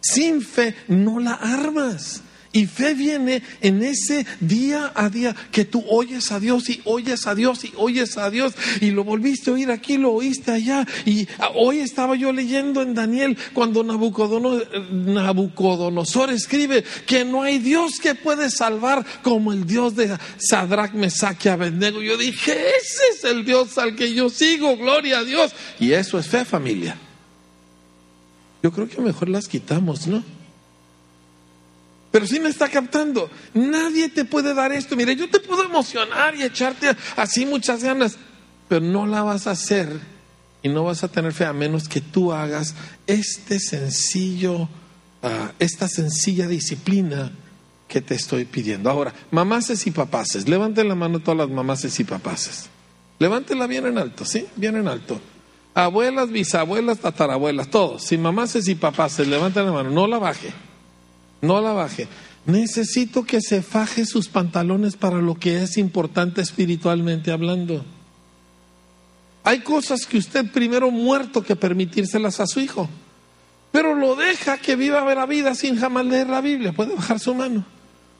Sin 0.00 0.42
fe 0.42 0.74
no 0.88 1.18
la 1.18 1.34
armas. 1.34 2.22
Y 2.54 2.66
fe 2.66 2.94
viene 2.94 3.42
en 3.62 3.82
ese 3.82 4.24
día 4.38 4.92
a 4.94 5.10
día 5.10 5.34
que 5.50 5.64
tú 5.64 5.84
oyes 5.90 6.30
a 6.30 6.38
Dios 6.38 6.70
y 6.70 6.80
oyes 6.84 7.26
a 7.26 7.34
Dios 7.34 7.64
y 7.64 7.72
oyes 7.76 8.16
a 8.16 8.30
Dios 8.30 8.54
y 8.80 8.92
lo 8.92 9.02
volviste 9.02 9.50
a 9.50 9.54
oír 9.54 9.72
aquí, 9.72 9.98
lo 9.98 10.12
oíste 10.12 10.52
allá. 10.52 10.86
Y 11.04 11.26
hoy 11.56 11.80
estaba 11.80 12.14
yo 12.14 12.32
leyendo 12.32 12.80
en 12.80 12.94
Daniel 12.94 13.36
cuando 13.54 13.82
Nabucodonosor, 13.82 16.30
escribe 16.30 16.84
que 17.06 17.24
no 17.24 17.42
hay 17.42 17.58
Dios 17.58 17.94
que 18.00 18.14
puede 18.14 18.48
salvar 18.50 19.04
como 19.24 19.52
el 19.52 19.66
Dios 19.66 19.96
de 19.96 20.16
Sadrach, 20.38 20.92
Mesach 20.92 21.44
y 21.44 21.48
Abednego. 21.48 22.02
Yo 22.02 22.16
dije, 22.16 22.52
ese 22.52 23.02
es 23.16 23.24
el 23.24 23.44
Dios 23.44 23.76
al 23.78 23.96
que 23.96 24.14
yo 24.14 24.30
sigo, 24.30 24.76
gloria 24.76 25.18
a 25.18 25.24
Dios. 25.24 25.50
Y 25.80 25.90
eso 25.90 26.20
es 26.20 26.28
fe, 26.28 26.44
familia. 26.44 26.96
Yo 28.62 28.70
creo 28.70 28.88
que 28.88 29.00
mejor 29.00 29.28
las 29.28 29.48
quitamos, 29.48 30.06
¿no? 30.06 30.22
Pero 32.14 32.28
si 32.28 32.38
me 32.38 32.48
está 32.48 32.68
captando. 32.68 33.28
Nadie 33.54 34.08
te 34.08 34.24
puede 34.24 34.54
dar 34.54 34.70
esto. 34.70 34.94
Mire, 34.94 35.16
yo 35.16 35.28
te 35.28 35.40
puedo 35.40 35.64
emocionar 35.64 36.36
y 36.36 36.44
echarte 36.44 36.94
así 37.16 37.44
muchas 37.44 37.82
ganas, 37.82 38.18
pero 38.68 38.86
no 38.86 39.04
la 39.04 39.24
vas 39.24 39.48
a 39.48 39.50
hacer 39.50 39.88
y 40.62 40.68
no 40.68 40.84
vas 40.84 41.02
a 41.02 41.08
tener 41.08 41.32
fe 41.32 41.44
a 41.44 41.52
menos 41.52 41.88
que 41.88 42.00
tú 42.00 42.32
hagas 42.32 42.76
este 43.08 43.58
sencillo, 43.58 44.68
ah, 45.24 45.50
esta 45.58 45.88
sencilla 45.88 46.46
disciplina 46.46 47.32
que 47.88 48.00
te 48.00 48.14
estoy 48.14 48.44
pidiendo. 48.44 48.90
Ahora, 48.90 49.12
mamases 49.32 49.84
y 49.88 49.90
papaces, 49.90 50.48
levanten 50.48 50.86
la 50.86 50.94
mano 50.94 51.18
todas 51.18 51.38
las 51.38 51.48
mamases 51.48 51.98
y 51.98 52.04
papaces. 52.04 52.66
Levántela 53.18 53.66
bien 53.66 53.86
en 53.86 53.98
alto, 53.98 54.24
¿sí? 54.24 54.46
Bien 54.54 54.76
en 54.76 54.86
alto. 54.86 55.20
Abuelas, 55.74 56.30
bisabuelas, 56.30 57.00
tatarabuelas, 57.00 57.70
todos, 57.70 58.04
sin 58.04 58.22
mamases 58.22 58.68
y 58.68 58.76
papaces, 58.76 59.26
levanten 59.26 59.66
la 59.66 59.72
mano, 59.72 59.90
no 59.90 60.06
la 60.06 60.20
baje. 60.20 60.52
No 61.44 61.60
la 61.60 61.72
baje. 61.72 62.08
Necesito 62.46 63.24
que 63.24 63.40
se 63.40 63.62
faje 63.62 64.04
sus 64.04 64.28
pantalones 64.28 64.96
para 64.96 65.18
lo 65.18 65.34
que 65.34 65.62
es 65.62 65.78
importante 65.78 66.40
espiritualmente 66.40 67.32
hablando. 67.32 67.84
Hay 69.44 69.60
cosas 69.60 70.06
que 70.06 70.18
usted 70.18 70.50
primero 70.50 70.90
muerto 70.90 71.42
que 71.42 71.56
permitírselas 71.56 72.40
a 72.40 72.46
su 72.46 72.60
hijo, 72.60 72.88
pero 73.72 73.94
lo 73.94 74.14
deja 74.14 74.58
que 74.58 74.76
viva 74.76 75.14
la 75.14 75.26
vida 75.26 75.54
sin 75.54 75.78
jamás 75.78 76.06
leer 76.06 76.28
la 76.28 76.40
Biblia. 76.40 76.72
Puede 76.72 76.94
bajar 76.94 77.18
su 77.18 77.34
mano. 77.34 77.64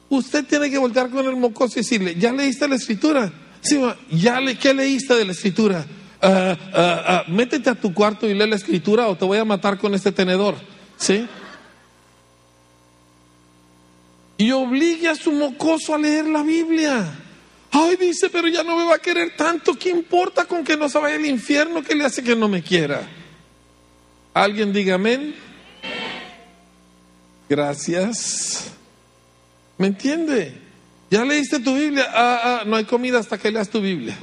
Usted 0.08 0.44
tiene 0.44 0.70
que 0.70 0.78
voltear 0.78 1.10
con 1.10 1.26
el 1.26 1.36
mocoso 1.36 1.74
y 1.78 1.82
decirle, 1.82 2.14
¿ya 2.16 2.32
leíste 2.32 2.68
la 2.68 2.76
escritura? 2.76 3.32
Sí, 3.60 3.80
¿ya 4.10 4.40
le, 4.40 4.58
¿qué 4.58 4.74
leíste 4.74 5.14
de 5.14 5.24
la 5.24 5.32
escritura? 5.32 5.86
Ah, 6.20 6.56
ah, 6.74 7.24
métete 7.28 7.70
a 7.70 7.74
tu 7.74 7.92
cuarto 7.92 8.28
y 8.28 8.34
lee 8.34 8.48
la 8.48 8.56
escritura 8.56 9.08
o 9.08 9.16
te 9.16 9.24
voy 9.24 9.38
a 9.38 9.44
matar 9.44 9.78
con 9.78 9.94
este 9.94 10.12
tenedor. 10.12 10.54
¿Sí? 10.96 11.26
Y 14.44 14.52
obligue 14.52 15.08
a 15.08 15.14
su 15.14 15.32
mocoso 15.32 15.94
a 15.94 15.98
leer 15.98 16.26
la 16.26 16.42
Biblia. 16.42 17.18
Ay, 17.70 17.96
dice, 17.96 18.28
pero 18.28 18.46
ya 18.46 18.62
no 18.62 18.76
me 18.76 18.84
va 18.84 18.96
a 18.96 18.98
querer 18.98 19.34
tanto. 19.34 19.72
¿Qué 19.72 19.88
importa 19.88 20.44
con 20.44 20.62
que 20.62 20.76
no 20.76 20.86
se 20.90 20.98
vaya 20.98 21.16
al 21.16 21.24
infierno? 21.24 21.82
¿Qué 21.82 21.94
le 21.94 22.04
hace 22.04 22.22
que 22.22 22.36
no 22.36 22.46
me 22.46 22.62
quiera? 22.62 23.08
¿Alguien 24.34 24.70
diga 24.70 24.96
amén? 24.96 25.34
Gracias. 27.48 28.70
¿Me 29.78 29.86
entiende? 29.86 30.60
¿Ya 31.10 31.24
leíste 31.24 31.60
tu 31.60 31.74
Biblia? 31.74 32.06
Ah, 32.12 32.40
ah, 32.44 32.62
no 32.66 32.76
hay 32.76 32.84
comida 32.84 33.20
hasta 33.20 33.38
que 33.38 33.50
leas 33.50 33.70
tu 33.70 33.80
Biblia. 33.80 34.18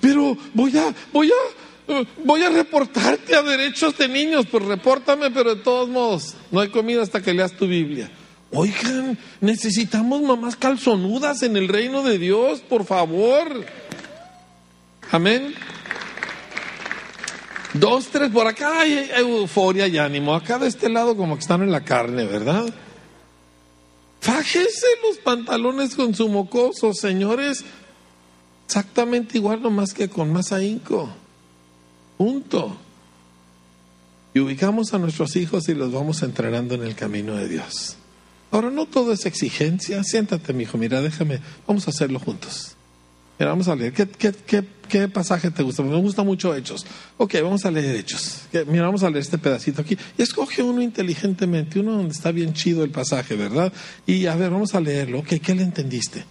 Pero 0.00 0.36
voy 0.52 0.76
a, 0.76 0.92
voy 1.12 1.30
a, 1.30 2.02
voy 2.24 2.42
a 2.42 2.50
reportarte 2.50 3.36
a 3.36 3.42
derechos 3.42 3.96
de 3.96 4.08
niños. 4.08 4.46
Pues 4.50 4.64
repórtame, 4.64 5.30
pero 5.30 5.54
de 5.54 5.62
todos 5.62 5.88
modos, 5.88 6.34
no 6.50 6.58
hay 6.58 6.70
comida 6.70 7.04
hasta 7.04 7.22
que 7.22 7.32
leas 7.32 7.52
tu 7.52 7.68
Biblia. 7.68 8.10
Oigan, 8.56 9.18
necesitamos 9.40 10.22
mamás 10.22 10.54
calzonudas 10.54 11.42
en 11.42 11.56
el 11.56 11.66
reino 11.66 12.04
de 12.04 12.18
Dios, 12.18 12.60
por 12.60 12.84
favor. 12.84 13.66
Amén. 15.10 15.52
Dos, 17.72 18.06
tres, 18.06 18.30
por 18.30 18.46
acá 18.46 18.82
hay 18.82 19.10
euforia 19.16 19.88
y 19.88 19.98
ánimo. 19.98 20.36
Acá 20.36 20.60
de 20.60 20.68
este 20.68 20.88
lado 20.88 21.16
como 21.16 21.34
que 21.34 21.40
están 21.40 21.62
en 21.62 21.72
la 21.72 21.84
carne, 21.84 22.26
¿verdad? 22.26 22.72
Fájese 24.20 24.86
los 25.02 25.18
pantalones 25.18 25.96
con 25.96 26.14
su 26.14 26.28
mocoso, 26.28 26.94
señores. 26.94 27.64
Exactamente 28.66 29.38
igual, 29.38 29.62
nomás 29.62 29.92
que 29.92 30.08
con 30.08 30.32
más 30.32 30.52
ahínco. 30.52 31.10
Punto. 32.16 32.76
Y 34.32 34.38
ubicamos 34.38 34.94
a 34.94 34.98
nuestros 34.98 35.34
hijos 35.34 35.68
y 35.68 35.74
los 35.74 35.92
vamos 35.92 36.22
entrenando 36.22 36.76
en 36.76 36.84
el 36.84 36.94
camino 36.94 37.34
de 37.34 37.48
Dios. 37.48 37.96
Ahora, 38.54 38.70
no 38.70 38.86
todo 38.86 39.12
es 39.12 39.26
exigencia. 39.26 40.04
Siéntate, 40.04 40.52
mi 40.52 40.62
hijo, 40.62 40.78
mira, 40.78 41.02
déjame, 41.02 41.40
vamos 41.66 41.88
a 41.88 41.90
hacerlo 41.90 42.20
juntos. 42.20 42.76
Mira, 43.36 43.50
vamos 43.50 43.66
a 43.66 43.74
leer. 43.74 43.92
¿Qué, 43.92 45.08
pasaje 45.08 45.50
te 45.50 45.64
gusta? 45.64 45.82
Me 45.82 45.96
gusta 45.96 46.22
mucho 46.22 46.54
Hechos. 46.54 46.86
Ok, 47.16 47.34
vamos 47.42 47.64
a 47.64 47.72
leer 47.72 47.96
Hechos. 47.96 48.42
Mira, 48.68 48.84
vamos 48.84 49.02
a 49.02 49.10
leer 49.10 49.22
este 49.22 49.38
pedacito 49.38 49.82
aquí. 49.82 49.98
Y 50.16 50.22
escoge 50.22 50.62
uno 50.62 50.82
inteligentemente, 50.82 51.80
uno 51.80 51.96
donde 51.96 52.12
está 52.12 52.30
bien 52.30 52.52
chido 52.52 52.84
el 52.84 52.90
pasaje, 52.90 53.34
¿verdad? 53.34 53.72
Y 54.06 54.26
a 54.26 54.36
ver, 54.36 54.50
vamos 54.50 54.76
a 54.76 54.80
leerlo. 54.80 55.18
Ok, 55.18 55.34
¿qué 55.42 55.52
le 55.56 55.64
entendiste? 55.64 56.24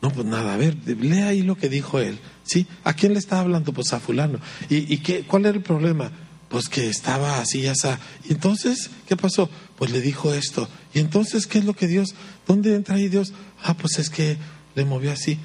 No, 0.00 0.10
pues 0.10 0.24
nada, 0.24 0.54
a 0.54 0.56
ver, 0.56 0.78
lea 0.86 1.28
ahí 1.28 1.42
lo 1.42 1.56
que 1.56 1.68
dijo 1.68 1.98
él. 1.98 2.18
¿Sí? 2.42 2.66
¿A 2.84 2.94
quién 2.94 3.12
le 3.12 3.18
estaba 3.18 3.42
hablando? 3.42 3.74
Pues 3.74 3.92
a 3.92 4.00
fulano. 4.00 4.38
¿Y, 4.70 4.96
qué, 5.00 5.24
cuál 5.24 5.44
era 5.44 5.58
el 5.58 5.62
problema? 5.62 6.10
Pues 6.48 6.70
que 6.70 6.88
estaba 6.88 7.38
así, 7.38 7.60
ya 7.60 7.72
está. 7.72 8.00
¿Y 8.26 8.32
entonces 8.32 8.90
qué 9.06 9.14
pasó? 9.14 9.50
Pues 9.80 9.92
le 9.92 10.02
dijo 10.02 10.34
esto. 10.34 10.68
¿Y 10.92 10.98
entonces 10.98 11.46
qué 11.46 11.56
es 11.56 11.64
lo 11.64 11.72
que 11.72 11.86
Dios? 11.86 12.14
¿Dónde 12.46 12.74
entra 12.74 12.96
ahí 12.96 13.08
Dios? 13.08 13.32
Ah, 13.62 13.72
pues 13.72 13.98
es 13.98 14.10
que 14.10 14.36
le 14.74 14.84
movió 14.84 15.10
así. 15.10 15.38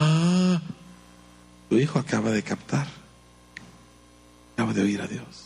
Ah, 0.00 0.60
tu 1.70 1.78
hijo 1.78 2.00
acaba 2.00 2.32
de 2.32 2.42
captar. 2.42 2.88
Acaba 4.54 4.72
de 4.72 4.82
oír 4.82 5.00
a 5.00 5.06
Dios. 5.06 5.44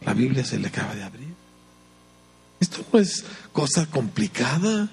La 0.00 0.14
Biblia 0.14 0.46
se 0.46 0.58
le 0.58 0.68
acaba 0.68 0.94
de 0.94 1.02
abrir. 1.02 1.34
Esto 2.58 2.82
no 2.90 2.98
es 2.98 3.22
cosa 3.52 3.84
complicada. 3.84 4.88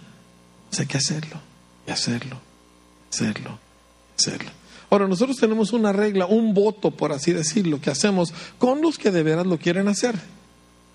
hay 0.78 0.86
que 0.86 0.98
hacerlo, 0.98 1.40
y 1.88 1.92
hacerlo, 1.92 2.42
hacerlo, 3.10 3.58
hacerlo. 4.18 4.52
Ahora, 4.90 5.08
nosotros 5.08 5.38
tenemos 5.38 5.72
una 5.72 5.94
regla, 5.94 6.26
un 6.26 6.54
voto, 6.54 6.92
por 6.92 7.14
así 7.14 7.32
decirlo, 7.32 7.80
que 7.80 7.90
hacemos 7.90 8.34
con 8.58 8.82
los 8.82 8.98
que 8.98 9.12
de 9.12 9.24
veras 9.24 9.48
lo 9.48 9.58
quieren 9.58 9.88
hacer. 9.88 10.20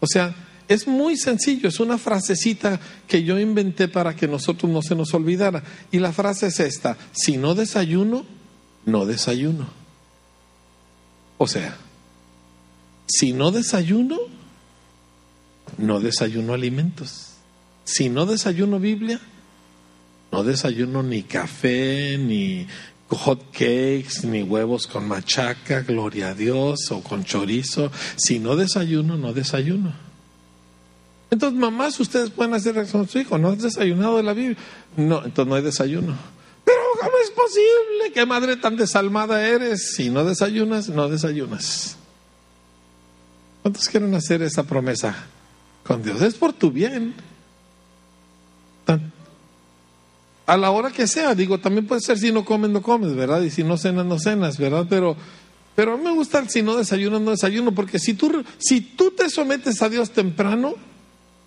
O 0.01 0.07
sea, 0.07 0.35
es 0.69 0.87
muy 0.87 1.17
sencillo, 1.17 1.69
es 1.69 1.81
una 1.81 1.99
frasecita 1.99 2.81
que 3.07 3.23
yo 3.23 3.39
inventé 3.39 3.89
para 3.89 4.17
que 4.17 4.27
nosotros 4.27 4.71
no 4.71 4.83
se 4.83 4.95
nos 4.95 5.13
olvidara. 5.13 5.63
Y 5.91 5.99
la 5.99 6.13
frase 6.13 6.47
es 6.47 6.61
esta, 6.61 6.97
si 7.13 7.37
no 7.37 7.55
desayuno, 7.55 8.25
no 8.87 9.07
desayuno. 9.07 9.69
O 11.37 11.47
sea, 11.47 11.77
si 13.07 13.33
no 13.33 13.51
desayuno, 13.51 14.19
no 15.79 16.01
desayuno 16.01 16.55
alimentos. 16.55 17.33
Si 17.85 18.09
no 18.09 18.25
desayuno 18.25 18.81
Biblia, 18.81 19.21
no 20.33 20.43
desayuno 20.43 21.03
ni 21.03 21.23
café, 21.23 22.17
ni 22.19 22.67
hot 23.09 23.53
cakes, 23.53 24.25
ni 24.25 24.43
huevos 24.43 24.87
con 24.87 25.07
machaca, 25.07 25.83
gloria 25.83 26.31
a 26.31 26.35
Dios, 26.35 26.91
o 26.91 27.03
con 27.03 27.25
chorizo. 27.25 27.93
Si 28.17 28.39
no 28.39 28.57
desayuno, 28.57 29.17
no 29.17 29.33
desayuno. 29.33 30.04
Entonces, 31.35 31.59
mamás, 31.59 31.99
ustedes 31.99 32.31
pueden 32.31 32.55
hacer 32.55 32.77
reacción 32.77 33.03
a 33.03 33.09
su 33.09 33.19
hijo. 33.19 33.39
¿No 33.39 33.49
has 33.49 33.59
desayunado 33.61 34.19
de 34.19 34.23
la 34.23 34.35
Biblia? 34.35 34.57
No, 34.97 35.25
entonces 35.25 35.47
no 35.49 35.57
hay 35.57 35.63
desayuno. 35.63 36.15
Pero, 36.65 36.79
¿cómo 37.01 37.13
es 37.25 37.31
posible? 37.31 38.13
¿Qué 38.15 38.25
madre 38.25 38.57
tan 38.57 38.77
desalmada 38.77 39.45
eres? 39.45 39.95
Si 39.97 40.11
no 40.11 40.25
desayunas, 40.25 40.89
no 40.89 41.09
desayunas. 41.09 41.97
¿Cuántos 43.63 43.89
quieren 43.89 44.15
hacer 44.15 44.43
esa 44.43 44.63
promesa 44.63 45.27
con 45.83 46.05
Dios? 46.05 46.23
Es 46.23 46.35
por 46.35 46.53
tu 46.53 46.71
bien 46.71 47.15
a 50.47 50.57
la 50.57 50.71
hora 50.71 50.93
que 50.93 51.09
sea, 51.09 51.35
digo, 51.35 51.59
también 51.59 51.87
puede 51.87 52.01
ser 52.01 52.17
si 52.17 52.31
no 52.31 52.45
comes, 52.45 52.71
no 52.71 52.81
comes, 52.81 53.17
¿verdad? 53.17 53.43
Y 53.43 53.51
si 53.51 53.65
no 53.65 53.77
cenas, 53.77 54.07
no 54.07 54.21
cenas, 54.21 54.57
¿verdad? 54.57 54.87
Pero, 54.89 55.17
pero 55.75 55.95
a 55.95 55.97
mí 55.97 56.05
me 56.05 56.13
gusta 56.13 56.39
el 56.39 56.49
si 56.49 56.63
no 56.63 56.77
desayuno, 56.77 57.19
no 57.19 57.33
desayuno, 57.33 57.75
porque 57.75 57.99
si 57.99 58.15
tú, 58.15 58.45
si 58.59 58.81
tú 58.81 59.11
te 59.11 59.31
sometes 59.31 59.83
a 59.83 59.89
Dios 59.89 60.11
temprano, 60.11 60.75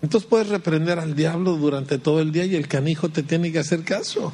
entonces 0.00 0.28
puedes 0.28 0.48
reprender 0.48 0.98
al 0.98 1.14
diablo 1.14 1.52
durante 1.56 1.98
todo 1.98 2.20
el 2.20 2.30
día 2.30 2.44
y 2.44 2.54
el 2.54 2.68
canijo 2.68 3.08
te 3.08 3.22
tiene 3.22 3.50
que 3.50 3.58
hacer 3.58 3.82
caso. 3.82 4.32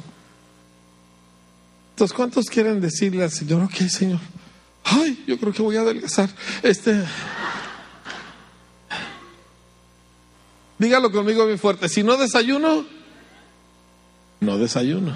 Entonces, 1.91 2.15
¿cuántos 2.15 2.45
quieren 2.45 2.81
decirle 2.81 3.23
al 3.23 3.31
Señor, 3.31 3.63
ok, 3.63 3.75
Señor? 3.89 4.19
Ay, 4.83 5.23
yo 5.25 5.39
creo 5.39 5.53
que 5.53 5.61
voy 5.61 5.77
a 5.77 5.81
adelgazar. 5.81 6.29
Este. 6.61 7.03
Dígalo 10.77 11.11
conmigo 11.11 11.45
bien 11.45 11.57
fuerte. 11.57 11.89
Si 11.89 12.03
no 12.03 12.17
desayuno, 12.17 12.85
no 14.41 14.57
desayuno. 14.57 15.15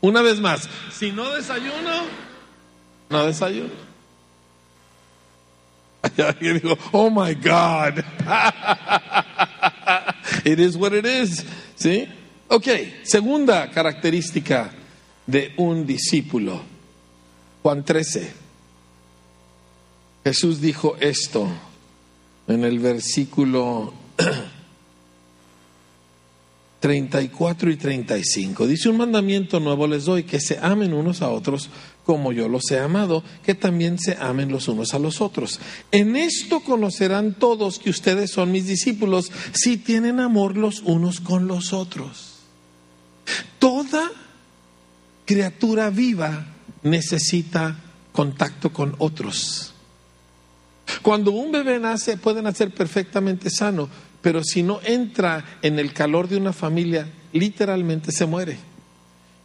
Una 0.00 0.22
vez 0.22 0.40
más, 0.40 0.68
si 0.92 1.12
no 1.12 1.30
desayuno, 1.30 2.04
no 3.10 3.26
desayuno. 3.26 3.88
Alguien 6.26 6.60
dijo, 6.60 6.78
oh 6.92 7.10
my 7.10 7.34
God. 7.34 8.02
it 10.52 10.58
is 10.58 10.76
what 10.76 10.92
it 10.92 11.04
is. 11.04 11.44
¿Sí? 11.76 12.06
Ok, 12.48 12.66
segunda 13.02 13.70
característica 13.70 14.72
de 15.26 15.52
un 15.58 15.86
discípulo. 15.86 16.62
Juan 17.62 17.84
13. 17.84 18.32
Jesús 20.24 20.60
dijo 20.60 20.96
esto 21.00 21.48
en 22.46 22.64
el 22.64 22.78
versículo 22.78 23.92
34 26.80 27.70
y 27.70 27.76
35. 27.76 28.66
Dice 28.66 28.88
un 28.88 28.96
mandamiento 28.96 29.60
nuevo 29.60 29.86
les 29.86 30.04
doy, 30.04 30.24
que 30.24 30.40
se 30.40 30.58
amen 30.58 30.94
unos 30.94 31.22
a 31.22 31.28
otros 31.28 31.68
como 32.08 32.32
yo 32.32 32.48
los 32.48 32.70
he 32.70 32.78
amado, 32.78 33.22
que 33.44 33.54
también 33.54 33.98
se 33.98 34.16
amen 34.18 34.50
los 34.50 34.66
unos 34.66 34.94
a 34.94 34.98
los 34.98 35.20
otros. 35.20 35.60
En 35.92 36.16
esto 36.16 36.60
conocerán 36.60 37.34
todos 37.34 37.78
que 37.78 37.90
ustedes 37.90 38.30
son 38.30 38.50
mis 38.50 38.66
discípulos 38.66 39.30
si 39.52 39.76
tienen 39.76 40.18
amor 40.18 40.56
los 40.56 40.80
unos 40.80 41.20
con 41.20 41.46
los 41.46 41.74
otros. 41.74 42.36
Toda 43.58 44.10
criatura 45.26 45.90
viva 45.90 46.46
necesita 46.82 47.76
contacto 48.10 48.72
con 48.72 48.94
otros. 48.96 49.74
Cuando 51.02 51.32
un 51.32 51.52
bebé 51.52 51.78
nace, 51.78 52.16
puede 52.16 52.40
nacer 52.40 52.70
perfectamente 52.72 53.50
sano, 53.50 53.86
pero 54.22 54.42
si 54.42 54.62
no 54.62 54.80
entra 54.82 55.58
en 55.60 55.78
el 55.78 55.92
calor 55.92 56.26
de 56.26 56.38
una 56.38 56.54
familia, 56.54 57.12
literalmente 57.34 58.12
se 58.12 58.24
muere. 58.24 58.67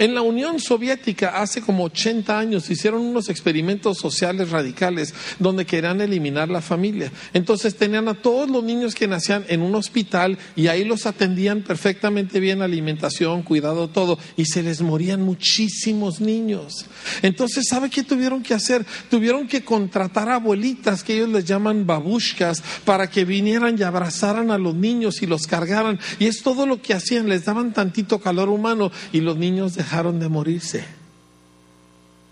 En 0.03 0.13
la 0.13 0.21
Unión 0.21 0.59
Soviética 0.59 1.41
hace 1.41 1.61
como 1.61 1.85
80 1.85 2.37
años 2.37 2.69
hicieron 2.69 2.99
unos 3.03 3.29
experimentos 3.29 3.99
sociales 3.99 4.49
radicales 4.49 5.13
donde 5.39 5.65
querían 5.65 6.01
eliminar 6.01 6.49
la 6.49 6.59
familia. 6.59 7.09
Entonces 7.33 7.77
tenían 7.77 8.09
a 8.09 8.13
todos 8.13 8.49
los 8.49 8.65
niños 8.65 8.95
que 8.95 9.07
nacían 9.07 9.45
en 9.47 9.61
un 9.61 9.75
hospital 9.75 10.37
y 10.57 10.67
ahí 10.67 10.83
los 10.83 11.05
atendían 11.05 11.61
perfectamente 11.61 12.41
bien, 12.41 12.61
alimentación, 12.61 13.43
cuidado, 13.43 13.87
todo, 13.87 14.19
y 14.35 14.43
se 14.43 14.61
les 14.61 14.81
morían 14.81 15.21
muchísimos 15.21 16.19
niños. 16.19 16.85
Entonces, 17.21 17.63
¿sabe 17.69 17.89
qué 17.89 18.03
tuvieron 18.03 18.43
que 18.43 18.53
hacer? 18.53 18.85
Tuvieron 19.09 19.47
que 19.47 19.63
contratar 19.63 20.27
abuelitas 20.27 21.01
que 21.05 21.15
ellos 21.15 21.29
les 21.29 21.45
llaman 21.45 21.87
babushkas 21.87 22.61
para 22.83 23.09
que 23.09 23.23
vinieran 23.23 23.79
y 23.79 23.83
abrazaran 23.83 24.51
a 24.51 24.57
los 24.57 24.75
niños 24.75 25.21
y 25.21 25.27
los 25.27 25.47
cargaran. 25.47 25.97
Y 26.19 26.25
es 26.25 26.43
todo 26.43 26.65
lo 26.65 26.81
que 26.81 26.93
hacían, 26.93 27.29
les 27.29 27.45
daban 27.45 27.71
tantito 27.71 28.19
calor 28.19 28.49
humano 28.49 28.91
y 29.13 29.21
los 29.21 29.37
niños 29.37 29.77
dejaron 29.93 30.19
de 30.19 30.27
morirse. 30.27 30.83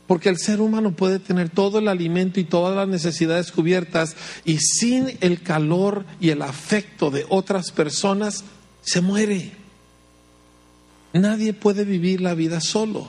Porque 0.08 0.30
el 0.30 0.40
ser 0.40 0.62
humano 0.62 0.94
puede 0.94 1.20
tener 1.20 1.50
todo 1.50 1.78
el 1.78 1.88
alimento 1.88 2.40
y 2.40 2.44
todas 2.44 2.76
las 2.76 2.88
necesidades 2.88 3.52
cubiertas 3.52 4.16
y 4.46 4.58
sin 4.58 5.16
el 5.22 5.44
calor 5.44 6.04
y 6.20 6.30
el 6.30 6.42
afecto 6.42 7.12
de 7.12 7.24
otras 7.30 7.72
personas 7.72 8.44
se 8.82 9.02
muere. 9.02 9.52
Nadie 11.14 11.54
puede 11.54 11.86
vivir 11.86 12.20
la 12.20 12.34
vida 12.34 12.62
solo. 12.62 13.08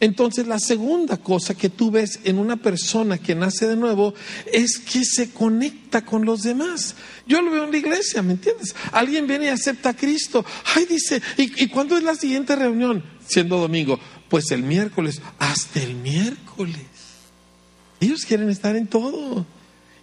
Entonces 0.00 0.46
la 0.46 0.58
segunda 0.58 1.18
cosa 1.18 1.54
que 1.54 1.68
tú 1.68 1.90
ves 1.90 2.20
en 2.24 2.38
una 2.38 2.56
persona 2.56 3.18
que 3.18 3.34
nace 3.34 3.68
de 3.68 3.76
nuevo 3.76 4.14
es 4.50 4.78
que 4.78 5.04
se 5.04 5.30
conecta 5.30 6.04
con 6.04 6.24
los 6.24 6.42
demás. 6.42 6.96
Yo 7.26 7.42
lo 7.42 7.50
veo 7.50 7.64
en 7.64 7.70
la 7.70 7.78
iglesia, 7.78 8.22
¿me 8.22 8.32
entiendes? 8.32 8.74
Alguien 8.92 9.26
viene 9.26 9.44
y 9.44 9.48
acepta 9.48 9.90
a 9.90 9.96
Cristo. 9.96 10.44
Ay, 10.74 10.86
dice, 10.86 11.20
¿y, 11.36 11.64
¿y 11.64 11.68
cuándo 11.68 11.98
es 11.98 12.02
la 12.02 12.14
siguiente 12.14 12.56
reunión? 12.56 13.04
Siendo 13.26 13.58
domingo. 13.58 14.00
Pues 14.30 14.50
el 14.50 14.62
miércoles, 14.62 15.20
hasta 15.38 15.82
el 15.82 15.94
miércoles. 15.96 16.86
Ellos 18.00 18.24
quieren 18.24 18.48
estar 18.48 18.76
en 18.76 18.86
todo. 18.86 19.44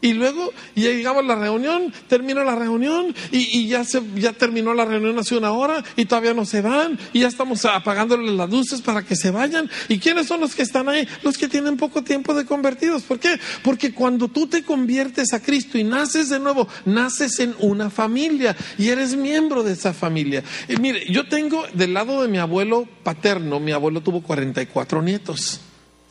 Y 0.02 0.14
luego 0.14 0.54
ya 0.76 0.90
llegamos 0.90 1.24
a 1.24 1.28
la 1.28 1.36
reunión, 1.36 1.92
termina 2.08 2.44
la 2.44 2.56
reunión 2.56 3.16
y, 3.32 3.68
ya, 3.68 3.84
se, 3.84 4.02
ya 4.16 4.34
terminó 4.34 4.74
la 4.74 4.86
reunión 4.86 5.18
hace 5.18 5.36
una 5.36 5.52
hora 5.52 5.84
y 5.96 6.06
todavía 6.06 6.34
no 6.34 6.46
se 6.46 6.62
van 6.62 7.00
y 7.14 7.22
ya 7.22 7.28
estamos 7.28 7.66
apagándoles 7.66 8.32
las 8.34 8.50
luces 8.50 8.82
para 8.82 9.04
que 9.04 9.16
se 9.16 9.32
vayan. 9.32 9.70
¿Y 9.90 10.00
quiénes 10.00 10.28
son 10.28 10.40
los 10.42 10.56
que 10.56 10.62
están 10.62 10.88
ahí? 10.90 11.08
Los 11.24 11.38
que 11.38 11.48
tienen 11.48 11.78
poco 11.78 12.04
tiempo 12.04 12.34
de 12.34 12.46
convertidos. 12.46 13.04
¿Por 13.04 13.20
qué? 13.20 13.40
Porque 13.64 13.94
cuando 13.94 14.28
tú 14.28 14.48
te 14.48 14.64
conviertes 14.64 15.34
a 15.34 15.42
Cristo 15.42 15.78
y 15.78 15.84
naces 15.84 16.30
de 16.30 16.40
nuevo, 16.40 16.68
naces 16.86 17.40
en 17.40 17.56
una 17.60 17.90
familia 17.90 18.56
y 18.78 18.90
eres 18.90 19.16
miembro 19.16 19.64
de 19.64 19.74
esa 19.74 19.94
familia. 19.94 20.44
Y 20.68 20.78
mire, 20.78 21.06
yo 21.12 21.28
tengo 21.28 21.66
del 21.74 21.94
lado 21.94 22.22
de 22.22 22.28
mi 22.28 22.38
abuelo 22.38 22.88
paterno, 23.04 23.60
mi 23.60 23.72
abuelo 23.72 24.02
tuvo 24.02 24.22
44 24.22 25.02
nietos, 25.02 25.62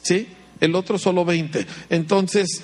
¿sí? 0.02 0.26
El 0.60 0.74
otro 0.74 0.98
solo 0.98 1.24
20. 1.24 1.66
Entonces, 1.90 2.62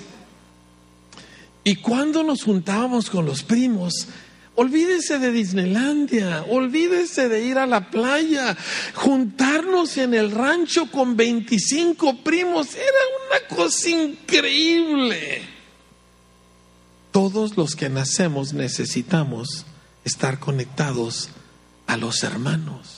y 1.63 1.77
cuando 1.77 2.23
nos 2.23 2.43
juntábamos 2.43 3.09
con 3.09 3.25
los 3.25 3.43
primos, 3.43 4.07
olvídese 4.55 5.17
de 5.19 5.31
Disneylandia, 5.31 6.45
olvídese 6.49 7.29
de 7.29 7.45
ir 7.45 7.57
a 7.57 7.65
la 7.65 7.89
playa, 7.89 8.57
juntarnos 8.93 9.97
en 9.97 10.13
el 10.13 10.31
rancho 10.31 10.91
con 10.91 11.15
25 11.15 12.17
primos, 12.17 12.75
era 12.75 12.83
una 13.29 13.55
cosa 13.55 13.89
increíble. 13.89 15.41
Todos 17.11 17.55
los 17.55 17.75
que 17.75 17.89
nacemos 17.89 18.53
necesitamos 18.53 19.65
estar 20.03 20.39
conectados 20.39 21.29
a 21.87 21.95
los 21.95 22.23
hermanos. 22.23 22.92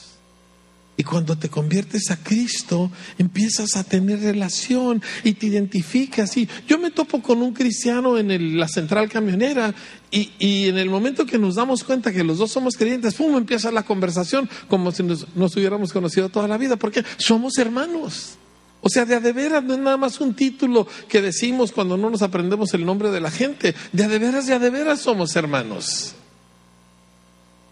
Y 0.97 1.03
cuando 1.03 1.37
te 1.37 1.49
conviertes 1.49 2.09
a 2.09 2.17
Cristo, 2.17 2.89
empiezas 3.17 3.75
a 3.75 3.83
tener 3.83 4.21
relación 4.21 5.01
y 5.25 5.33
te 5.33 5.47
identificas. 5.47 6.37
Y 6.37 6.47
yo 6.67 6.79
me 6.79 6.89
topo 6.91 7.21
con 7.21 7.41
un 7.41 7.53
cristiano 7.53 8.17
en 8.17 8.57
la 8.57 8.67
central 8.69 9.09
camionera 9.09 9.75
y, 10.09 10.69
en 10.69 10.77
el 10.77 10.89
momento 10.89 11.25
que 11.25 11.37
nos 11.37 11.55
damos 11.55 11.83
cuenta 11.83 12.13
que 12.13 12.23
los 12.23 12.37
dos 12.37 12.51
somos 12.51 12.77
creyentes, 12.77 13.15
¡pum! 13.15 13.35
empieza 13.35 13.71
la 13.71 13.83
conversación 13.83 14.49
como 14.69 14.93
si 14.93 15.03
nos, 15.03 15.25
hubiéramos 15.35 15.91
conocido 15.91 16.29
toda 16.29 16.47
la 16.47 16.57
vida, 16.57 16.77
porque 16.77 17.03
somos 17.17 17.57
hermanos. 17.57 18.35
O 18.79 18.87
sea, 18.87 19.05
de 19.05 19.15
a 19.15 19.19
de 19.19 19.33
veras 19.33 19.63
no 19.63 19.73
es 19.73 19.79
nada 19.79 19.97
más 19.97 20.21
un 20.21 20.33
título 20.33 20.87
que 21.09 21.21
decimos 21.21 21.73
cuando 21.73 21.97
no 21.97 22.09
nos 22.09 22.21
aprendemos 22.21 22.73
el 22.73 22.85
nombre 22.85 23.09
de 23.09 23.19
la 23.19 23.31
gente. 23.31 23.75
De 23.91 24.05
a 24.05 24.07
de 24.07 24.19
veras, 24.19 24.45
de 24.47 24.53
a 24.53 24.59
de 24.59 24.69
veras 24.69 25.01
somos 25.01 25.35
hermanos. 25.35 26.15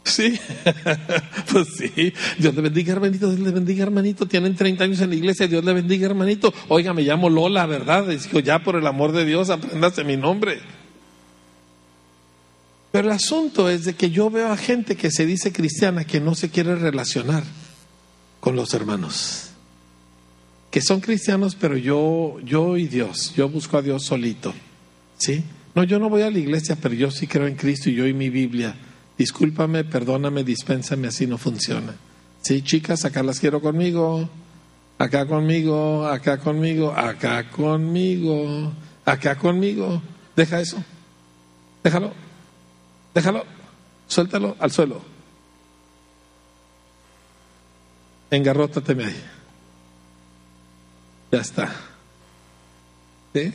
Sí, 0.04 0.38
pues 1.52 1.68
sí. 1.78 2.14
Dios 2.38 2.54
le 2.54 2.62
bendiga, 2.62 2.94
hermanito. 2.94 3.30
Dios 3.30 3.40
le 3.40 3.52
bendiga, 3.52 3.84
hermanito. 3.84 4.26
Tienen 4.26 4.56
30 4.56 4.84
años 4.84 5.00
en 5.00 5.10
la 5.10 5.16
iglesia. 5.16 5.48
Dios 5.48 5.64
le 5.64 5.74
bendiga, 5.74 6.06
hermanito. 6.06 6.54
Oiga, 6.68 6.94
me 6.94 7.04
llamo 7.04 7.30
Lola, 7.30 7.66
¿verdad? 7.66 8.08
Digo, 8.08 8.40
ya 8.40 8.60
por 8.64 8.76
el 8.76 8.86
amor 8.86 9.14
de 9.14 9.26
Dios, 9.26 9.50
apréndase 9.50 10.04
mi 10.04 10.18
nombre. 10.18 10.60
Pero 12.92 13.08
el 13.08 13.14
asunto 13.14 13.70
es 13.70 13.86
de 13.86 13.96
que 13.96 14.12
yo 14.12 14.30
veo 14.30 14.52
a 14.52 14.58
gente 14.58 14.96
que 14.96 15.10
se 15.10 15.26
dice 15.26 15.52
cristiana 15.52 16.06
que 16.06 16.20
no 16.20 16.36
se 16.36 16.50
quiere 16.50 16.76
relacionar 16.76 17.44
con 18.40 18.56
los 18.56 18.74
hermanos. 18.74 19.52
Que 20.70 20.82
son 20.82 21.00
cristianos, 21.00 21.56
pero 21.56 21.78
yo, 21.78 22.40
yo 22.44 22.78
y 22.78 22.88
Dios. 22.88 23.34
Yo 23.36 23.48
busco 23.48 23.78
a 23.78 23.82
Dios 23.82 24.04
solito. 24.04 24.54
¿Sí? 25.18 25.44
No, 25.76 25.84
yo 25.84 25.98
no 25.98 26.10
voy 26.10 26.24
a 26.24 26.30
la 26.30 26.40
iglesia, 26.40 26.78
pero 26.80 26.94
yo 26.94 27.10
sí 27.10 27.26
creo 27.26 27.48
en 27.48 27.56
Cristo 27.56 27.90
y 27.90 27.96
yo 27.96 28.06
y 28.06 28.14
mi 28.14 28.30
Biblia 28.30 28.76
discúlpame, 29.18 29.84
perdóname, 29.84 30.44
dispénsame, 30.44 31.08
así 31.08 31.28
no 31.28 31.38
funciona. 31.38 31.96
Sí, 32.42 32.62
chicas, 32.62 33.06
acá 33.06 33.24
las 33.24 33.40
quiero 33.40 33.62
conmigo, 33.62 34.30
acá 34.98 35.26
conmigo, 35.26 36.06
acá 36.06 36.38
conmigo, 36.38 36.92
acá 36.92 37.50
conmigo, 37.50 38.74
acá 39.06 39.36
conmigo. 39.38 40.02
Deja 40.36 40.60
eso, 40.60 40.84
déjalo, 41.84 42.12
déjalo, 43.14 43.46
suéltalo 44.08 44.56
al 44.60 44.72
suelo. 44.72 45.02
Engarrótateme 48.32 49.06
ahí. 49.06 49.24
Ya 51.32 51.40
está. 51.40 51.72
¿Sí? 53.34 53.54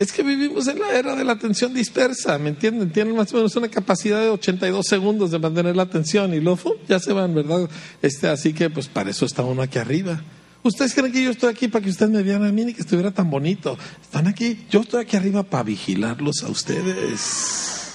Es 0.00 0.12
que 0.12 0.22
vivimos 0.22 0.66
en 0.66 0.78
la 0.78 0.92
era 0.92 1.14
de 1.14 1.24
la 1.24 1.32
atención 1.32 1.74
dispersa, 1.74 2.38
¿me 2.38 2.48
entienden? 2.48 2.90
Tienen 2.90 3.14
más 3.14 3.30
o 3.34 3.36
menos 3.36 3.54
una 3.56 3.68
capacidad 3.68 4.18
de 4.18 4.30
82 4.30 4.86
segundos 4.86 5.30
de 5.30 5.38
mantener 5.38 5.76
la 5.76 5.82
atención 5.82 6.32
y 6.32 6.40
luego 6.40 6.76
ya 6.88 6.98
se 6.98 7.12
van, 7.12 7.34
¿verdad? 7.34 7.68
Este, 8.00 8.26
así 8.26 8.54
que 8.54 8.70
pues 8.70 8.88
para 8.88 9.10
eso 9.10 9.26
está 9.26 9.42
uno 9.42 9.60
aquí 9.60 9.78
arriba. 9.78 10.22
¿Ustedes 10.62 10.94
creen 10.94 11.12
que 11.12 11.22
yo 11.22 11.30
estoy 11.30 11.50
aquí 11.50 11.68
para 11.68 11.84
que 11.84 11.90
ustedes 11.90 12.10
me 12.10 12.22
vean 12.22 12.42
a 12.44 12.50
mí 12.50 12.64
ni 12.64 12.72
que 12.72 12.80
estuviera 12.80 13.10
tan 13.10 13.28
bonito? 13.28 13.76
Están 14.00 14.26
aquí, 14.26 14.64
yo 14.70 14.80
estoy 14.80 15.02
aquí 15.02 15.18
arriba 15.18 15.42
para 15.42 15.64
vigilarlos 15.64 16.44
a 16.44 16.48
ustedes. 16.48 17.92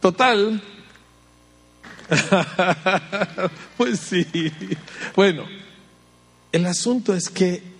Total. 0.00 0.62
pues 3.76 4.00
sí. 4.00 4.26
Bueno, 5.14 5.44
el 6.50 6.64
asunto 6.64 7.14
es 7.14 7.28
que 7.28 7.73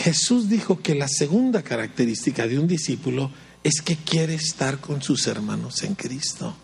Jesús 0.00 0.48
dijo 0.48 0.80
que 0.80 0.94
la 0.94 1.08
segunda 1.08 1.62
característica 1.62 2.46
de 2.46 2.58
un 2.58 2.66
discípulo 2.66 3.30
es 3.62 3.82
que 3.82 3.96
quiere 3.96 4.32
estar 4.32 4.78
con 4.78 5.02
sus 5.02 5.26
hermanos 5.26 5.82
en 5.82 5.94
Cristo 5.94 6.56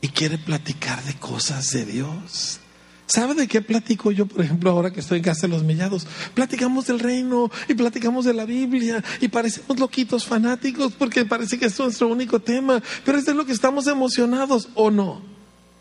y 0.00 0.08
quiere 0.08 0.38
platicar 0.38 1.02
de 1.02 1.14
cosas 1.14 1.72
de 1.72 1.84
Dios. 1.84 2.60
¿Sabe 3.06 3.34
de 3.34 3.48
qué 3.48 3.60
platico 3.60 4.12
yo, 4.12 4.26
por 4.26 4.44
ejemplo, 4.44 4.70
ahora 4.70 4.92
que 4.92 5.00
estoy 5.00 5.18
en 5.18 5.24
casa 5.24 5.48
de 5.48 5.48
los 5.48 5.64
mellados? 5.64 6.06
Platicamos 6.34 6.86
del 6.86 7.00
reino 7.00 7.50
y 7.68 7.74
platicamos 7.74 8.24
de 8.24 8.34
la 8.34 8.44
Biblia 8.44 9.02
y 9.20 9.26
parecemos 9.26 9.80
loquitos 9.80 10.24
fanáticos 10.24 10.92
porque 10.92 11.24
parece 11.24 11.58
que 11.58 11.66
es 11.66 11.78
nuestro 11.80 12.06
único 12.06 12.40
tema, 12.40 12.80
pero 13.04 13.18
es 13.18 13.24
de 13.24 13.34
lo 13.34 13.44
que 13.44 13.52
estamos 13.52 13.88
emocionados 13.88 14.68
o 14.76 14.92
no. 14.92 15.33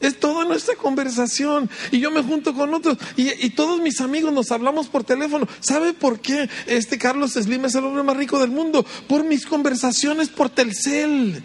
Es 0.04 0.20
toda 0.20 0.44
nuestra 0.44 0.76
conversación. 0.76 1.70
Y 1.90 2.00
yo 2.00 2.12
me 2.12 2.22
junto 2.22 2.54
con 2.54 2.74
otros. 2.74 2.98
Y, 3.16 3.50
todos 3.52 3.82
mis 3.82 4.02
amigos 4.02 4.34
nos 4.34 4.52
hablamos 4.52 4.88
por 4.88 5.06
teléfono. 5.06 5.48
¿Sabe 5.62 5.94
por 5.94 6.20
qué 6.20 6.50
este 6.68 6.98
Carlos 6.98 7.32
Slim 7.32 7.64
es 7.66 7.76
el 7.76 7.86
hombre 7.86 8.04
más 8.04 8.18
rico 8.18 8.38
del 8.38 8.52
mundo? 8.52 8.86
Por 9.08 9.24
mis 9.24 9.46
conversaciones 9.46 10.28
por 10.28 10.50
Telcel. 10.50 11.42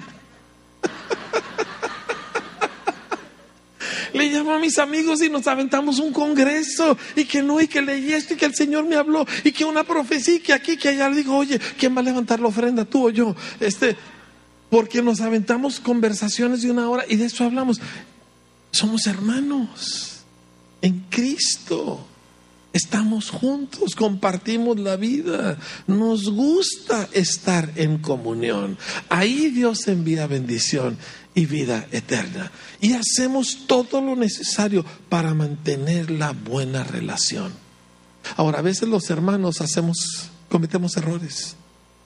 Le 4.13 4.31
llamo 4.31 4.55
a 4.55 4.59
mis 4.59 4.79
amigos 4.79 5.23
y 5.23 5.31
nos 5.31 5.47
aventamos 5.47 6.01
un 6.01 6.13
congreso 6.13 6.99
y 7.15 7.27
que 7.27 7.43
no, 7.43 7.61
y 7.61 7.69
que 7.69 7.81
leí 7.81 8.13
esto 8.13 8.35
y 8.35 8.37
que 8.37 8.47
el 8.47 8.55
Señor 8.55 8.87
me 8.87 8.97
habló 8.97 9.25
y 9.45 9.53
que 9.53 9.67
una 9.67 9.85
profecía 9.85 10.35
y 10.35 10.41
que 10.41 10.53
aquí, 10.53 10.77
que 10.77 10.89
allá. 10.89 11.09
Le 11.09 11.17
digo, 11.17 11.37
oye, 11.37 11.61
¿quién 11.79 11.95
va 11.95 12.01
a 12.01 12.05
levantar 12.05 12.41
la 12.41 12.49
ofrenda, 12.49 12.85
tú 12.85 13.07
o 13.07 13.11
yo? 13.11 13.37
Este, 13.61 13.97
porque 14.69 15.03
nos 15.03 15.21
aventamos 15.21 15.79
conversaciones 15.79 16.63
de 16.63 16.73
una 16.73 16.91
hora 16.91 17.05
y 17.09 17.15
de 17.15 17.27
eso 17.27 17.45
hablamos. 17.45 17.81
Somos 18.71 19.07
hermanos 19.07 20.21
en 20.83 21.07
Cristo. 21.11 22.07
Estamos 22.73 23.31
juntos, 23.31 23.95
compartimos 23.95 24.79
la 24.79 24.97
vida, 24.97 25.59
nos 25.87 26.31
gusta 26.31 27.09
estar 27.13 27.73
en 27.77 27.99
comunión. 27.99 28.77
Ahí 29.09 29.49
Dios 29.49 29.89
envía 29.89 30.27
bendición 30.27 30.99
y 31.35 31.47
vida 31.47 31.89
eterna. 31.93 32.53
Y 32.81 32.93
hacemos 32.93 33.67
todo 33.67 34.01
lo 34.03 34.17
necesario 34.17 34.85
para 35.09 35.35
mantener 35.35 36.11
la 36.11 36.33
buena 36.33 36.85
relación. 36.85 37.53
Ahora, 38.37 38.59
a 38.59 38.63
veces 38.63 38.89
los 38.89 39.09
hermanos 39.09 39.61
hacemos, 39.61 40.31
cometemos 40.51 40.97
errores, 40.97 41.57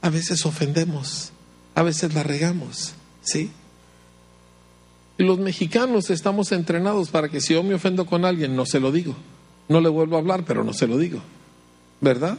a 0.01 0.11
veces 0.11 0.47
ofendemos, 0.47 1.33
a 1.75 1.83
veces 1.83 2.15
la 2.15 2.23
regamos, 2.23 2.93
¿sí? 3.23 3.51
Los 5.23 5.39
mexicanos 5.39 6.11
estamos 6.11 6.53
entrenados 6.53 7.11
para 7.11 7.29
que 7.29 7.41
si 7.41 7.55
yo 7.55 7.62
me 7.62 7.75
ofendo 7.75 8.07
con 8.07 8.25
alguien, 8.25 8.57
no 8.57 8.66
se 8.66 8.81
lo 8.81 8.91
digo. 8.91 9.14
No 9.68 9.81
le 9.81 9.89
vuelvo 9.89 10.16
a 10.16 10.18
hablar, 10.18 10.45
pero 10.45 10.64
no 10.64 10.73
se 10.73 10.87
lo 10.87 10.99
digo. 10.99 11.20
¿Verdad? 12.01 12.39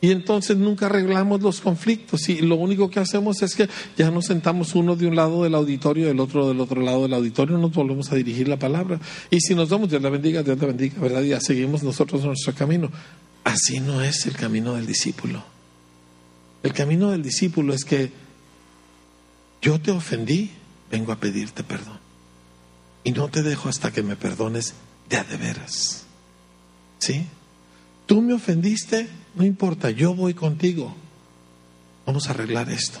Y 0.00 0.10
entonces 0.10 0.56
nunca 0.56 0.86
arreglamos 0.86 1.40
los 1.40 1.60
conflictos 1.60 2.28
y 2.28 2.40
lo 2.40 2.56
único 2.56 2.90
que 2.90 3.00
hacemos 3.00 3.42
es 3.42 3.54
que 3.54 3.68
ya 3.96 4.10
nos 4.10 4.26
sentamos 4.26 4.74
uno 4.74 4.94
de 4.94 5.06
un 5.06 5.16
lado 5.16 5.42
del 5.42 5.54
auditorio, 5.54 6.10
el 6.10 6.20
otro 6.20 6.48
del 6.48 6.60
otro 6.60 6.82
lado 6.82 7.02
del 7.02 7.14
auditorio, 7.14 7.56
nos 7.56 7.72
volvemos 7.72 8.12
a 8.12 8.16
dirigir 8.16 8.46
la 8.46 8.58
palabra. 8.58 9.00
Y 9.30 9.40
si 9.40 9.54
nos 9.54 9.70
damos, 9.70 9.88
Dios 9.88 10.02
la 10.02 10.10
bendiga, 10.10 10.42
Dios 10.42 10.58
la 10.58 10.66
bendiga, 10.66 11.00
¿verdad? 11.00 11.22
Y 11.22 11.28
ya 11.28 11.40
seguimos 11.40 11.82
nosotros 11.82 12.24
nuestro 12.24 12.54
camino. 12.54 12.90
Así 13.44 13.80
no 13.80 14.02
es 14.02 14.26
el 14.26 14.34
camino 14.34 14.74
del 14.74 14.86
discípulo. 14.86 15.42
El 16.62 16.72
camino 16.72 17.10
del 17.10 17.22
discípulo 17.22 17.72
es 17.72 17.84
que 17.84 18.10
yo 19.62 19.80
te 19.80 19.92
ofendí, 19.92 20.50
vengo 20.90 21.12
a 21.12 21.16
pedirte 21.16 21.64
perdón. 21.64 21.95
Y 23.06 23.12
no 23.12 23.28
te 23.28 23.44
dejo 23.44 23.68
hasta 23.68 23.92
que 23.92 24.02
me 24.02 24.16
perdones 24.16 24.74
de 25.08 25.22
de 25.22 25.36
veras. 25.36 26.04
¿Sí? 26.98 27.24
Tú 28.04 28.20
me 28.20 28.32
ofendiste, 28.32 29.08
no 29.36 29.44
importa, 29.44 29.90
yo 29.90 30.12
voy 30.12 30.34
contigo. 30.34 30.92
Vamos 32.04 32.26
a 32.26 32.30
arreglar 32.30 32.68
esto. 32.68 32.98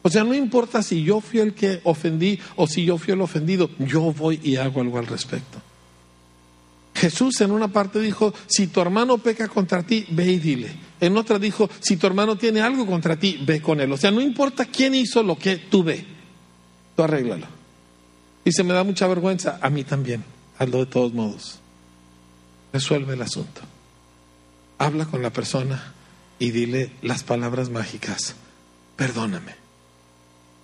O 0.00 0.08
sea, 0.08 0.24
no 0.24 0.32
importa 0.32 0.82
si 0.82 1.04
yo 1.04 1.20
fui 1.20 1.40
el 1.40 1.52
que 1.52 1.82
ofendí 1.84 2.38
o 2.56 2.66
si 2.66 2.86
yo 2.86 2.96
fui 2.96 3.12
el 3.12 3.20
ofendido, 3.20 3.68
yo 3.78 4.10
voy 4.10 4.40
y 4.42 4.56
hago 4.56 4.80
algo 4.80 4.98
al 4.98 5.06
respecto. 5.06 5.60
Jesús 6.94 7.38
en 7.42 7.50
una 7.50 7.68
parte 7.68 8.00
dijo, 8.00 8.32
si 8.46 8.68
tu 8.68 8.80
hermano 8.80 9.18
peca 9.18 9.48
contra 9.48 9.82
ti, 9.82 10.06
ve 10.12 10.32
y 10.32 10.38
dile. 10.38 10.70
En 10.98 11.14
otra 11.14 11.38
dijo, 11.38 11.68
si 11.80 11.98
tu 11.98 12.06
hermano 12.06 12.36
tiene 12.36 12.62
algo 12.62 12.86
contra 12.86 13.18
ti, 13.18 13.38
ve 13.44 13.60
con 13.60 13.82
él. 13.82 13.92
O 13.92 13.98
sea, 13.98 14.10
no 14.10 14.22
importa 14.22 14.64
quién 14.64 14.94
hizo 14.94 15.22
lo 15.22 15.36
que 15.36 15.56
tú 15.56 15.84
ve, 15.84 16.06
tú 16.96 17.02
arréglalo. 17.02 17.55
Y 18.46 18.52
se 18.52 18.62
me 18.62 18.74
da 18.74 18.84
mucha 18.84 19.08
vergüenza, 19.08 19.58
a 19.60 19.70
mí 19.70 19.82
también, 19.82 20.22
hazlo 20.56 20.78
de 20.78 20.86
todos 20.86 21.12
modos. 21.12 21.58
Resuelve 22.72 23.14
el 23.14 23.22
asunto. 23.22 23.60
Habla 24.78 25.06
con 25.06 25.20
la 25.20 25.30
persona 25.30 25.92
y 26.38 26.52
dile 26.52 26.92
las 27.02 27.24
palabras 27.24 27.70
mágicas. 27.70 28.36
Perdóname. 28.94 29.56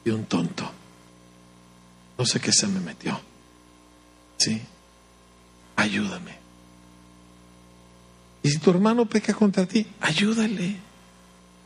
Y 0.04 0.10
un 0.10 0.26
tonto. 0.26 0.70
No 2.16 2.24
sé 2.24 2.38
qué 2.38 2.52
se 2.52 2.68
me 2.68 2.78
metió. 2.78 3.20
¿Sí? 4.38 4.62
Ayúdame. 5.74 6.36
Y 8.44 8.50
si 8.50 8.58
tu 8.58 8.70
hermano 8.70 9.06
peca 9.06 9.34
contra 9.34 9.66
ti, 9.66 9.84
ayúdale. 10.00 10.76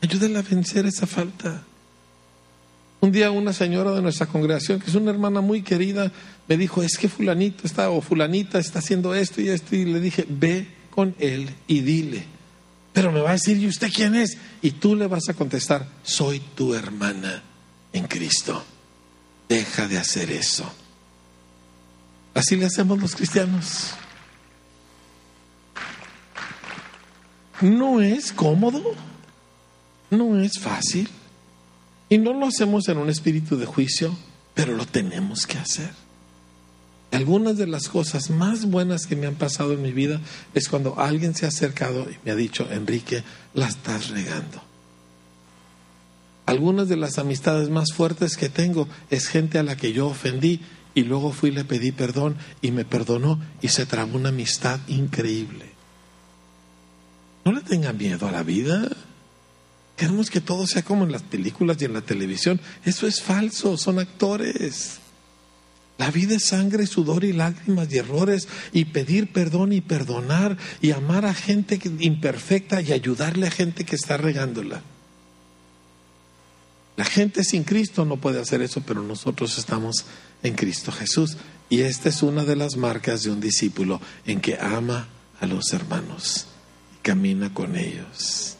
Ayúdale 0.01 0.39
a 0.39 0.41
vencer 0.41 0.87
esa 0.87 1.05
falta. 1.05 1.61
Un 2.99 3.11
día 3.11 3.29
una 3.29 3.53
señora 3.53 3.91
de 3.91 4.01
nuestra 4.01 4.25
congregación, 4.25 4.79
que 4.79 4.89
es 4.89 4.95
una 4.95 5.11
hermana 5.11 5.41
muy 5.41 5.61
querida, 5.61 6.11
me 6.47 6.57
dijo, 6.57 6.81
es 6.81 6.97
que 6.97 7.07
fulanito 7.07 7.67
está 7.67 7.89
o 7.89 8.01
fulanita 8.01 8.57
está 8.57 8.79
haciendo 8.79 9.13
esto 9.13 9.39
y 9.39 9.49
esto, 9.49 9.75
y 9.75 9.85
le 9.85 9.99
dije, 9.99 10.25
ve 10.27 10.67
con 10.89 11.15
él 11.19 11.49
y 11.67 11.81
dile. 11.81 12.25
Pero 12.93 13.11
me 13.11 13.21
va 13.21 13.29
a 13.29 13.33
decir, 13.33 13.57
¿y 13.57 13.67
usted 13.67 13.91
quién 13.93 14.15
es? 14.15 14.37
Y 14.63 14.71
tú 14.71 14.95
le 14.95 15.05
vas 15.05 15.29
a 15.29 15.35
contestar, 15.35 15.87
soy 16.01 16.39
tu 16.39 16.73
hermana 16.73 17.43
en 17.93 18.07
Cristo. 18.07 18.63
Deja 19.47 19.87
de 19.87 19.99
hacer 19.99 20.31
eso. 20.31 20.69
Así 22.33 22.55
le 22.55 22.65
hacemos 22.65 22.99
los 22.99 23.15
cristianos. 23.15 23.93
No 27.61 28.01
es 28.01 28.31
cómodo, 28.31 28.83
no 30.09 30.39
es 30.39 30.59
fácil, 30.59 31.09
y 32.09 32.17
no 32.17 32.33
lo 32.33 32.47
hacemos 32.47 32.87
en 32.87 32.97
un 32.97 33.09
espíritu 33.09 33.57
de 33.57 33.65
juicio, 33.65 34.15
pero 34.53 34.75
lo 34.75 34.85
tenemos 34.85 35.45
que 35.45 35.57
hacer. 35.57 35.91
Algunas 37.11 37.57
de 37.57 37.67
las 37.67 37.87
cosas 37.87 38.29
más 38.29 38.65
buenas 38.65 39.07
que 39.07 39.15
me 39.15 39.27
han 39.27 39.35
pasado 39.35 39.73
en 39.73 39.81
mi 39.81 39.91
vida 39.91 40.19
es 40.53 40.67
cuando 40.67 40.99
alguien 40.99 41.35
se 41.35 41.45
ha 41.45 41.49
acercado 41.49 42.07
y 42.09 42.17
me 42.25 42.31
ha 42.31 42.35
dicho, 42.35 42.67
Enrique, 42.71 43.23
la 43.53 43.67
estás 43.67 44.09
regando. 44.09 44.61
Algunas 46.45 46.87
de 46.87 46.95
las 46.95 47.17
amistades 47.17 47.69
más 47.69 47.93
fuertes 47.93 48.37
que 48.37 48.49
tengo 48.49 48.87
es 49.09 49.27
gente 49.27 49.59
a 49.59 49.63
la 49.63 49.75
que 49.75 49.93
yo 49.93 50.07
ofendí 50.07 50.61
y 50.95 51.03
luego 51.03 51.31
fui 51.31 51.49
y 51.49 51.53
le 51.53 51.65
pedí 51.65 51.91
perdón 51.91 52.37
y 52.61 52.71
me 52.71 52.85
perdonó 52.85 53.39
y 53.61 53.67
se 53.67 53.85
trabó 53.85 54.17
una 54.17 54.29
amistad 54.29 54.79
increíble. 54.87 55.65
No 57.45 57.51
le 57.51 57.61
tengan 57.61 57.97
miedo 57.97 58.27
a 58.27 58.31
la 58.31 58.43
vida. 58.43 58.89
Queremos 59.97 60.29
que 60.29 60.41
todo 60.41 60.67
sea 60.67 60.83
como 60.83 61.03
en 61.03 61.11
las 61.11 61.23
películas 61.23 61.77
y 61.81 61.85
en 61.85 61.93
la 61.93 62.01
televisión. 62.01 62.61
Eso 62.85 63.07
es 63.07 63.21
falso, 63.21 63.77
son 63.77 63.97
actores. 63.97 64.99
La 65.97 66.11
vida 66.11 66.35
es 66.35 66.45
sangre, 66.45 66.85
sudor 66.85 67.23
y 67.23 67.33
lágrimas 67.33 67.91
y 67.91 67.97
errores 67.97 68.47
y 68.71 68.85
pedir 68.85 69.33
perdón 69.33 69.73
y 69.73 69.81
perdonar 69.81 70.55
y 70.81 70.91
amar 70.91 71.25
a 71.25 71.33
gente 71.33 71.79
imperfecta 71.99 72.79
y 72.81 72.93
ayudarle 72.93 73.47
a 73.47 73.51
gente 73.51 73.83
que 73.83 73.95
está 73.95 74.17
regándola. 74.17 74.83
La 76.95 77.05
gente 77.05 77.43
sin 77.43 77.63
Cristo 77.63 78.05
no 78.05 78.17
puede 78.17 78.39
hacer 78.39 78.61
eso, 78.61 78.81
pero 78.85 79.01
nosotros 79.01 79.57
estamos 79.57 80.05
en 80.43 80.53
Cristo 80.53 80.91
Jesús. 80.91 81.37
Y 81.69 81.81
esta 81.81 82.09
es 82.09 82.21
una 82.21 82.43
de 82.43 82.55
las 82.55 82.77
marcas 82.77 83.23
de 83.23 83.31
un 83.31 83.41
discípulo 83.41 83.99
en 84.27 84.41
que 84.41 84.57
ama 84.59 85.07
a 85.39 85.47
los 85.47 85.73
hermanos 85.73 86.47
y 86.95 87.01
camina 87.01 87.51
con 87.51 87.75
ellos. 87.75 88.57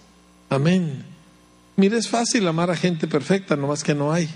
Amén. 0.50 1.07
Mire, 1.78 1.98
es 1.98 2.10
fácil 2.10 2.48
amar 2.48 2.72
a 2.72 2.76
gente 2.76 3.08
perfecta, 3.08 3.56
nomás 3.56 3.84
que 3.84 3.94
no 3.94 4.12
hay. 4.12 4.28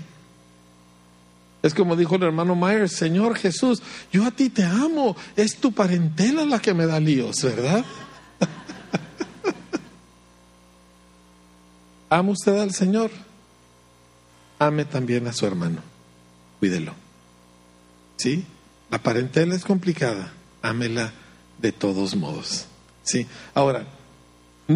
Es 1.62 1.74
como 1.74 1.96
dijo 1.96 2.14
el 2.14 2.22
hermano 2.22 2.54
Myers, 2.54 2.92
Señor 2.92 3.36
Jesús, 3.36 3.82
yo 4.12 4.24
a 4.24 4.30
ti 4.30 4.48
te 4.48 4.64
amo, 4.64 5.16
es 5.36 5.56
tu 5.56 5.72
parentela 5.72 6.44
la 6.44 6.60
que 6.60 6.72
me 6.72 6.86
da 6.86 7.00
líos, 7.00 7.42
¿verdad? 7.42 7.84
¿Ama 12.10 12.30
usted 12.30 12.58
al 12.58 12.72
Señor? 12.72 13.10
Ame 14.60 14.84
también 14.84 15.26
a 15.26 15.32
su 15.32 15.44
hermano, 15.44 15.82
cuídelo. 16.60 16.94
¿Sí? 18.18 18.44
La 18.88 18.98
parentela 18.98 19.56
es 19.56 19.64
complicada, 19.64 20.32
ámela 20.62 21.12
de 21.58 21.72
todos 21.72 22.14
modos. 22.14 22.66
¿Sí? 23.02 23.26
Ahora, 23.54 23.84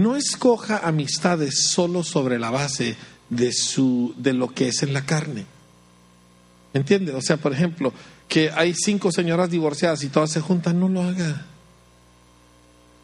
no 0.02 0.16
escoja 0.16 0.78
amistades 0.78 1.68
solo 1.70 2.02
sobre 2.02 2.38
la 2.38 2.50
base 2.50 2.96
de, 3.30 3.52
su, 3.52 4.14
de 4.16 4.32
lo 4.32 4.52
que 4.52 4.68
es 4.68 4.82
en 4.82 4.92
la 4.92 5.04
carne. 5.04 5.46
¿Entiende? 6.74 7.12
O 7.12 7.22
sea, 7.22 7.36
por 7.36 7.52
ejemplo, 7.52 7.92
que 8.28 8.50
hay 8.50 8.74
cinco 8.74 9.10
señoras 9.12 9.50
divorciadas 9.50 10.02
y 10.04 10.08
todas 10.08 10.30
se 10.30 10.40
juntan, 10.40 10.78
no 10.78 10.88
lo 10.88 11.02
haga. 11.02 11.46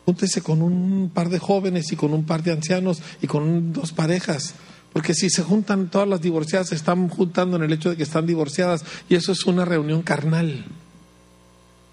Júntese 0.04 0.42
con 0.42 0.62
un 0.62 1.10
par 1.14 1.28
de 1.28 1.38
jóvenes 1.38 1.92
y 1.92 1.96
con 1.96 2.12
un 2.12 2.24
par 2.24 2.42
de 2.42 2.52
ancianos 2.52 3.00
y 3.20 3.26
con 3.26 3.72
dos 3.72 3.92
parejas. 3.92 4.54
Porque 4.92 5.14
si 5.14 5.30
se 5.30 5.42
juntan 5.42 5.90
todas 5.90 6.08
las 6.08 6.20
divorciadas, 6.20 6.68
se 6.68 6.74
están 6.74 7.08
juntando 7.08 7.56
en 7.56 7.62
el 7.62 7.72
hecho 7.72 7.90
de 7.90 7.96
que 7.96 8.02
están 8.02 8.26
divorciadas 8.26 8.84
y 9.08 9.14
eso 9.14 9.32
es 9.32 9.46
una 9.46 9.64
reunión 9.64 10.02
carnal. 10.02 10.66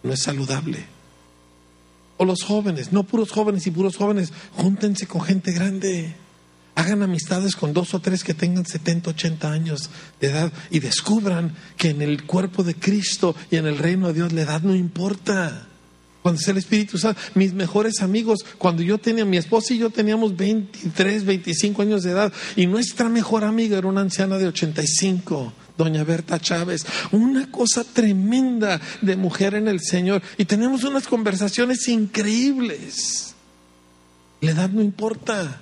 No 0.04 0.12
es 0.12 0.24
saludable. 0.24 0.99
O 2.22 2.26
los 2.26 2.43
jóvenes, 2.43 2.91
no 2.91 3.03
puros 3.03 3.32
jóvenes 3.32 3.65
y 3.65 3.72
puros 3.72 3.95
jóvenes, 3.95 4.34
júntense 4.57 5.07
con 5.07 5.22
gente 5.22 5.53
grande. 5.53 6.15
Hagan 6.76 7.01
amistades 7.01 7.55
con 7.55 7.72
dos 7.72 7.93
o 7.93 8.01
tres 8.01 8.26
que 8.26 8.34
tengan 8.34 8.65
70, 8.65 9.11
80 9.11 9.49
años 9.49 9.89
de 10.20 10.28
edad 10.28 10.51
y 10.70 10.80
descubran 10.80 11.55
que 11.78 11.91
en 11.91 12.01
el 12.01 12.26
cuerpo 12.26 12.63
de 12.63 12.76
Cristo 12.76 13.38
y 13.49 13.55
en 13.55 13.67
el 13.67 13.78
reino 13.78 14.07
de 14.07 14.15
Dios 14.15 14.34
la 14.34 14.41
edad 14.41 14.61
no 14.63 14.76
importa. 14.76 15.70
Cuando 16.22 16.41
es 16.41 16.47
el 16.49 16.57
Espíritu 16.57 16.97
Santo, 16.97 17.22
mis 17.36 17.53
mejores 17.53 18.01
amigos, 18.01 18.45
cuando 18.57 18.84
yo 18.84 18.97
tenía, 18.97 19.24
mi 19.24 19.38
esposa 19.38 19.74
y 19.74 19.78
yo 19.78 19.89
teníamos 19.89 20.36
23, 20.36 21.24
25 21.24 21.82
años 21.82 22.03
de 22.03 22.11
edad 22.11 22.34
y 22.57 22.67
nuestra 22.67 23.07
mejor 23.07 23.45
amiga 23.45 23.78
era 23.78 23.88
una 23.88 24.01
anciana 24.01 24.38
de 24.38 24.47
85 24.47 25.53
doña 25.80 26.03
Berta 26.03 26.39
Chávez, 26.39 26.86
una 27.11 27.49
cosa 27.49 27.86
tremenda 27.86 28.82
de 29.01 29.15
mujer 29.15 29.55
en 29.55 29.69
el 29.69 29.80
Señor. 29.80 30.21
Y 30.38 30.43
tenemos 30.43 30.84
unas 30.84 31.07
conversaciones 31.07 31.88
increíbles. 31.88 33.34
La 34.41 34.51
edad 34.51 34.69
no 34.69 34.82
importa. 34.82 35.61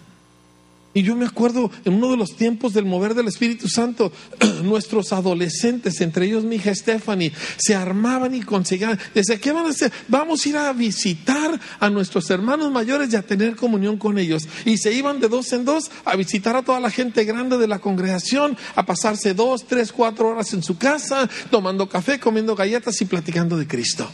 Y 0.98 1.04
yo 1.04 1.16
me 1.16 1.28
acuerdo 1.28 1.70
en 1.86 1.94
uno 1.94 2.10
de 2.10 2.18
los 2.18 2.36
tiempos 2.36 2.74
del 2.74 2.86
mover 2.86 3.14
del 3.14 3.28
Espíritu 3.28 3.70
Santo, 3.70 4.12
nuestros 4.64 5.14
adolescentes, 5.14 6.02
entre 6.02 6.26
ellos 6.26 6.44
mi 6.44 6.56
hija 6.56 6.74
Stephanie, 6.74 7.32
se 7.58 7.76
armaban 7.76 8.34
y 8.34 8.42
conseguían, 8.42 8.98
desde 9.14 9.40
¿qué 9.40 9.52
van 9.52 9.68
a 9.68 9.70
hacer? 9.70 9.92
Vamos 10.08 10.44
a 10.44 10.50
ir 10.50 10.58
a 10.58 10.74
visitar 10.74 11.60
a 11.80 11.90
nuestros 11.92 12.28
hermanos 12.32 12.72
mayores 12.72 13.14
y 13.14 13.16
a 13.16 13.22
tener 13.22 13.56
comunión 13.56 13.98
con 13.98 14.18
ellos. 14.18 14.48
Y 14.66 14.80
se 14.80 14.92
iban 14.92 15.20
de 15.20 15.28
dos 15.28 15.54
en 15.54 15.66
dos 15.66 15.92
a 16.04 16.16
visitar 16.16 16.56
a 16.56 16.64
toda 16.64 16.80
la 16.80 16.90
gente 16.90 17.26
grande 17.26 17.60
de 17.60 17.68
la 17.68 17.78
congregación, 17.78 18.58
a 18.74 18.84
pasarse 18.84 19.36
dos, 19.36 19.68
tres, 19.68 19.92
cuatro 19.92 20.30
horas 20.30 20.52
en 20.54 20.64
su 20.64 20.80
casa, 20.80 21.30
tomando 21.52 21.88
café, 21.88 22.20
comiendo 22.20 22.56
galletas 22.56 23.00
y 23.02 23.06
platicando 23.06 23.56
de 23.56 23.68
Cristo. 23.68 24.10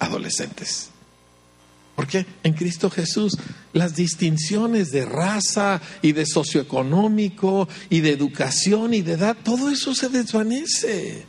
Adolescentes. 0.00 0.91
Porque 1.94 2.24
en 2.42 2.54
Cristo 2.54 2.90
Jesús 2.90 3.36
las 3.72 3.94
distinciones 3.94 4.90
de 4.90 5.04
raza 5.04 5.80
y 6.00 6.12
de 6.12 6.26
socioeconómico 6.26 7.68
y 7.90 8.00
de 8.00 8.10
educación 8.10 8.94
y 8.94 9.02
de 9.02 9.12
edad, 9.12 9.36
todo 9.42 9.70
eso 9.70 9.94
se 9.94 10.08
desvanece. 10.08 11.24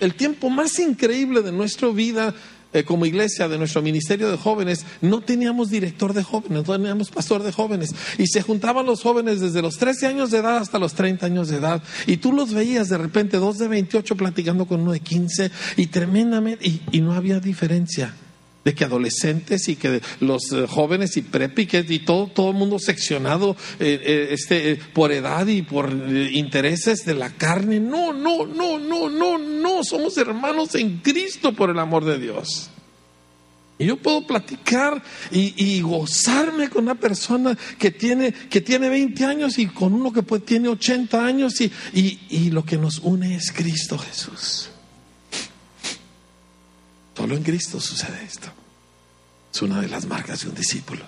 El 0.00 0.14
tiempo 0.14 0.50
más 0.50 0.78
increíble 0.78 1.42
de 1.42 1.52
nuestra 1.52 1.88
vida 1.88 2.34
eh, 2.72 2.82
como 2.82 3.06
iglesia, 3.06 3.46
de 3.46 3.56
nuestro 3.56 3.82
ministerio 3.82 4.30
de 4.30 4.36
jóvenes, 4.36 4.84
no 5.00 5.20
teníamos 5.20 5.70
director 5.70 6.12
de 6.12 6.24
jóvenes, 6.24 6.50
no 6.50 6.62
teníamos 6.64 7.10
pastor 7.10 7.42
de 7.42 7.52
jóvenes. 7.52 7.94
Y 8.18 8.26
se 8.26 8.42
juntaban 8.42 8.84
los 8.84 9.02
jóvenes 9.02 9.40
desde 9.40 9.62
los 9.62 9.76
13 9.76 10.06
años 10.06 10.30
de 10.30 10.38
edad 10.38 10.56
hasta 10.56 10.80
los 10.80 10.94
30 10.94 11.26
años 11.26 11.48
de 11.48 11.58
edad. 11.58 11.82
Y 12.06 12.16
tú 12.16 12.32
los 12.32 12.52
veías 12.52 12.88
de 12.88 12.98
repente, 12.98 13.36
dos 13.36 13.58
de 13.58 13.68
28 13.68 14.16
platicando 14.16 14.66
con 14.66 14.80
uno 14.80 14.92
de 14.92 15.00
15 15.00 15.50
y 15.76 15.86
tremendamente, 15.86 16.66
y, 16.66 16.82
y 16.90 17.00
no 17.00 17.12
había 17.12 17.38
diferencia 17.38 18.14
de 18.64 18.74
que 18.74 18.84
adolescentes 18.84 19.68
y 19.68 19.76
que 19.76 20.00
los 20.20 20.52
eh, 20.52 20.66
jóvenes 20.66 21.16
y 21.16 21.22
prepi 21.22 21.68
y 21.72 21.98
todo 22.00 22.28
todo 22.28 22.50
el 22.50 22.56
mundo 22.56 22.78
seccionado 22.78 23.56
eh, 23.78 24.00
eh, 24.02 24.28
este 24.30 24.76
por 24.92 25.12
edad 25.12 25.46
y 25.46 25.62
por 25.62 25.90
intereses 26.32 27.04
de 27.04 27.14
la 27.14 27.30
carne 27.30 27.80
no 27.80 28.12
no 28.12 28.46
no 28.46 28.78
no 28.78 29.10
no 29.10 29.38
no 29.38 29.84
somos 29.84 30.16
hermanos 30.16 30.74
en 30.74 30.98
Cristo 30.98 31.52
por 31.52 31.70
el 31.70 31.78
amor 31.78 32.04
de 32.04 32.18
Dios 32.18 32.70
y 33.78 33.86
yo 33.86 33.96
puedo 33.96 34.24
platicar 34.24 35.02
y, 35.32 35.80
gozarme 35.80 36.68
con 36.68 36.84
una 36.84 36.94
persona 36.94 37.58
que 37.76 37.90
tiene, 37.90 38.32
que 38.32 38.60
tiene 38.60 38.88
20 38.88 39.24
años 39.24 39.58
y 39.58 39.66
con 39.66 39.92
uno 39.92 40.12
que 40.12 40.22
tiene 40.40 40.68
80 40.68 41.26
años 41.26 41.60
y, 41.60 41.72
y 41.92 42.50
lo 42.50 42.64
que 42.64 42.78
nos 42.78 43.00
une 43.00 43.34
es 43.34 43.50
Cristo 43.50 43.98
Jesús. 43.98 44.70
Solo 47.16 47.36
en 47.36 47.42
Cristo 47.42 47.80
sucede 47.80 48.24
esto. 48.24 48.48
Es 49.52 49.62
una 49.62 49.80
de 49.80 49.88
las 49.88 50.06
marcas 50.06 50.40
de 50.40 50.48
un 50.48 50.54
discípulo. 50.54 51.04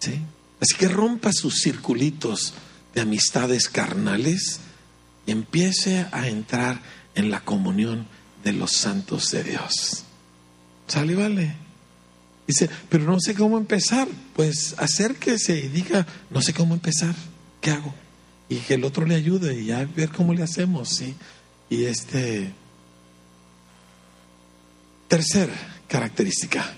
¿Sí? 0.00 0.20
Así 0.60 0.74
que 0.76 0.88
rompa 0.88 1.32
sus 1.32 1.60
circulitos 1.62 2.54
de 2.94 3.00
amistades 3.00 3.68
carnales 3.68 4.60
y 5.26 5.30
empiece 5.30 6.06
a 6.10 6.26
entrar 6.28 6.80
en 7.14 7.30
la 7.30 7.40
comunión 7.40 8.06
de 8.42 8.52
los 8.52 8.72
santos 8.72 9.30
de 9.30 9.44
Dios. 9.44 10.04
¿Sale, 10.86 11.14
vale? 11.14 11.54
Dice, 12.46 12.68
pero 12.88 13.04
no 13.04 13.20
sé 13.20 13.34
cómo 13.34 13.58
empezar. 13.58 14.08
Pues 14.34 14.74
acérquese 14.78 15.58
y 15.58 15.68
diga, 15.68 16.06
no 16.30 16.40
sé 16.40 16.54
cómo 16.54 16.74
empezar. 16.74 17.14
¿Qué 17.60 17.70
hago? 17.70 17.94
Y 18.48 18.56
que 18.56 18.74
el 18.74 18.84
otro 18.84 19.04
le 19.04 19.14
ayude 19.14 19.60
y 19.60 19.70
a 19.70 19.84
ver 19.84 20.08
cómo 20.08 20.32
le 20.32 20.42
hacemos, 20.42 20.88
¿sí? 20.88 21.14
Y 21.68 21.84
este, 21.84 22.52
Tercera 25.08 25.54
característica. 25.88 26.74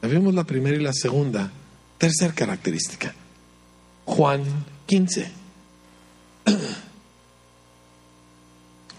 Vemos 0.00 0.34
la 0.34 0.44
primera 0.44 0.76
y 0.76 0.80
la 0.80 0.94
segunda. 0.94 1.52
Tercera 1.98 2.34
característica. 2.34 3.14
Juan 4.06 4.42
15. 4.86 5.30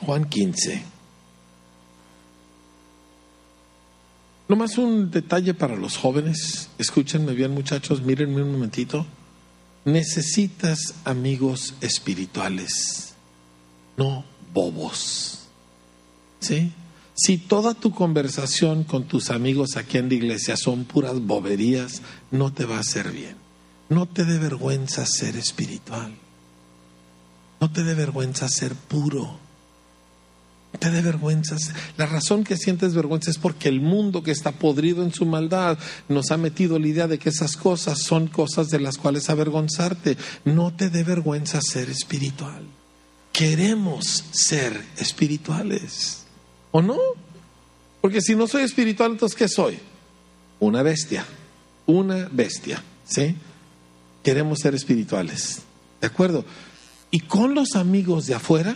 Juan 0.05 0.29
15. 0.29 0.83
Nomás 4.47 4.77
un 4.77 5.11
detalle 5.11 5.53
para 5.53 5.75
los 5.75 5.97
jóvenes. 5.97 6.69
Escúchenme 6.77 7.33
bien, 7.33 7.51
muchachos. 7.51 8.01
Mírenme 8.01 8.43
un 8.43 8.51
momentito. 8.51 9.05
Necesitas 9.85 10.93
amigos 11.03 11.73
espirituales, 11.81 13.13
no 13.95 14.25
bobos. 14.53 15.47
¿Sí? 16.41 16.73
Si 17.19 17.39
toda 17.39 17.73
tu 17.73 17.91
conversación 17.91 18.83
con 18.83 19.05
tus 19.05 19.31
amigos 19.31 19.75
aquí 19.75 19.97
en 19.97 20.07
la 20.07 20.13
iglesia 20.13 20.55
son 20.55 20.85
puras 20.85 21.19
boberías, 21.19 22.03
no 22.29 22.53
te 22.53 22.65
va 22.65 22.77
a 22.77 22.81
hacer 22.81 23.11
bien. 23.11 23.35
No 23.89 24.05
te 24.05 24.23
dé 24.23 24.37
vergüenza 24.37 25.03
ser 25.07 25.35
espiritual. 25.35 26.13
No 27.59 27.71
te 27.71 27.83
dé 27.83 27.95
vergüenza 27.95 28.47
ser 28.47 28.75
puro. 28.75 29.39
Te 30.77 30.91
dé 30.91 31.01
vergüenza. 31.01 31.55
La 31.97 32.05
razón 32.05 32.43
que 32.43 32.55
sientes 32.55 32.93
vergüenza 32.93 33.31
es 33.31 33.39
porque 33.39 33.67
el 33.67 33.81
mundo 33.81 34.21
que 34.21 34.29
está 34.29 34.51
podrido 34.51 35.01
en 35.03 35.11
su 35.11 35.25
maldad 35.25 35.79
nos 36.09 36.29
ha 36.29 36.37
metido 36.37 36.77
la 36.77 36.87
idea 36.87 37.07
de 37.07 37.17
que 37.17 37.29
esas 37.29 37.57
cosas 37.57 37.97
son 38.03 38.27
cosas 38.27 38.69
de 38.69 38.79
las 38.79 38.97
cuales 38.97 39.31
avergonzarte. 39.31 40.17
No 40.45 40.71
te 40.71 40.91
dé 40.91 41.03
vergüenza 41.03 41.61
ser 41.61 41.89
espiritual. 41.89 42.63
Queremos 43.33 44.23
ser 44.29 44.85
espirituales. 44.97 46.16
¿O 46.77 46.81
no? 46.83 46.99
Porque 48.01 48.21
si 48.21 48.35
no 48.35 48.45
soy 48.45 48.61
espiritual, 48.61 49.13
entonces 49.13 49.35
¿qué 49.35 49.47
soy? 49.47 49.79
Una 50.59 50.83
bestia. 50.83 51.25
Una 51.87 52.29
bestia. 52.31 52.83
¿Sí? 53.03 53.35
Queremos 54.23 54.59
ser 54.59 54.75
espirituales. 54.75 55.63
¿De 55.99 56.05
acuerdo? 56.05 56.45
Y 57.09 57.21
con 57.21 57.55
los 57.55 57.75
amigos 57.75 58.27
de 58.27 58.35
afuera, 58.35 58.75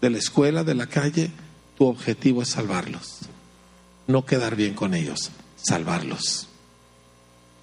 de 0.00 0.10
la 0.10 0.18
escuela, 0.18 0.62
de 0.62 0.76
la 0.76 0.86
calle, 0.86 1.32
tu 1.76 1.86
objetivo 1.86 2.42
es 2.42 2.50
salvarlos. 2.50 3.18
No 4.06 4.24
quedar 4.24 4.54
bien 4.54 4.74
con 4.74 4.94
ellos, 4.94 5.32
salvarlos. 5.56 6.46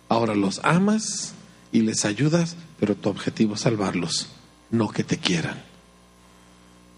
Ahora 0.09 0.35
los 0.35 0.59
amas 0.65 1.31
y 1.71 1.79
les 1.79 2.03
ayudas, 2.03 2.57
pero 2.77 2.95
tu 2.95 3.07
objetivo 3.07 3.55
es 3.55 3.61
salvarlos, 3.61 4.27
no 4.69 4.89
que 4.89 5.05
te 5.05 5.17
quieran. 5.17 5.70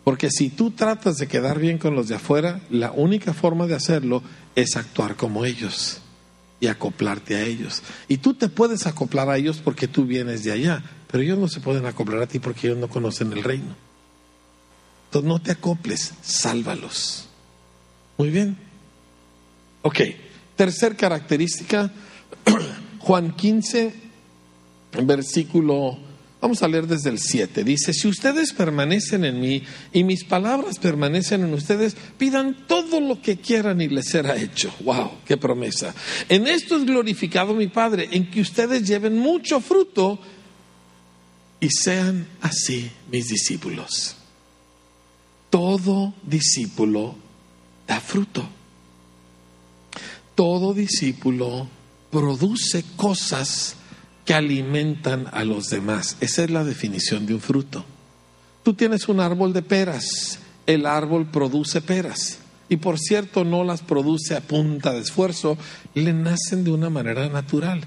Porque 0.04 0.30
si 0.30 0.50
tú 0.50 0.72
tratas 0.72 1.18
de 1.18 1.28
quedar 1.28 1.60
bien 1.60 1.78
con 1.78 1.96
los 1.96 2.08
de 2.08 2.16
afuera, 2.16 2.62
la 2.70 2.92
única 2.92 3.34
forma 3.34 3.68
de 3.68 3.76
hacerlo 3.76 4.22
es 4.56 4.76
actuar 4.76 5.16
como 5.16 5.46
ellos 5.46 6.02
y 6.60 6.68
acoplarte 6.68 7.36
a 7.36 7.42
ellos. 7.42 7.84
Y 8.08 8.18
tú 8.18 8.34
te 8.34 8.50
puedes 8.50 8.86
acoplar 8.86 9.30
a 9.30 9.38
ellos 9.38 9.62
porque 9.64 9.88
tú 9.88 10.06
vienes 10.06 10.44
de 10.44 10.52
allá, 10.52 10.84
pero 11.10 11.24
ellos 11.24 11.38
no 11.38 11.48
se 11.48 11.62
pueden 11.62 11.86
acoplar 11.86 12.22
a 12.22 12.28
ti 12.28 12.40
porque 12.40 12.68
ellos 12.68 12.80
no 12.80 12.90
conocen 12.90 13.32
el 13.32 13.44
reino. 13.44 13.76
Entonces 15.06 15.28
no 15.28 15.42
te 15.42 15.52
acoples, 15.52 16.14
sálvalos. 16.22 17.30
Muy 18.18 18.30
bien. 18.30 18.58
Ok, 19.84 20.00
tercer 20.56 20.96
característica, 20.96 21.92
Juan 23.00 23.36
15, 23.36 23.94
versículo 25.04 25.98
Vamos 26.44 26.62
a 26.62 26.68
leer 26.68 26.88
desde 26.88 27.10
el 27.10 27.20
7. 27.20 27.64
Dice, 27.64 27.94
si 27.94 28.06
ustedes 28.10 28.52
permanecen 28.52 29.24
en 29.24 29.40
mí 29.40 29.64
y 29.94 30.04
mis 30.04 30.26
palabras 30.26 30.78
permanecen 30.78 31.42
en 31.42 31.54
ustedes, 31.54 31.96
pidan 32.18 32.68
todo 32.68 33.00
lo 33.00 33.22
que 33.22 33.38
quieran 33.38 33.80
y 33.80 33.88
les 33.88 34.10
será 34.10 34.36
hecho. 34.36 34.70
¡Wow! 34.82 35.20
¡Qué 35.26 35.38
promesa! 35.38 35.96
En 36.28 36.46
esto 36.46 36.76
es 36.76 36.84
glorificado 36.84 37.54
mi 37.54 37.68
Padre, 37.68 38.10
en 38.12 38.30
que 38.30 38.42
ustedes 38.42 38.86
lleven 38.86 39.18
mucho 39.18 39.62
fruto 39.62 40.20
y 41.62 41.70
sean 41.70 42.28
así 42.42 42.92
mis 43.10 43.30
discípulos. 43.30 44.18
Todo 45.50 46.14
discípulo 46.24 47.16
da 47.88 48.02
fruto. 48.02 48.46
Todo 50.36 50.74
discípulo 50.74 51.70
produce 52.12 52.84
cosas 52.98 53.78
que 54.26 54.34
alimentan 54.34 55.28
a 55.32 55.44
los 55.44 55.70
demás. 55.70 56.18
Esa 56.22 56.44
es 56.44 56.50
la 56.50 56.64
definición 56.64 57.26
de 57.26 57.34
un 57.34 57.42
fruto. 57.42 57.86
Tú 58.64 58.74
tienes 58.74 59.10
un 59.10 59.20
árbol 59.20 59.52
de 59.54 59.62
peras, 59.62 60.40
el 60.66 60.86
árbol 60.86 61.26
produce 61.26 61.82
peras. 61.82 62.40
Y 62.70 62.78
por 62.78 62.98
cierto, 62.98 63.44
no 63.44 63.64
las 63.64 63.82
produce 63.82 64.36
a 64.36 64.42
punta 64.42 64.94
de 64.94 65.02
esfuerzo, 65.02 65.58
le 65.94 66.14
nacen 66.14 66.64
de 66.64 66.72
una 66.72 66.90
manera 66.90 67.28
natural. 67.30 67.84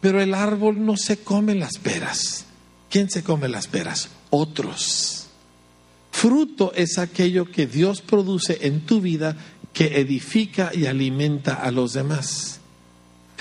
Pero 0.00 0.20
el 0.20 0.34
árbol 0.34 0.84
no 0.84 0.96
se 0.96 1.18
come 1.18 1.54
las 1.54 1.78
peras. 1.78 2.44
¿Quién 2.90 3.10
se 3.10 3.22
come 3.22 3.48
las 3.48 3.66
peras? 3.66 4.10
Otros. 4.30 5.26
Fruto 6.10 6.72
es 6.74 6.98
aquello 6.98 7.50
que 7.50 7.66
Dios 7.66 8.02
produce 8.02 8.58
en 8.62 8.80
tu 8.86 9.00
vida 9.00 9.36
que 9.72 10.00
edifica 10.00 10.72
y 10.74 10.86
alimenta 10.86 11.54
a 11.54 11.70
los 11.70 11.92
demás. 11.92 12.57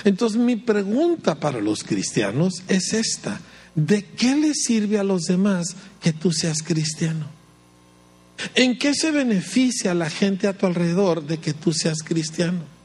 Entonces 0.04 0.39
mi 0.39 0.56
pregunta 0.56 1.36
para 1.36 1.60
los 1.60 1.84
cristianos 1.84 2.64
es 2.68 2.93
esta. 2.93 3.39
¿De 3.76 4.04
qué 4.04 4.36
le 4.36 4.54
sirve 4.54 4.98
a 4.98 5.04
los 5.04 5.24
demás 5.24 5.76
que 6.02 6.14
tú 6.14 6.32
seas 6.32 6.62
cristiano? 6.64 7.28
¿En 8.56 8.78
qué 8.78 8.93
se 8.93 9.12
beneficia 9.12 9.93
la 9.93 10.10
gente 10.10 10.48
a 10.48 10.58
tu 10.58 10.66
alrededor 10.66 11.26
de 11.26 11.39
que 11.39 11.54
tú 11.54 11.74
seas 11.74 12.00
cristiano? 12.04 12.76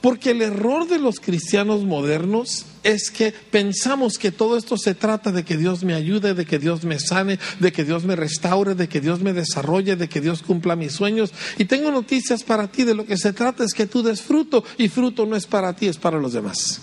Porque 0.00 0.30
el 0.30 0.42
error 0.42 0.86
de 0.86 0.98
los 0.98 1.18
cristianos 1.18 1.84
modernos 1.84 2.66
es 2.84 3.10
que 3.10 3.32
pensamos 3.32 4.18
que 4.18 4.30
todo 4.30 4.56
esto 4.56 4.76
se 4.76 4.94
trata 4.94 5.32
de 5.32 5.44
que 5.44 5.56
Dios 5.56 5.82
me 5.82 5.94
ayude, 5.94 6.34
de 6.34 6.46
que 6.46 6.58
Dios 6.58 6.84
me 6.84 7.00
sane, 7.00 7.38
de 7.58 7.72
que 7.72 7.84
Dios 7.84 8.04
me 8.04 8.14
restaure, 8.14 8.74
de 8.74 8.88
que 8.88 9.00
Dios 9.00 9.20
me 9.20 9.32
desarrolle, 9.32 9.96
de 9.96 10.08
que 10.08 10.20
Dios 10.20 10.42
cumpla 10.42 10.76
mis 10.76 10.92
sueños. 10.92 11.32
Y 11.56 11.64
tengo 11.64 11.90
noticias 11.90 12.44
para 12.44 12.68
ti, 12.68 12.84
de 12.84 12.94
lo 12.94 13.06
que 13.06 13.16
se 13.16 13.32
trata 13.32 13.64
es 13.64 13.72
que 13.72 13.86
tú 13.86 14.02
des 14.02 14.20
fruto 14.20 14.62
y 14.76 14.88
fruto 14.88 15.26
no 15.26 15.36
es 15.36 15.46
para 15.46 15.74
ti, 15.74 15.86
es 15.86 15.96
para 15.96 16.18
los 16.18 16.32
demás. 16.32 16.80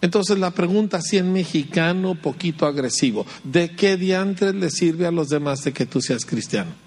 Entonces 0.00 0.38
la 0.38 0.50
pregunta, 0.50 1.00
si 1.00 1.18
en 1.18 1.32
mexicano, 1.32 2.16
poquito 2.20 2.66
agresivo, 2.66 3.24
¿de 3.44 3.76
qué 3.76 3.96
diantres 3.96 4.54
le 4.54 4.68
sirve 4.68 5.06
a 5.06 5.12
los 5.12 5.28
demás 5.28 5.62
de 5.62 5.72
que 5.72 5.86
tú 5.86 6.00
seas 6.02 6.24
cristiano? 6.24 6.81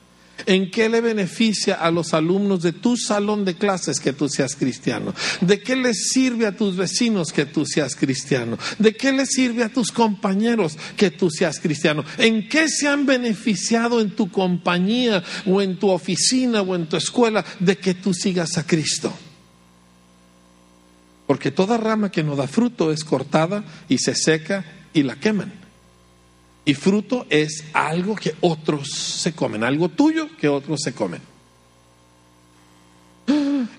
¿En 0.45 0.69
qué 0.69 0.89
le 0.89 1.01
beneficia 1.01 1.75
a 1.75 1.89
los 1.91 2.13
alumnos 2.13 2.61
de 2.61 2.73
tu 2.73 2.97
salón 2.97 3.45
de 3.45 3.55
clases 3.55 3.99
que 3.99 4.13
tú 4.13 4.27
seas 4.27 4.55
cristiano? 4.55 5.13
¿De 5.41 5.61
qué 5.61 5.75
le 5.75 5.93
sirve 5.93 6.45
a 6.45 6.55
tus 6.55 6.75
vecinos 6.75 7.31
que 7.31 7.45
tú 7.45 7.65
seas 7.65 7.95
cristiano? 7.95 8.57
¿De 8.77 8.93
qué 8.93 9.11
le 9.11 9.25
sirve 9.25 9.63
a 9.63 9.69
tus 9.69 9.91
compañeros 9.91 10.77
que 10.97 11.09
tú 11.09 11.29
seas 11.31 11.59
cristiano? 11.59 12.03
¿En 12.17 12.47
qué 12.49 12.67
se 12.67 12.88
han 12.88 13.05
beneficiado 13.05 14.01
en 14.01 14.11
tu 14.11 14.29
compañía 14.29 15.23
o 15.45 15.61
en 15.61 15.79
tu 15.79 15.89
oficina 15.89 16.61
o 16.61 16.75
en 16.75 16.88
tu 16.88 16.97
escuela 16.97 17.43
de 17.59 17.77
que 17.77 17.93
tú 17.93 18.13
sigas 18.13 18.57
a 18.57 18.67
Cristo? 18.67 19.13
Porque 21.25 21.49
toda 21.49 21.77
rama 21.77 22.11
que 22.11 22.23
no 22.23 22.36
da 22.36 22.47
fruto 22.47 22.91
es 22.91 23.03
cortada 23.03 23.63
y 23.89 23.97
se 23.97 24.13
seca 24.13 24.65
y 24.93 25.03
la 25.03 25.15
queman. 25.15 25.64
Y 26.66 26.74
fruto 26.74 27.28
es 27.30 27.63
algo 27.74 28.16
que 28.16 28.36
otros 28.41 28.89
se 28.89 29.34
comen, 29.34 29.63
algo 29.63 29.89
tuyo 29.89 30.36
que 30.36 30.49
otros 30.49 30.82
se 30.82 30.93
comen. 30.93 31.22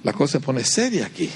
La 0.04 0.12
cosa 0.12 0.38
se 0.38 0.40
pone 0.40 0.62
seria 0.62 1.06
aquí. 1.06 1.28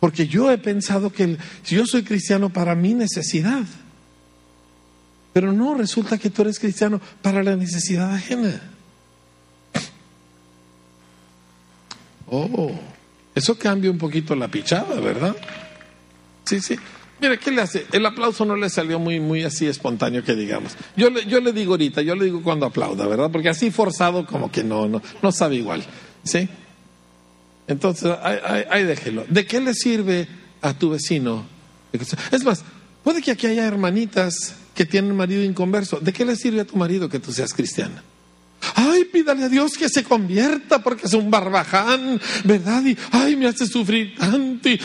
Porque 0.00 0.26
yo 0.26 0.50
he 0.50 0.58
pensado 0.58 1.12
que 1.12 1.38
si 1.62 1.76
yo 1.76 1.86
soy 1.86 2.02
cristiano 2.02 2.52
para 2.52 2.74
mi 2.74 2.92
necesidad, 2.92 3.62
pero 5.32 5.52
no, 5.52 5.74
resulta 5.74 6.18
que 6.18 6.28
tú 6.28 6.42
eres 6.42 6.58
cristiano 6.58 7.00
para 7.22 7.42
la 7.44 7.54
necesidad 7.54 8.12
ajena. 8.12 8.60
Oh, 12.26 12.72
eso 13.34 13.56
cambia 13.56 13.90
un 13.90 13.98
poquito 13.98 14.34
la 14.34 14.48
pichada, 14.48 14.98
¿verdad? 15.00 15.36
Sí, 16.44 16.60
sí. 16.60 16.76
Mire, 17.22 17.38
¿qué 17.38 17.52
le 17.52 17.62
hace? 17.62 17.86
El 17.92 18.04
aplauso 18.04 18.44
no 18.44 18.56
le 18.56 18.68
salió 18.68 18.98
muy, 18.98 19.20
muy 19.20 19.44
así 19.44 19.68
espontáneo 19.68 20.24
que 20.24 20.34
digamos. 20.34 20.72
Yo 20.96 21.08
le, 21.08 21.24
yo 21.24 21.40
le 21.40 21.52
digo 21.52 21.74
ahorita, 21.74 22.02
yo 22.02 22.16
le 22.16 22.24
digo 22.24 22.42
cuando 22.42 22.66
aplauda, 22.66 23.06
¿verdad? 23.06 23.30
Porque 23.30 23.48
así 23.48 23.70
forzado 23.70 24.26
como 24.26 24.50
que 24.50 24.64
no, 24.64 24.88
no, 24.88 25.00
no 25.22 25.30
sabe 25.30 25.54
igual. 25.54 25.84
¿Sí? 26.24 26.48
Entonces, 27.68 28.12
ahí, 28.22 28.82
déjelo. 28.82 29.24
¿De 29.28 29.46
qué 29.46 29.60
le 29.60 29.72
sirve 29.72 30.26
a 30.62 30.74
tu 30.74 30.90
vecino? 30.90 31.46
Es 32.32 32.42
más, 32.42 32.64
puede 33.04 33.22
que 33.22 33.30
aquí 33.30 33.46
haya 33.46 33.68
hermanitas 33.68 34.56
que 34.74 34.84
tienen 34.84 35.16
marido 35.16 35.44
inconverso. 35.44 36.00
¿De 36.00 36.12
qué 36.12 36.24
le 36.24 36.34
sirve 36.34 36.62
a 36.62 36.64
tu 36.64 36.76
marido 36.76 37.08
que 37.08 37.20
tú 37.20 37.32
seas 37.32 37.54
cristiana? 37.54 38.02
Ay, 38.74 39.04
pídale 39.04 39.44
a 39.44 39.48
Dios 39.48 39.72
que 39.72 39.88
se 39.88 40.04
convierta 40.04 40.82
porque 40.82 41.06
es 41.06 41.14
un 41.14 41.30
barbaján, 41.30 42.20
¿verdad? 42.44 42.84
Y 42.84 42.96
ay, 43.10 43.36
me 43.36 43.46
hace 43.46 43.66
sufrir 43.66 44.14
tanto. 44.16 44.68
Y, 44.68 44.78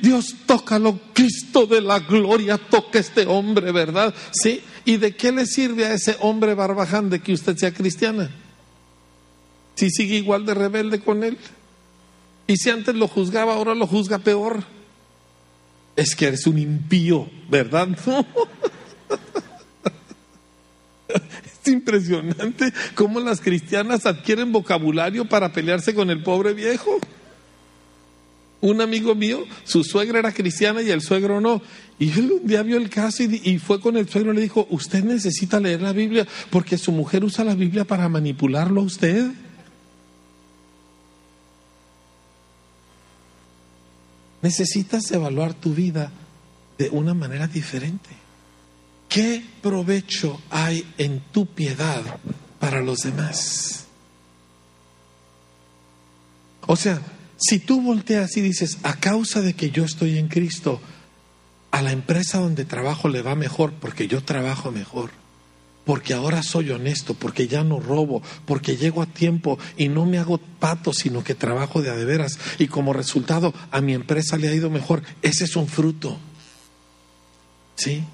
Dios, 0.00 0.34
tócalo, 0.46 0.98
Cristo 1.12 1.66
de 1.66 1.80
la 1.80 2.00
gloria, 2.00 2.58
toca 2.58 2.98
este 2.98 3.26
hombre, 3.26 3.72
¿verdad? 3.72 4.14
Sí. 4.32 4.62
¿Y 4.84 4.96
de 4.96 5.14
qué 5.14 5.32
le 5.32 5.46
sirve 5.46 5.84
a 5.84 5.94
ese 5.94 6.16
hombre 6.20 6.54
barbaján 6.54 7.10
de 7.10 7.20
que 7.20 7.32
usted 7.32 7.56
sea 7.56 7.74
cristiana? 7.74 8.30
Si 9.74 9.90
sigue 9.90 10.16
igual 10.16 10.46
de 10.46 10.54
rebelde 10.54 11.00
con 11.00 11.22
él. 11.22 11.38
Y 12.46 12.56
si 12.56 12.70
antes 12.70 12.94
lo 12.94 13.08
juzgaba, 13.08 13.54
ahora 13.54 13.74
lo 13.74 13.86
juzga 13.86 14.18
peor. 14.18 14.64
Es 15.94 16.16
que 16.16 16.26
eres 16.26 16.46
un 16.46 16.58
impío, 16.58 17.28
¿verdad? 17.50 17.88
impresionante 21.68 22.72
cómo 22.94 23.20
las 23.20 23.40
cristianas 23.40 24.06
adquieren 24.06 24.52
vocabulario 24.52 25.28
para 25.28 25.52
pelearse 25.52 25.94
con 25.94 26.10
el 26.10 26.22
pobre 26.22 26.54
viejo. 26.54 26.98
Un 28.60 28.80
amigo 28.80 29.14
mío, 29.14 29.44
su 29.64 29.84
suegra 29.84 30.18
era 30.18 30.32
cristiana 30.32 30.82
y 30.82 30.90
el 30.90 31.00
suegro 31.00 31.40
no. 31.40 31.62
Y 31.98 32.10
él 32.10 32.32
un 32.32 32.46
día 32.46 32.62
vio 32.62 32.76
el 32.76 32.90
caso 32.90 33.22
y, 33.22 33.40
y 33.44 33.58
fue 33.58 33.80
con 33.80 33.96
el 33.96 34.08
suegro 34.08 34.32
y 34.32 34.36
le 34.36 34.42
dijo, 34.42 34.66
usted 34.70 35.04
necesita 35.04 35.60
leer 35.60 35.80
la 35.80 35.92
Biblia 35.92 36.26
porque 36.50 36.76
su 36.76 36.90
mujer 36.90 37.24
usa 37.24 37.44
la 37.44 37.54
Biblia 37.54 37.84
para 37.84 38.08
manipularlo 38.08 38.80
a 38.80 38.84
usted. 38.84 39.30
Necesitas 44.42 45.10
evaluar 45.12 45.54
tu 45.54 45.72
vida 45.72 46.10
de 46.78 46.90
una 46.90 47.14
manera 47.14 47.46
diferente. 47.46 48.27
¿Qué 49.08 49.42
provecho 49.62 50.40
hay 50.50 50.86
en 50.98 51.20
tu 51.32 51.46
piedad 51.46 52.02
para 52.60 52.82
los 52.82 52.98
demás? 52.98 53.86
O 56.66 56.76
sea, 56.76 57.00
si 57.38 57.58
tú 57.60 57.80
volteas 57.80 58.36
y 58.36 58.42
dices, 58.42 58.78
a 58.82 59.00
causa 59.00 59.40
de 59.40 59.54
que 59.54 59.70
yo 59.70 59.84
estoy 59.84 60.18
en 60.18 60.28
Cristo, 60.28 60.80
a 61.70 61.80
la 61.80 61.92
empresa 61.92 62.38
donde 62.38 62.66
trabajo 62.66 63.08
le 63.08 63.22
va 63.22 63.34
mejor 63.34 63.72
porque 63.72 64.08
yo 64.08 64.22
trabajo 64.22 64.70
mejor, 64.70 65.10
porque 65.86 66.12
ahora 66.12 66.42
soy 66.42 66.70
honesto, 66.70 67.14
porque 67.14 67.48
ya 67.48 67.64
no 67.64 67.80
robo, 67.80 68.22
porque 68.44 68.76
llego 68.76 69.00
a 69.00 69.06
tiempo 69.06 69.58
y 69.78 69.88
no 69.88 70.04
me 70.04 70.18
hago 70.18 70.36
pato, 70.38 70.92
sino 70.92 71.24
que 71.24 71.34
trabajo 71.34 71.80
de 71.80 71.90
a 71.90 71.94
de 71.94 72.04
veras 72.04 72.38
y 72.58 72.66
como 72.66 72.92
resultado 72.92 73.54
a 73.70 73.80
mi 73.80 73.94
empresa 73.94 74.36
le 74.36 74.48
ha 74.48 74.54
ido 74.54 74.68
mejor, 74.68 75.02
ese 75.22 75.44
es 75.44 75.56
un 75.56 75.66
fruto. 75.68 76.18
¿Sí? 77.76 78.04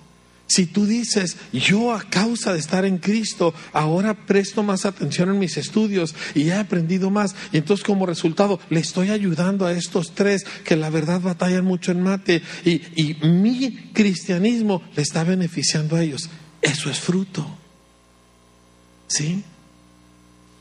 Si 0.47 0.67
tú 0.67 0.87
dices, 0.87 1.37
yo 1.53 1.95
a 1.95 2.03
causa 2.03 2.53
de 2.53 2.59
estar 2.59 2.85
en 2.85 2.99
Cristo, 2.99 3.55
ahora 3.73 4.27
presto 4.27 4.63
más 4.63 4.85
atención 4.85 5.31
en 5.31 5.39
mis 5.39 5.57
estudios 5.57 6.15
y 6.35 6.49
he 6.49 6.55
aprendido 6.55 7.11
más, 7.11 7.35
y 7.53 7.57
entonces 7.57 7.85
como 7.85 8.05
resultado 8.07 8.61
le 8.69 8.81
estoy 8.81 9.11
ayudando 9.11 9.65
a 9.67 9.73
estos 9.73 10.15
tres 10.15 10.45
que 10.65 10.77
la 10.77 10.91
verdad 10.91 11.21
batallan 11.21 11.65
mucho 11.65 11.93
en 11.93 12.03
mate, 12.03 12.43
y, 12.65 12.83
y 12.95 13.15
mi 13.27 13.91
cristianismo 13.93 14.83
le 14.95 15.03
está 15.03 15.25
beneficiando 15.25 15.97
a 15.97 16.03
ellos, 16.03 16.29
eso 16.61 16.91
es 16.91 17.01
fruto. 17.01 17.47
¿Sí? 19.07 19.45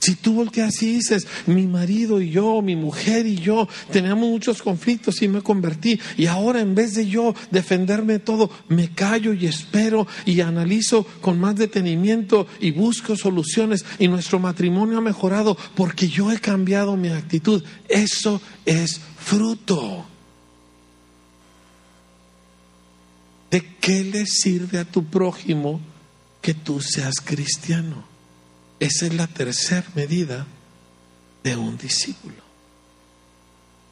Si 0.04 0.16
tú 0.16 0.34
volteas 0.34 0.84
y 0.84 0.96
dices, 0.96 1.26
mi 1.46 1.66
marido 1.66 2.20
y 2.20 2.30
yo, 2.30 2.62
mi 2.62 2.76
mujer 2.76 3.26
y 3.26 3.38
yo, 3.38 3.70
teníamos 3.90 4.30
muchos 4.30 4.62
conflictos 4.62 5.22
y 5.22 5.30
me 5.30 5.42
convertí, 5.42 5.98
y 6.18 6.26
ahora 6.26 6.60
en 6.60 6.76
vez 6.76 6.96
de 6.96 7.08
yo 7.08 7.34
defenderme 7.52 8.20
todo, 8.20 8.50
me 8.68 8.90
callo 8.90 9.32
y 9.32 9.46
espero 9.46 10.06
y 10.26 10.42
analizo 10.42 11.06
con 11.22 11.40
más 11.40 11.56
detenimiento 11.56 12.48
y 12.60 12.72
busco 12.72 13.16
soluciones, 13.16 13.86
y 13.98 14.10
nuestro 14.10 14.40
matrimonio 14.40 14.98
ha 14.98 15.02
mejorado 15.02 15.58
porque 15.74 16.10
yo 16.10 16.34
he 16.34 16.40
cambiado 16.40 16.98
mi 16.98 17.08
actitud. 17.08 17.64
Eso 17.88 18.42
es 18.66 19.00
fruto. 19.18 20.06
¿De 23.50 23.78
qué 23.80 24.04
le 24.04 24.26
sirve 24.26 24.80
a 24.80 24.84
tu 24.84 25.06
prójimo 25.06 25.80
que 26.42 26.54
tú 26.54 26.82
seas 26.82 27.22
cristiano? 27.24 28.13
Esa 28.84 29.06
es 29.06 29.14
la 29.14 29.28
tercera 29.28 29.88
medida 29.96 30.46
de 31.42 31.56
un 31.56 31.78
discípulo. 31.78 32.36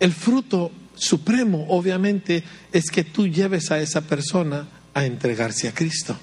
El 0.01 0.11
fruto 0.11 0.69
supremo, 0.95 1.65
obviamente, 1.69 2.43
es 2.73 2.91
que 2.91 3.05
tú 3.05 3.25
lleves 3.25 3.71
a 3.71 3.79
esa 3.79 4.01
persona 4.01 4.67
a 4.93 5.05
entregarse 5.05 5.69
a 5.69 5.73
Cristo. 5.73 6.17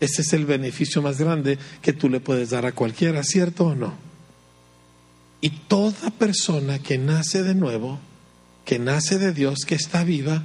Ese 0.00 0.22
es 0.22 0.32
el 0.32 0.46
beneficio 0.46 1.02
más 1.02 1.18
grande 1.18 1.58
que 1.82 1.92
tú 1.92 2.08
le 2.08 2.20
puedes 2.20 2.48
dar 2.48 2.64
a 2.64 2.72
cualquiera, 2.72 3.22
¿cierto 3.24 3.66
o 3.66 3.74
no? 3.74 3.92
Y 5.42 5.50
toda 5.50 6.10
persona 6.10 6.78
que 6.78 6.96
nace 6.96 7.42
de 7.42 7.54
nuevo, 7.54 7.98
que 8.64 8.78
nace 8.78 9.18
de 9.18 9.34
Dios, 9.34 9.66
que 9.66 9.74
está 9.74 10.02
viva, 10.02 10.44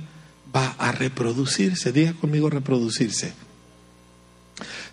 va 0.54 0.76
a 0.80 0.92
reproducirse. 0.92 1.94
Diga 1.94 2.12
conmigo 2.12 2.50
reproducirse. 2.50 3.32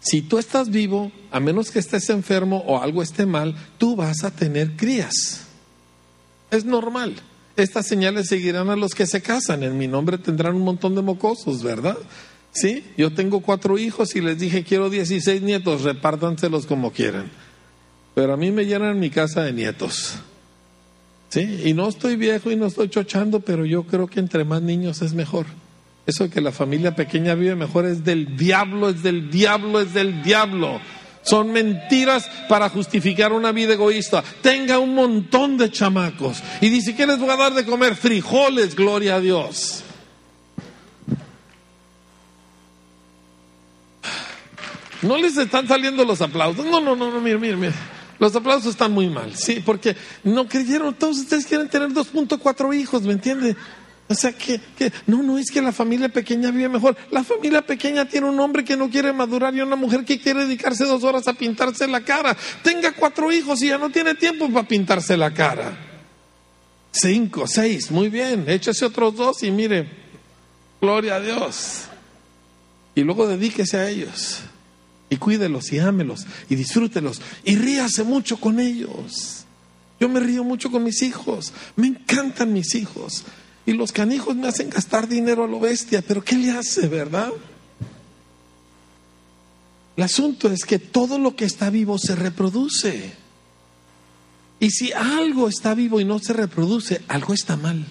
Si 0.00 0.22
tú 0.22 0.38
estás 0.38 0.70
vivo, 0.70 1.12
a 1.30 1.40
menos 1.40 1.70
que 1.70 1.78
estés 1.78 2.08
enfermo 2.10 2.64
o 2.66 2.82
algo 2.82 3.02
esté 3.02 3.26
mal, 3.26 3.54
tú 3.78 3.96
vas 3.96 4.24
a 4.24 4.30
tener 4.30 4.76
crías. 4.76 5.46
Es 6.50 6.64
normal. 6.64 7.16
Estas 7.56 7.86
señales 7.86 8.28
seguirán 8.28 8.70
a 8.70 8.76
los 8.76 8.94
que 8.94 9.06
se 9.06 9.20
casan. 9.20 9.62
En 9.62 9.76
mi 9.76 9.86
nombre 9.86 10.18
tendrán 10.18 10.56
un 10.56 10.62
montón 10.62 10.94
de 10.94 11.02
mocosos, 11.02 11.62
¿verdad? 11.62 11.98
Sí, 12.52 12.84
yo 12.96 13.12
tengo 13.12 13.40
cuatro 13.40 13.78
hijos 13.78 14.16
y 14.16 14.20
les 14.20 14.38
dije 14.38 14.64
quiero 14.64 14.90
16 14.90 15.42
nietos, 15.42 15.82
repártanselos 15.82 16.66
como 16.66 16.92
quieran. 16.92 17.30
Pero 18.14 18.32
a 18.32 18.36
mí 18.36 18.50
me 18.50 18.66
llenan 18.66 18.98
mi 18.98 19.10
casa 19.10 19.42
de 19.42 19.52
nietos. 19.52 20.14
Sí, 21.28 21.62
y 21.64 21.74
no 21.74 21.88
estoy 21.88 22.16
viejo 22.16 22.50
y 22.50 22.56
no 22.56 22.66
estoy 22.66 22.88
chochando, 22.88 23.40
pero 23.40 23.64
yo 23.64 23.84
creo 23.84 24.08
que 24.08 24.18
entre 24.18 24.44
más 24.44 24.62
niños 24.62 25.00
es 25.00 25.14
mejor. 25.14 25.46
Eso 26.06 26.24
de 26.24 26.30
que 26.30 26.40
la 26.40 26.52
familia 26.52 26.94
pequeña 26.96 27.34
vive 27.34 27.54
mejor 27.54 27.86
es 27.86 28.04
del 28.04 28.36
diablo, 28.36 28.88
es 28.88 29.02
del 29.02 29.30
diablo, 29.30 29.80
es 29.80 29.94
del 29.94 30.22
diablo. 30.22 30.80
Son 31.22 31.52
mentiras 31.52 32.28
para 32.48 32.68
justificar 32.70 33.32
una 33.32 33.52
vida 33.52 33.74
egoísta. 33.74 34.24
Tenga 34.40 34.78
un 34.78 34.94
montón 34.94 35.58
de 35.58 35.70
chamacos. 35.70 36.42
Y 36.60 36.70
dice, 36.70 36.96
¿qué 36.96 37.06
les 37.06 37.18
voy 37.18 37.30
a 37.30 37.36
dar 37.36 37.54
de 37.54 37.64
comer? 37.64 37.94
Frijoles, 37.94 38.74
gloria 38.74 39.16
a 39.16 39.20
Dios. 39.20 39.84
No 45.02 45.16
les 45.16 45.36
están 45.36 45.66
saliendo 45.68 46.04
los 46.04 46.20
aplausos. 46.20 46.64
No, 46.64 46.80
no, 46.80 46.96
no, 46.96 47.10
no, 47.10 47.20
mire, 47.20 47.38
mire, 47.38 47.56
mire. 47.56 47.74
Los 48.18 48.36
aplausos 48.36 48.72
están 48.72 48.92
muy 48.92 49.08
mal, 49.08 49.34
sí, 49.34 49.62
porque 49.64 49.96
no 50.24 50.46
creyeron, 50.46 50.92
todos 50.92 51.16
ustedes 51.20 51.46
quieren 51.46 51.70
tener 51.70 51.88
2.4 51.88 52.78
hijos, 52.78 53.00
¿me 53.02 53.14
entiende? 53.14 53.56
O 54.10 54.14
sea, 54.14 54.32
que, 54.32 54.60
que, 54.76 54.92
no, 55.06 55.22
no 55.22 55.38
es 55.38 55.52
que 55.52 55.62
la 55.62 55.70
familia 55.70 56.08
pequeña 56.08 56.50
vive 56.50 56.68
mejor. 56.68 56.96
La 57.12 57.22
familia 57.22 57.62
pequeña 57.64 58.08
tiene 58.08 58.28
un 58.28 58.40
hombre 58.40 58.64
que 58.64 58.76
no 58.76 58.90
quiere 58.90 59.12
madurar 59.12 59.54
y 59.54 59.60
una 59.60 59.76
mujer 59.76 60.04
que 60.04 60.20
quiere 60.20 60.46
dedicarse 60.46 60.84
dos 60.84 61.04
horas 61.04 61.28
a 61.28 61.34
pintarse 61.34 61.86
la 61.86 62.00
cara. 62.00 62.36
Tenga 62.64 62.90
cuatro 62.90 63.30
hijos 63.30 63.62
y 63.62 63.68
ya 63.68 63.78
no 63.78 63.88
tiene 63.88 64.16
tiempo 64.16 64.50
para 64.50 64.66
pintarse 64.66 65.16
la 65.16 65.32
cara. 65.32 65.78
Cinco, 66.90 67.46
seis, 67.46 67.92
muy 67.92 68.08
bien. 68.08 68.46
Échese 68.48 68.84
otros 68.84 69.14
dos 69.14 69.44
y 69.44 69.52
mire, 69.52 69.88
gloria 70.80 71.14
a 71.14 71.20
Dios. 71.20 71.82
Y 72.96 73.02
luego 73.02 73.28
dedíquese 73.28 73.76
a 73.76 73.88
ellos. 73.88 74.40
Y 75.08 75.18
cuídelos 75.18 75.72
y 75.72 75.78
ámelos 75.78 76.26
y 76.48 76.56
disfrútelos. 76.56 77.22
Y 77.44 77.54
ríase 77.54 78.02
mucho 78.02 78.40
con 78.40 78.58
ellos. 78.58 79.44
Yo 80.00 80.08
me 80.08 80.18
río 80.18 80.42
mucho 80.42 80.68
con 80.68 80.82
mis 80.82 81.00
hijos. 81.02 81.52
Me 81.76 81.86
encantan 81.86 82.52
mis 82.52 82.74
hijos. 82.74 83.24
Y 83.66 83.72
los 83.72 83.92
canijos 83.92 84.36
me 84.36 84.48
hacen 84.48 84.70
gastar 84.70 85.06
dinero 85.06 85.44
a 85.44 85.48
lo 85.48 85.60
bestia, 85.60 86.02
pero 86.02 86.24
¿qué 86.24 86.36
le 86.36 86.50
hace, 86.50 86.88
verdad? 86.88 87.30
El 89.96 90.04
asunto 90.04 90.50
es 90.50 90.64
que 90.64 90.78
todo 90.78 91.18
lo 91.18 91.36
que 91.36 91.44
está 91.44 91.68
vivo 91.68 91.98
se 91.98 92.16
reproduce. 92.16 93.12
Y 94.58 94.70
si 94.70 94.92
algo 94.92 95.48
está 95.48 95.74
vivo 95.74 96.00
y 96.00 96.04
no 96.04 96.18
se 96.18 96.32
reproduce, 96.32 97.02
algo 97.08 97.34
está 97.34 97.56
mal. 97.56 97.84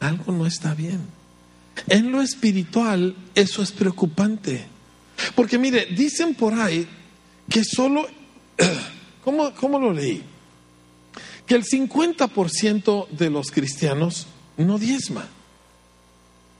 Algo 0.00 0.32
no 0.32 0.46
está 0.46 0.74
bien. 0.74 1.00
En 1.86 2.12
lo 2.12 2.22
espiritual 2.22 3.16
eso 3.34 3.62
es 3.62 3.72
preocupante. 3.72 4.66
Porque 5.34 5.58
mire, 5.58 5.86
dicen 5.86 6.34
por 6.34 6.54
ahí 6.54 6.86
que 7.48 7.62
solo, 7.64 8.06
¿cómo, 9.24 9.54
cómo 9.54 9.78
lo 9.78 9.92
leí? 9.92 10.22
Que 11.48 11.54
el 11.54 11.64
50% 11.64 13.08
de 13.08 13.30
los 13.30 13.50
cristianos 13.50 14.26
no 14.58 14.78
diezma 14.78 15.26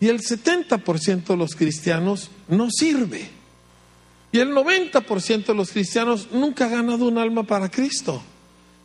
y 0.00 0.08
el 0.08 0.20
70% 0.20 1.26
de 1.26 1.36
los 1.36 1.54
cristianos 1.54 2.30
no 2.48 2.70
sirve 2.70 3.28
y 4.32 4.38
el 4.38 4.50
90% 4.52 5.44
de 5.44 5.54
los 5.54 5.70
cristianos 5.70 6.28
nunca 6.32 6.64
ha 6.64 6.68
ganado 6.68 7.06
un 7.06 7.18
alma 7.18 7.42
para 7.42 7.70
Cristo, 7.70 8.22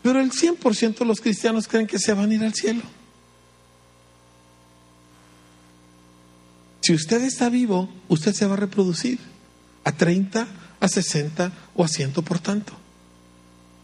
pero 0.02 0.20
el 0.20 0.32
100% 0.32 1.00
de 1.00 1.06
los 1.06 1.22
cristianos 1.22 1.70
creen 1.70 1.88
que 1.88 2.00
se 2.00 2.14
van 2.14 2.32
a 2.32 2.34
ir 2.34 2.44
al 2.44 2.54
cielo. 2.54 2.84
Si 6.82 6.94
usted 6.94 7.22
está 7.24 7.50
vivo, 7.50 7.90
usted 8.10 8.34
se 8.34 8.46
va 8.46 8.56
a 8.56 8.58
reproducir 8.58 9.20
a 9.86 9.94
30, 9.94 10.48
a 10.82 10.88
60 10.88 11.52
o 11.76 11.84
a 11.86 11.88
100 11.88 12.12
por 12.12 12.40
tanto. 12.40 12.83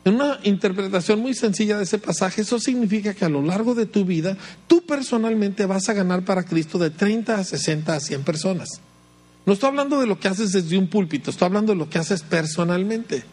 En 0.05 0.15
una 0.15 0.39
interpretación 0.43 1.19
muy 1.19 1.33
sencilla 1.33 1.77
de 1.77 1.83
ese 1.83 1.99
pasaje, 1.99 2.41
eso 2.41 2.59
significa 2.59 3.13
que 3.13 3.25
a 3.25 3.29
lo 3.29 3.41
largo 3.41 3.75
de 3.75 3.85
tu 3.85 4.05
vida, 4.05 4.37
tú 4.67 4.81
personalmente 4.85 5.65
vas 5.65 5.89
a 5.89 5.93
ganar 5.93 6.23
para 6.23 6.43
Cristo 6.43 6.77
de 6.77 6.89
30 6.89 7.35
a 7.35 7.43
60 7.43 7.93
a 7.93 7.99
100 7.99 8.23
personas. 8.23 8.69
No 9.45 9.53
estoy 9.53 9.69
hablando 9.69 9.99
de 9.99 10.07
lo 10.07 10.19
que 10.19 10.27
haces 10.27 10.51
desde 10.51 10.77
un 10.77 10.87
púlpito, 10.87 11.31
estoy 11.31 11.47
hablando 11.47 11.73
de 11.73 11.79
lo 11.79 11.89
que 11.89 11.97
haces 11.97 12.21
personalmente. 12.21 13.23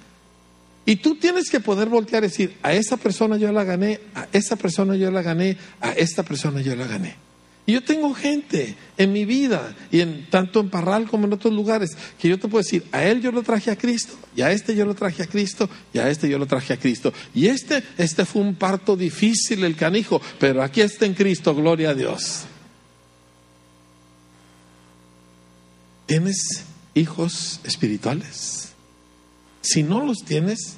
Y 0.84 0.96
tú 0.96 1.16
tienes 1.16 1.50
que 1.50 1.60
poder 1.60 1.88
voltear 1.88 2.24
y 2.24 2.28
decir, 2.28 2.56
a 2.62 2.72
esa 2.72 2.96
persona 2.96 3.36
yo 3.36 3.52
la 3.52 3.64
gané, 3.64 4.00
a 4.14 4.28
esa 4.32 4.56
persona 4.56 4.96
yo 4.96 5.10
la 5.10 5.22
gané, 5.22 5.56
a 5.80 5.92
esta 5.92 6.22
persona 6.22 6.60
yo 6.62 6.74
la 6.76 6.86
gané. 6.86 7.25
Y 7.66 7.72
yo 7.72 7.82
tengo 7.82 8.14
gente 8.14 8.76
en 8.96 9.12
mi 9.12 9.24
vida, 9.24 9.74
y 9.90 10.00
en, 10.00 10.30
tanto 10.30 10.60
en 10.60 10.70
Parral 10.70 11.08
como 11.08 11.26
en 11.26 11.32
otros 11.32 11.52
lugares, 11.52 11.90
que 12.16 12.28
yo 12.28 12.38
te 12.38 12.46
puedo 12.46 12.62
decir, 12.62 12.84
a 12.92 13.04
él 13.04 13.20
yo 13.20 13.32
lo 13.32 13.42
traje 13.42 13.72
a 13.72 13.76
Cristo, 13.76 14.14
y 14.36 14.42
a 14.42 14.52
este 14.52 14.76
yo 14.76 14.86
lo 14.86 14.94
traje 14.94 15.24
a 15.24 15.26
Cristo, 15.26 15.68
y 15.92 15.98
a 15.98 16.08
este 16.08 16.28
yo 16.28 16.38
lo 16.38 16.46
traje 16.46 16.72
a 16.72 16.76
Cristo. 16.76 17.12
Y 17.34 17.48
este, 17.48 17.82
este 17.98 18.24
fue 18.24 18.42
un 18.42 18.54
parto 18.54 18.96
difícil, 18.96 19.64
el 19.64 19.74
canijo, 19.74 20.22
pero 20.38 20.62
aquí 20.62 20.80
está 20.80 21.06
en 21.06 21.14
Cristo, 21.14 21.56
gloria 21.56 21.90
a 21.90 21.94
Dios. 21.94 22.44
¿Tienes 26.06 26.36
hijos 26.94 27.60
espirituales? 27.64 28.68
Si 29.60 29.82
no 29.82 30.06
los 30.06 30.18
tienes, 30.18 30.76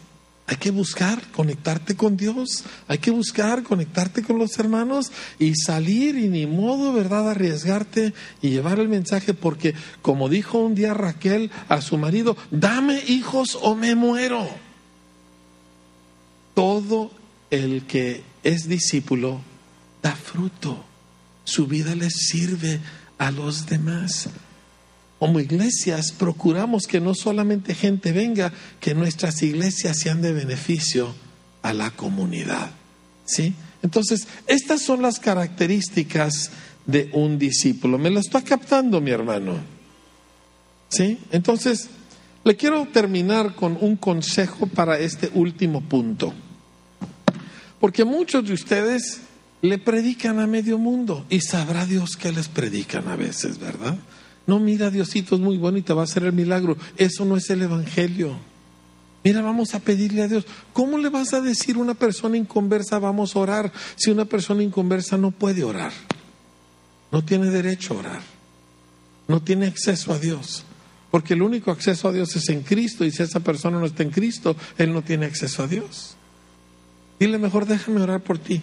hay 0.48 0.56
que 0.56 0.70
buscar 0.70 1.20
conectarte 1.30 1.94
con 1.94 2.16
Dios, 2.16 2.64
hay 2.88 2.96
que 2.96 3.10
buscar 3.10 3.62
conectarte 3.62 4.22
con 4.22 4.38
los 4.38 4.58
hermanos 4.58 5.12
y 5.38 5.52
salir 5.54 6.16
y 6.16 6.28
ni 6.28 6.46
modo, 6.46 6.94
¿verdad?, 6.94 7.30
arriesgarte 7.30 8.14
y 8.40 8.48
llevar 8.48 8.78
el 8.78 8.88
mensaje 8.88 9.34
porque, 9.34 9.74
como 10.00 10.30
dijo 10.30 10.56
un 10.58 10.74
día 10.74 10.94
Raquel 10.94 11.50
a 11.68 11.82
su 11.82 11.98
marido, 11.98 12.34
dame 12.50 12.98
hijos 13.08 13.58
o 13.60 13.74
me 13.74 13.94
muero. 13.94 14.48
Todo 16.54 17.10
el 17.50 17.84
que 17.84 18.22
es 18.42 18.68
discípulo 18.68 19.42
da 20.02 20.16
fruto, 20.16 20.82
su 21.44 21.66
vida 21.66 21.94
le 21.94 22.08
sirve 22.08 22.80
a 23.18 23.30
los 23.30 23.66
demás 23.66 24.30
como 25.18 25.40
iglesias 25.40 26.12
procuramos 26.12 26.86
que 26.86 27.00
no 27.00 27.14
solamente 27.14 27.74
gente 27.74 28.12
venga, 28.12 28.52
que 28.80 28.94
nuestras 28.94 29.42
iglesias 29.42 29.98
sean 29.98 30.22
de 30.22 30.32
beneficio 30.32 31.14
a 31.62 31.72
la 31.72 31.90
comunidad. 31.90 32.70
¿Sí? 33.24 33.54
Entonces, 33.82 34.26
estas 34.46 34.82
son 34.82 35.02
las 35.02 35.18
características 35.18 36.50
de 36.86 37.10
un 37.12 37.38
discípulo. 37.38 37.98
¿Me 37.98 38.10
lo 38.10 38.20
está 38.20 38.42
captando, 38.42 39.00
mi 39.00 39.10
hermano? 39.10 39.58
¿Sí? 40.88 41.18
Entonces, 41.30 41.88
le 42.44 42.56
quiero 42.56 42.86
terminar 42.86 43.54
con 43.54 43.76
un 43.80 43.96
consejo 43.96 44.66
para 44.66 44.98
este 44.98 45.30
último 45.34 45.82
punto. 45.82 46.32
Porque 47.80 48.04
muchos 48.04 48.46
de 48.46 48.54
ustedes 48.54 49.20
le 49.60 49.78
predican 49.78 50.38
a 50.38 50.46
medio 50.46 50.78
mundo 50.78 51.26
y 51.28 51.40
sabrá 51.40 51.84
Dios 51.84 52.16
que 52.16 52.32
les 52.32 52.48
predican 52.48 53.08
a 53.08 53.16
veces, 53.16 53.58
¿verdad? 53.58 53.98
No, 54.48 54.58
mira, 54.58 54.90
Diosito 54.90 55.34
es 55.34 55.42
muy 55.42 55.58
te 55.82 55.92
va 55.92 56.00
a 56.00 56.04
hacer 56.04 56.22
el 56.22 56.32
milagro. 56.32 56.78
Eso 56.96 57.26
no 57.26 57.36
es 57.36 57.50
el 57.50 57.60
Evangelio. 57.60 58.34
Mira, 59.22 59.42
vamos 59.42 59.74
a 59.74 59.78
pedirle 59.78 60.22
a 60.22 60.28
Dios. 60.28 60.46
¿Cómo 60.72 60.96
le 60.96 61.10
vas 61.10 61.34
a 61.34 61.42
decir 61.42 61.76
a 61.76 61.80
una 61.80 61.92
persona 61.92 62.38
inconversa 62.38 62.98
vamos 62.98 63.36
a 63.36 63.40
orar 63.40 63.70
si 63.96 64.10
una 64.10 64.24
persona 64.24 64.62
inconversa 64.62 65.18
no 65.18 65.32
puede 65.32 65.64
orar? 65.64 65.92
No 67.12 67.22
tiene 67.22 67.50
derecho 67.50 67.92
a 67.92 67.98
orar. 67.98 68.22
No 69.26 69.42
tiene 69.42 69.66
acceso 69.66 70.14
a 70.14 70.18
Dios. 70.18 70.64
Porque 71.10 71.34
el 71.34 71.42
único 71.42 71.70
acceso 71.70 72.08
a 72.08 72.12
Dios 72.12 72.34
es 72.34 72.48
en 72.48 72.62
Cristo 72.62 73.04
y 73.04 73.10
si 73.10 73.22
esa 73.22 73.40
persona 73.40 73.78
no 73.78 73.84
está 73.84 74.02
en 74.02 74.10
Cristo, 74.10 74.56
él 74.78 74.94
no 74.94 75.02
tiene 75.02 75.26
acceso 75.26 75.62
a 75.62 75.66
Dios. 75.66 76.16
Dile 77.20 77.36
mejor, 77.36 77.66
déjame 77.66 78.00
orar 78.00 78.22
por 78.22 78.38
ti. 78.38 78.62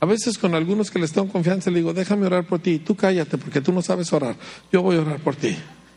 A 0.00 0.06
veces 0.06 0.38
con 0.38 0.54
algunos 0.54 0.90
que 0.90 0.98
les 0.98 1.12
tengo 1.12 1.28
confianza 1.28 1.70
le 1.70 1.78
digo, 1.80 1.92
déjame 1.92 2.26
orar 2.26 2.46
por 2.46 2.58
ti, 2.58 2.78
tú 2.78 2.96
cállate 2.96 3.36
porque 3.36 3.60
tú 3.60 3.70
no 3.70 3.82
sabes 3.82 4.12
orar, 4.12 4.34
yo 4.72 4.80
voy 4.82 4.96
a 4.96 5.02
orar 5.02 5.20
por 5.20 5.36
ti. 5.36 5.54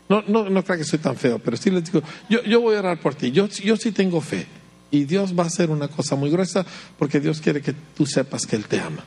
No, 0.08 0.22
no, 0.28 0.50
no 0.50 0.62
creo 0.62 0.78
que 0.78 0.84
soy 0.84 0.98
tan 0.98 1.16
feo, 1.16 1.38
pero 1.38 1.56
sí 1.56 1.70
les 1.70 1.84
digo, 1.84 2.02
yo, 2.28 2.42
yo 2.42 2.60
voy 2.60 2.76
a 2.76 2.80
orar 2.80 3.00
por 3.00 3.14
ti, 3.14 3.30
yo, 3.30 3.48
yo 3.48 3.76
sí 3.76 3.92
tengo 3.92 4.20
fe. 4.20 4.46
Y 4.90 5.04
Dios 5.04 5.36
va 5.36 5.44
a 5.44 5.46
hacer 5.46 5.70
una 5.70 5.88
cosa 5.88 6.14
muy 6.14 6.30
gruesa 6.30 6.64
porque 6.98 7.18
Dios 7.18 7.40
quiere 7.40 7.62
que 7.62 7.72
tú 7.72 8.06
sepas 8.06 8.46
que 8.46 8.56
Él 8.56 8.66
te 8.66 8.78
ama. 8.78 9.04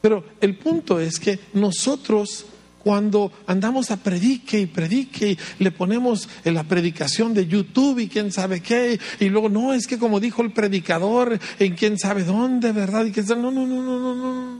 Pero 0.00 0.24
el 0.40 0.56
punto 0.56 0.98
es 0.98 1.20
que 1.20 1.38
nosotros 1.52 2.46
cuando 2.82 3.30
andamos 3.46 3.90
a 3.90 3.98
predique 3.98 4.58
y 4.60 4.66
predique 4.66 5.32
y 5.58 5.62
le 5.62 5.70
ponemos 5.70 6.28
en 6.44 6.54
la 6.54 6.64
predicación 6.64 7.34
de 7.34 7.46
YouTube 7.46 7.98
y 7.98 8.08
quién 8.08 8.32
sabe 8.32 8.60
qué, 8.60 8.98
y 9.18 9.28
luego 9.28 9.48
no, 9.48 9.72
es 9.74 9.86
que 9.86 9.98
como 9.98 10.20
dijo 10.20 10.42
el 10.42 10.52
predicador 10.52 11.38
en 11.58 11.74
quién 11.74 11.98
sabe 11.98 12.24
dónde, 12.24 12.72
¿verdad? 12.72 13.04
Y 13.04 13.12
que 13.12 13.22
no, 13.22 13.36
no, 13.36 13.50
no, 13.50 13.66
no, 13.66 13.98
no, 13.98 14.14
no. 14.14 14.58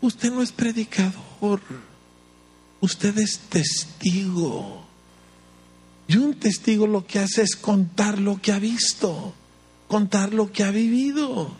Usted 0.00 0.32
no 0.32 0.42
es 0.42 0.50
predicador, 0.52 1.60
usted 2.80 3.18
es 3.18 3.38
testigo. 3.50 4.86
Y 6.08 6.16
un 6.16 6.34
testigo 6.34 6.86
lo 6.86 7.06
que 7.06 7.18
hace 7.18 7.42
es 7.42 7.54
contar 7.54 8.18
lo 8.18 8.40
que 8.40 8.52
ha 8.52 8.58
visto, 8.58 9.34
contar 9.86 10.32
lo 10.32 10.50
que 10.50 10.64
ha 10.64 10.70
vivido. 10.70 11.54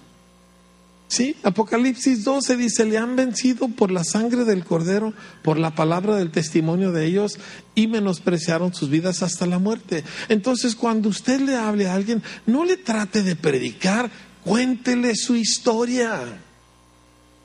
Sí, 1.11 1.35
Apocalipsis 1.43 2.23
12 2.23 2.57
dice, 2.57 2.85
le 2.85 2.97
han 2.97 3.17
vencido 3.17 3.67
por 3.67 3.91
la 3.91 4.05
sangre 4.05 4.45
del 4.45 4.65
cordero, 4.65 5.13
por 5.43 5.59
la 5.59 5.75
palabra 5.75 6.15
del 6.15 6.31
testimonio 6.31 6.93
de 6.93 7.05
ellos 7.05 7.37
y 7.75 7.89
menospreciaron 7.89 8.73
sus 8.73 8.91
vidas 8.91 9.25
hasta 9.25 9.45
la 9.45 9.59
muerte. 9.59 10.05
Entonces, 10.29 10.77
cuando 10.77 11.09
usted 11.09 11.41
le 11.41 11.57
hable 11.57 11.89
a 11.89 11.95
alguien, 11.95 12.23
no 12.47 12.65
le 12.65 12.77
trate 12.77 13.25
de 13.25 13.35
predicar, 13.35 14.09
cuéntele 14.45 15.17
su 15.17 15.35
historia. 15.35 16.23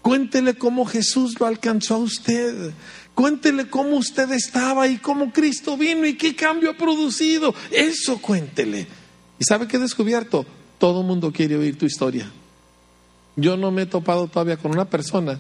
Cuéntele 0.04 0.54
cómo 0.54 0.86
Jesús 0.86 1.40
lo 1.40 1.48
alcanzó 1.48 1.96
a 1.96 1.98
usted. 1.98 2.72
Cuéntele 3.16 3.68
cómo 3.68 3.98
usted 3.98 4.32
estaba 4.32 4.88
y 4.88 5.00
cómo 5.00 5.34
Cristo 5.34 5.76
vino 5.76 6.06
y 6.06 6.14
qué 6.14 6.36
cambio 6.36 6.70
ha 6.70 6.78
producido. 6.78 7.56
Eso 7.72 8.22
cuéntele. 8.22 8.86
¿Y 9.40 9.44
sabe 9.44 9.68
qué 9.68 9.78
he 9.78 9.80
descubierto? 9.80 10.46
Todo 10.78 11.02
el 11.02 11.08
mundo 11.08 11.32
quiere 11.32 11.58
oír 11.58 11.80
tu 11.80 11.88
historia. 11.88 12.32
Yo 13.36 13.58
no 13.58 13.72
me 13.72 13.84
he 13.84 13.86
topado 13.86 14.28
todavía 14.28 14.58
con 14.58 14.72
una 14.72 14.86
persona 14.86 15.40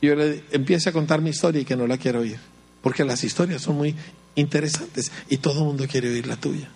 que 0.00 0.06
yo 0.06 0.14
le 0.14 0.44
empiece 0.52 0.88
a 0.90 0.92
contar 0.92 1.20
mi 1.20 1.30
historia 1.30 1.62
y 1.62 1.64
que 1.64 1.76
no 1.76 1.86
la 1.86 1.98
quiera 1.98 2.20
oír. 2.20 2.38
Porque 2.82 3.04
las 3.04 3.24
historias 3.24 3.62
son 3.62 3.76
muy 3.76 3.94
interesantes 4.34 5.10
y 5.28 5.36
todo 5.38 5.58
el 5.60 5.64
mundo 5.64 5.86
quiere 5.88 6.10
oír 6.10 6.26
la 6.26 6.36
tuya. 6.36 6.68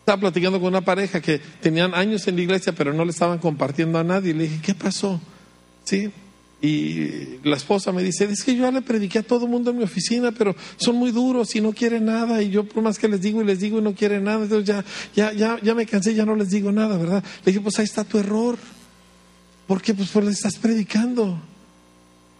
Estaba 0.00 0.20
platicando 0.20 0.58
con 0.58 0.68
una 0.68 0.80
pareja 0.80 1.20
que 1.20 1.38
tenían 1.60 1.94
años 1.94 2.26
en 2.26 2.36
la 2.36 2.42
iglesia, 2.42 2.72
pero 2.72 2.92
no 2.92 3.04
le 3.04 3.12
estaban 3.12 3.38
compartiendo 3.38 3.98
a 3.98 4.04
nadie. 4.04 4.30
Y 4.30 4.34
le 4.34 4.42
dije, 4.44 4.60
¿qué 4.60 4.74
pasó? 4.74 5.20
¿Sí? 5.84 6.10
Y 6.60 7.38
la 7.42 7.56
esposa 7.56 7.90
me 7.90 8.04
dice, 8.04 8.24
es 8.24 8.44
que 8.44 8.54
yo 8.54 8.62
ya 8.62 8.70
le 8.70 8.82
prediqué 8.82 9.18
a 9.18 9.22
todo 9.24 9.46
el 9.46 9.50
mundo 9.50 9.72
en 9.72 9.78
mi 9.78 9.82
oficina, 9.82 10.30
pero 10.30 10.54
son 10.76 10.94
muy 10.94 11.10
duros 11.10 11.54
y 11.56 11.60
no 11.60 11.72
quieren 11.72 12.04
nada. 12.04 12.40
Y 12.40 12.50
yo 12.50 12.64
por 12.64 12.84
más 12.84 12.98
que 12.98 13.08
les 13.08 13.20
digo 13.20 13.42
y 13.42 13.44
les 13.44 13.58
digo 13.58 13.78
y 13.78 13.82
no 13.82 13.94
quieren 13.94 14.24
nada, 14.24 14.44
entonces 14.44 14.66
ya, 14.66 14.84
ya, 15.14 15.32
ya, 15.32 15.58
ya 15.60 15.74
me 15.74 15.86
cansé, 15.86 16.14
ya 16.14 16.24
no 16.24 16.36
les 16.36 16.50
digo 16.50 16.70
nada, 16.70 16.96
¿verdad? 16.96 17.24
Le 17.44 17.52
dije, 17.52 17.60
pues 17.60 17.78
ahí 17.80 17.84
está 17.84 18.04
tu 18.04 18.18
error. 18.18 18.56
¿Por 19.66 19.80
qué? 19.80 19.94
Pues 19.94 20.10
porque 20.10 20.26
le 20.26 20.32
estás 20.32 20.56
predicando. 20.56 21.38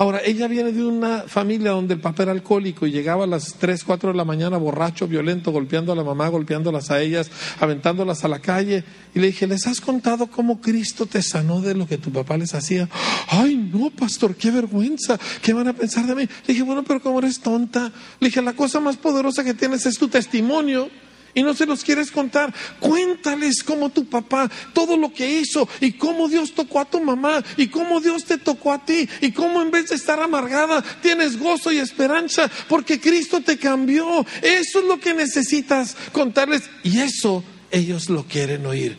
Ahora, 0.02 0.20
ella 0.24 0.48
viene 0.48 0.72
de 0.72 0.84
una 0.84 1.22
familia 1.28 1.70
donde 1.70 1.94
el 1.94 2.00
papá 2.00 2.24
era 2.24 2.32
alcohólico 2.32 2.88
y 2.88 2.90
llegaba 2.90 3.22
a 3.22 3.26
las 3.28 3.54
3, 3.54 3.84
4 3.84 4.10
de 4.10 4.16
la 4.16 4.24
mañana 4.24 4.56
borracho, 4.56 5.06
violento, 5.06 5.52
golpeando 5.52 5.92
a 5.92 5.94
la 5.94 6.02
mamá, 6.02 6.26
golpeándolas 6.26 6.90
a 6.90 7.00
ellas, 7.00 7.30
aventándolas 7.60 8.24
a 8.24 8.28
la 8.28 8.40
calle. 8.40 8.82
Y 9.14 9.20
le 9.20 9.28
dije, 9.28 9.46
¿les 9.46 9.64
has 9.68 9.80
contado 9.80 10.26
cómo 10.26 10.60
Cristo 10.60 11.06
te 11.06 11.22
sanó 11.22 11.60
de 11.60 11.74
lo 11.74 11.86
que 11.86 11.98
tu 11.98 12.10
papá 12.10 12.36
les 12.36 12.52
hacía? 12.52 12.88
Ay, 13.28 13.54
no, 13.54 13.90
pastor, 13.90 14.34
qué 14.34 14.50
vergüenza. 14.50 15.20
¿Qué 15.40 15.52
van 15.52 15.68
a 15.68 15.72
pensar 15.72 16.04
de 16.04 16.16
mí? 16.16 16.22
Le 16.22 16.48
dije, 16.48 16.64
bueno, 16.64 16.82
pero 16.82 17.00
como 17.00 17.20
eres 17.20 17.38
tonta. 17.38 17.92
Le 18.18 18.26
dije, 18.26 18.42
la 18.42 18.54
cosa 18.54 18.80
más 18.80 18.96
poderosa 18.96 19.44
que 19.44 19.54
tienes 19.54 19.86
es 19.86 19.98
tu 19.98 20.08
testimonio 20.08 20.90
y 21.34 21.42
no 21.42 21.54
se 21.54 21.66
los 21.66 21.82
quieres 21.82 22.10
contar, 22.10 22.54
cuéntales 22.80 23.62
cómo 23.62 23.90
tu 23.90 24.04
papá, 24.06 24.50
todo 24.72 24.96
lo 24.96 25.12
que 25.12 25.40
hizo 25.40 25.68
y 25.80 25.92
cómo 25.92 26.28
Dios 26.28 26.54
tocó 26.54 26.80
a 26.80 26.84
tu 26.84 27.00
mamá 27.00 27.42
y 27.56 27.68
cómo 27.68 28.00
Dios 28.00 28.24
te 28.24 28.38
tocó 28.38 28.72
a 28.72 28.84
ti 28.84 29.08
y 29.20 29.32
cómo 29.32 29.62
en 29.62 29.70
vez 29.70 29.88
de 29.88 29.96
estar 29.96 30.20
amargada 30.20 30.82
tienes 31.02 31.38
gozo 31.38 31.72
y 31.72 31.78
esperanza 31.78 32.50
porque 32.68 33.00
Cristo 33.00 33.40
te 33.40 33.58
cambió. 33.58 34.24
Eso 34.42 34.80
es 34.80 34.84
lo 34.84 35.00
que 35.00 35.14
necesitas 35.14 35.96
contarles 36.12 36.62
y 36.82 37.00
eso 37.00 37.42
ellos 37.70 38.08
lo 38.08 38.24
quieren 38.24 38.66
oír. 38.66 38.98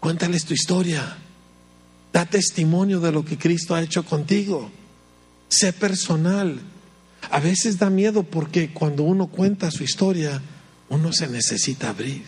Cuéntales 0.00 0.44
tu 0.44 0.54
historia. 0.54 1.16
Da 2.12 2.26
testimonio 2.26 3.00
de 3.00 3.12
lo 3.12 3.24
que 3.24 3.38
Cristo 3.38 3.74
ha 3.74 3.80
hecho 3.80 4.04
contigo. 4.04 4.70
Sé 5.48 5.72
personal. 5.72 6.60
A 7.30 7.40
veces 7.40 7.78
da 7.78 7.88
miedo 7.88 8.24
porque 8.24 8.72
cuando 8.72 9.04
uno 9.04 9.28
cuenta 9.28 9.70
su 9.70 9.84
historia, 9.84 10.42
uno 10.92 11.10
se 11.10 11.26
necesita 11.26 11.88
abrir 11.88 12.22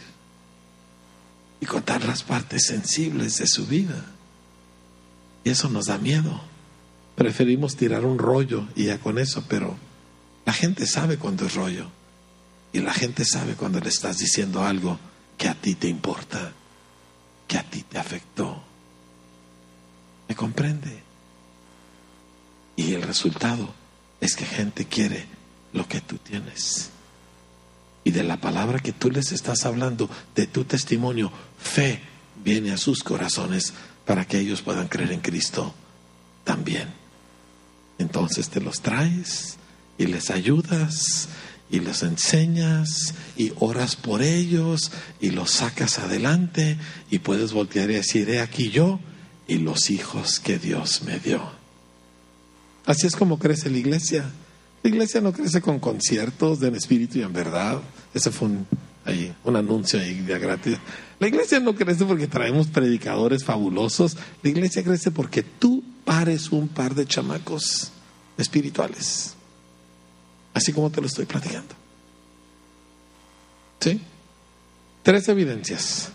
y 1.60 1.66
contar 1.66 2.02
las 2.06 2.22
partes 2.22 2.66
sensibles 2.66 3.36
de 3.36 3.46
su 3.46 3.66
vida. 3.66 4.06
Y 5.44 5.50
eso 5.50 5.68
nos 5.68 5.86
da 5.86 5.98
miedo. 5.98 6.40
Preferimos 7.14 7.76
tirar 7.76 8.06
un 8.06 8.18
rollo 8.18 8.66
y 8.74 8.84
ya 8.84 8.98
con 8.98 9.18
eso, 9.18 9.44
pero 9.50 9.76
la 10.46 10.54
gente 10.54 10.86
sabe 10.86 11.18
cuando 11.18 11.44
es 11.44 11.54
rollo. 11.54 11.90
Y 12.72 12.80
la 12.80 12.94
gente 12.94 13.26
sabe 13.26 13.52
cuando 13.52 13.80
le 13.80 13.90
estás 13.90 14.16
diciendo 14.16 14.64
algo 14.64 14.98
que 15.36 15.48
a 15.48 15.54
ti 15.54 15.74
te 15.74 15.88
importa, 15.88 16.54
que 17.46 17.58
a 17.58 17.68
ti 17.68 17.82
te 17.82 17.98
afectó. 17.98 18.64
¿Me 20.26 20.34
comprende? 20.34 21.02
Y 22.76 22.94
el 22.94 23.02
resultado 23.02 23.74
es 24.22 24.34
que 24.34 24.46
gente 24.46 24.86
quiere 24.86 25.26
lo 25.74 25.86
que 25.86 26.00
tú 26.00 26.16
tienes 26.16 26.93
de 28.14 28.22
la 28.22 28.40
palabra 28.40 28.78
que 28.78 28.92
tú 28.92 29.10
les 29.10 29.32
estás 29.32 29.66
hablando, 29.66 30.08
de 30.34 30.46
tu 30.46 30.64
testimonio, 30.64 31.30
fe 31.58 32.00
viene 32.42 32.72
a 32.72 32.78
sus 32.78 33.02
corazones 33.02 33.74
para 34.06 34.24
que 34.24 34.38
ellos 34.38 34.62
puedan 34.62 34.88
creer 34.88 35.12
en 35.12 35.20
Cristo 35.20 35.74
también. 36.44 36.88
Entonces 37.98 38.48
te 38.48 38.60
los 38.60 38.80
traes 38.80 39.56
y 39.98 40.06
les 40.06 40.30
ayudas 40.30 41.28
y 41.70 41.80
los 41.80 42.02
enseñas 42.02 43.14
y 43.36 43.52
oras 43.58 43.96
por 43.96 44.22
ellos 44.22 44.92
y 45.20 45.30
los 45.30 45.50
sacas 45.50 45.98
adelante 45.98 46.78
y 47.10 47.18
puedes 47.18 47.52
voltear 47.52 47.90
y 47.90 47.94
decir, 47.94 48.30
he 48.30 48.40
aquí 48.40 48.70
yo 48.70 49.00
y 49.48 49.58
los 49.58 49.90
hijos 49.90 50.40
que 50.40 50.58
Dios 50.58 51.02
me 51.02 51.18
dio. 51.18 51.42
Así 52.86 53.06
es 53.06 53.16
como 53.16 53.38
crece 53.38 53.70
la 53.70 53.78
iglesia. 53.78 54.30
La 54.82 54.90
iglesia 54.90 55.22
no 55.22 55.32
crece 55.32 55.62
con 55.62 55.80
conciertos 55.80 56.60
del 56.60 56.74
espíritu 56.74 57.18
y 57.18 57.22
en 57.22 57.32
verdad. 57.32 57.80
Ese 58.14 58.30
fue 58.30 58.48
un, 58.48 58.66
un 59.44 59.56
anuncio 59.56 60.00
ahí 60.00 60.20
de 60.20 60.38
gratis. 60.38 60.78
La 61.18 61.28
iglesia 61.28 61.60
no 61.60 61.74
crece 61.74 62.04
porque 62.04 62.26
traemos 62.26 62.68
predicadores 62.68 63.44
fabulosos. 63.44 64.16
La 64.42 64.50
iglesia 64.50 64.82
crece 64.82 65.10
porque 65.10 65.42
tú 65.42 65.82
pares 66.04 66.52
un 66.52 66.68
par 66.68 66.94
de 66.94 67.06
chamacos 67.06 67.90
espirituales. 68.38 69.34
Así 70.54 70.72
como 70.72 70.90
te 70.90 71.00
lo 71.00 71.08
estoy 71.08 71.26
platicando. 71.26 71.74
¿Sí? 73.80 74.00
Tres 75.02 75.28
evidencias. 75.28 76.10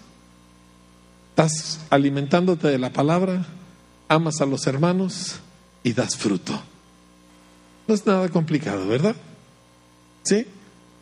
Estás 1.32 1.80
alimentándote 1.90 2.68
de 2.68 2.80
la 2.80 2.92
palabra, 2.92 3.46
amas 4.08 4.42
a 4.42 4.46
los 4.46 4.66
hermanos 4.68 5.40
y 5.84 5.94
das 5.94 6.18
fruto. 6.18 6.60
No 7.88 7.94
es 7.94 8.06
nada 8.06 8.28
complicado, 8.30 8.88
¿verdad? 8.88 9.16
¿Sí? 10.24 10.46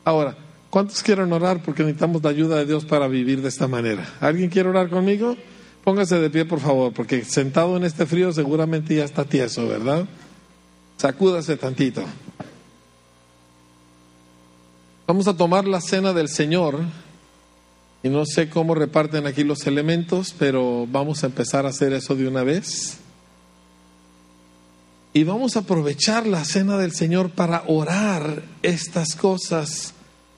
Ahora, 0.06 0.38
¿cuántos 0.78 1.02
quieren 1.02 1.34
orar 1.34 1.64
porque 1.64 1.82
necesitamos 1.82 2.24
la 2.24 2.30
ayuda 2.30 2.58
de 2.58 2.68
Dios 2.68 2.86
para 2.86 3.08
vivir 3.08 3.42
de 3.42 3.50
esta 3.50 3.68
manera? 3.68 4.14
¿Alguien 4.20 4.48
quiere 4.48 4.70
orar 4.70 4.92
conmigo? 4.92 5.36
Póngase 5.84 6.20
de 6.20 6.30
pie, 6.30 6.46
por 6.46 6.60
favor, 6.60 6.94
porque 6.94 7.26
sentado 7.26 7.78
en 7.78 7.84
este 7.84 8.06
frío 8.06 8.32
seguramente 8.32 8.94
ya 8.94 9.04
está 9.04 9.26
tieso, 9.26 9.68
¿verdad? 9.68 10.06
Sacúdase 10.98 11.58
tantito. 11.58 12.04
Vamos 15.08 15.28
a 15.28 15.36
tomar 15.36 15.66
la 15.66 15.82
cena 15.82 16.14
del 16.14 16.30
Señor 16.30 16.78
y 18.04 18.10
no 18.10 18.28
sé 18.28 18.48
cómo 18.48 18.76
reparten 18.76 19.26
aquí 19.26 19.44
los 19.44 19.66
elementos, 19.66 20.36
pero 20.38 20.86
vamos 20.86 21.24
a 21.24 21.26
empezar 21.26 21.66
a 21.66 21.70
hacer 21.70 21.92
eso 21.92 22.14
de 22.14 22.28
una 22.28 22.44
vez. 22.44 23.00
Y 25.12 25.24
vamos 25.24 25.56
a 25.56 25.62
aprovechar 25.62 26.28
la 26.28 26.46
cena 26.46 26.78
del 26.78 26.92
Señor 26.92 27.32
para 27.32 27.64
orar 27.66 28.44
estas 28.62 29.16
cosas 29.16 29.96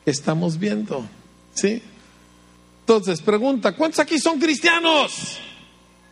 estamos 0.09 0.57
viendo. 0.57 1.05
¿Sí? 1.53 1.81
Entonces, 2.81 3.21
pregunta, 3.21 3.75
¿cuántos 3.75 3.99
aquí 3.99 4.17
son 4.19 4.39
cristianos? 4.39 5.37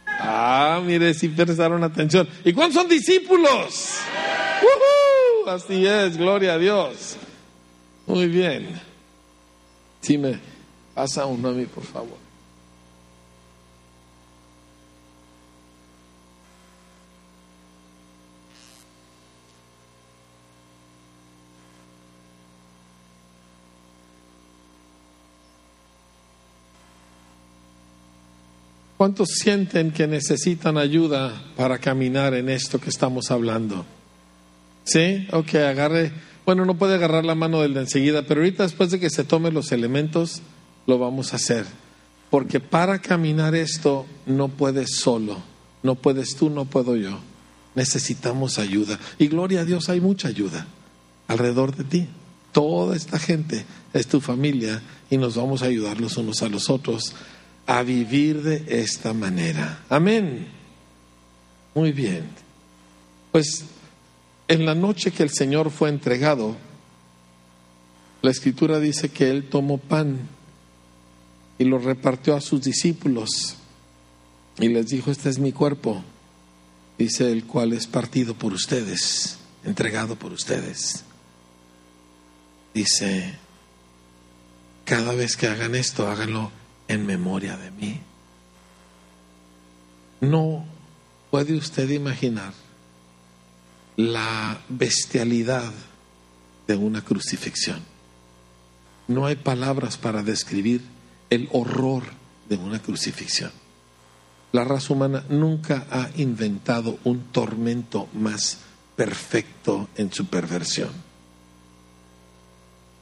Ah, 0.05 0.81
mire, 0.83 1.13
si 1.13 1.27
prestaron 1.29 1.83
atención. 1.83 2.27
¿Y 2.43 2.53
cuántos 2.53 2.81
son 2.81 2.89
discípulos? 2.89 3.95
Así 5.47 5.85
es, 5.85 6.17
gloria 6.17 6.53
a 6.53 6.57
Dios. 6.57 7.17
Muy 8.05 8.27
bien. 8.27 8.79
Sí, 10.01 10.17
me 10.17 10.39
pasa 10.93 11.25
uno 11.25 11.49
a 11.49 11.51
mí, 11.51 11.65
por 11.65 11.83
favor. 11.83 12.26
¿Cuántos 28.97 29.29
sienten 29.29 29.91
que 29.91 30.07
necesitan 30.07 30.79
ayuda 30.79 31.39
para 31.55 31.77
caminar 31.77 32.33
en 32.33 32.49
esto 32.49 32.79
que 32.79 32.89
estamos 32.89 33.29
hablando? 33.29 33.85
¿Sí? 34.85 35.27
Ok, 35.31 35.53
agarre. 35.53 36.11
Bueno, 36.47 36.65
no 36.65 36.79
puede 36.79 36.95
agarrar 36.95 37.23
la 37.23 37.35
mano 37.35 37.61
del 37.61 37.75
de 37.75 37.81
enseguida, 37.81 38.23
pero 38.23 38.41
ahorita 38.41 38.63
después 38.63 38.89
de 38.89 38.99
que 38.99 39.11
se 39.11 39.23
tomen 39.23 39.53
los 39.53 39.71
elementos, 39.71 40.41
lo 40.87 40.97
vamos 40.97 41.31
a 41.31 41.35
hacer. 41.35 41.65
Porque 42.31 42.59
para 42.59 42.99
caminar 42.99 43.53
esto 43.53 44.07
no 44.25 44.47
puedes 44.47 44.95
solo. 44.95 45.43
No 45.83 45.93
puedes 45.93 46.35
tú, 46.35 46.49
no 46.49 46.65
puedo 46.65 46.95
yo. 46.95 47.19
Necesitamos 47.75 48.57
ayuda. 48.57 48.97
Y 49.19 49.27
gloria 49.27 49.59
a 49.59 49.65
Dios, 49.65 49.89
hay 49.89 50.01
mucha 50.01 50.27
ayuda 50.29 50.65
alrededor 51.27 51.75
de 51.75 51.83
ti. 51.83 52.07
Toda 52.51 52.95
esta 52.95 53.19
gente 53.19 53.63
es 53.93 54.07
tu 54.07 54.21
familia 54.21 54.81
y 55.11 55.17
nos 55.17 55.35
vamos 55.35 55.61
a 55.61 55.67
ayudar 55.67 56.01
los 56.01 56.17
unos 56.17 56.41
a 56.41 56.49
los 56.49 56.71
otros 56.71 57.13
a 57.68 57.84
vivir 57.84 58.41
de 58.41 58.63
esta 58.82 59.13
manera. 59.13 59.84
Amén. 59.89 60.47
Muy 61.76 61.91
bien. 61.91 62.24
Pues 63.32 63.65
en 64.47 64.65
la 64.65 64.74
noche 64.74 65.11
que 65.11 65.22
el 65.22 65.30
Señor 65.30 65.70
fue 65.70 65.89
entregado, 65.89 66.55
la 68.22 68.32
escritura 68.32 68.80
dice 68.80 69.09
que 69.09 69.30
Él 69.30 69.49
tomó 69.49 69.78
pan 69.78 70.18
y 71.59 71.65
lo 71.65 71.78
repartió 71.78 72.36
a 72.36 72.41
sus 72.41 72.63
discípulos 72.63 73.57
y 74.59 74.70
les 74.70 74.88
dijo, 74.88 75.11
este 75.11 75.30
es 75.30 75.38
mi 75.38 75.51
cuerpo, 75.51 76.03
dice 76.97 77.32
el 77.32 77.43
cual 77.43 77.74
es 77.74 77.86
partido 77.86 78.34
por 78.34 78.53
ustedes, 78.53 79.38
entregado 79.65 80.15
por 80.15 80.32
ustedes. 80.32 81.03
Dice, 82.74 83.36
cada 84.86 85.13
vez 85.13 85.36
que 85.36 85.47
hagan 85.47 85.76
esto, 85.76 86.07
háganlo 86.07 86.51
en 86.88 87.05
memoria 87.05 87.57
de 87.57 87.71
mí. 87.71 87.99
No 90.21 90.65
puede 91.29 91.55
usted 91.55 91.89
imaginar 91.89 92.53
la 93.95 94.59
bestialidad 94.69 95.71
de 96.67 96.75
una 96.75 97.03
crucifixión. 97.03 97.81
No 99.07 99.25
hay 99.25 99.35
palabras 99.35 99.97
para 99.97 100.23
describir 100.23 100.81
el 101.29 101.49
horror 101.51 102.03
de 102.49 102.57
una 102.57 102.79
crucifixión. 102.79 103.51
La 104.51 104.63
raza 104.63 104.93
humana 104.93 105.25
nunca 105.29 105.85
ha 105.91 106.09
inventado 106.15 106.99
un 107.03 107.25
tormento 107.31 108.07
más 108.13 108.59
perfecto 108.95 109.89
en 109.95 110.11
su 110.11 110.25
perversión. 110.25 110.89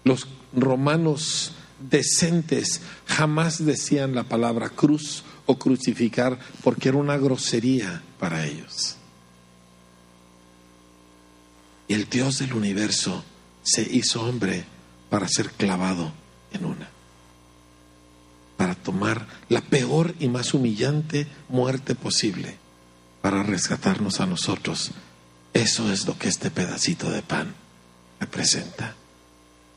Los 0.03 0.27
romanos 0.53 1.53
decentes 1.79 2.81
jamás 3.05 3.63
decían 3.65 4.15
la 4.15 4.23
palabra 4.23 4.69
cruz 4.69 5.23
o 5.45 5.57
crucificar 5.57 6.39
porque 6.63 6.89
era 6.89 6.97
una 6.97 7.17
grosería 7.17 8.01
para 8.19 8.45
ellos. 8.45 8.97
Y 11.87 11.93
el 11.93 12.09
Dios 12.09 12.39
del 12.39 12.53
universo 12.53 13.23
se 13.63 13.83
hizo 13.83 14.23
hombre 14.23 14.65
para 15.09 15.27
ser 15.27 15.51
clavado 15.51 16.11
en 16.51 16.65
una, 16.65 16.89
para 18.57 18.75
tomar 18.75 19.27
la 19.49 19.61
peor 19.61 20.15
y 20.19 20.27
más 20.27 20.53
humillante 20.53 21.27
muerte 21.49 21.93
posible, 21.93 22.57
para 23.21 23.43
rescatarnos 23.43 24.19
a 24.19 24.25
nosotros. 24.25 24.91
Eso 25.53 25.91
es 25.91 26.05
lo 26.05 26.17
que 26.17 26.27
este 26.27 26.49
pedacito 26.49 27.09
de 27.11 27.21
pan 27.21 27.53
representa 28.19 28.95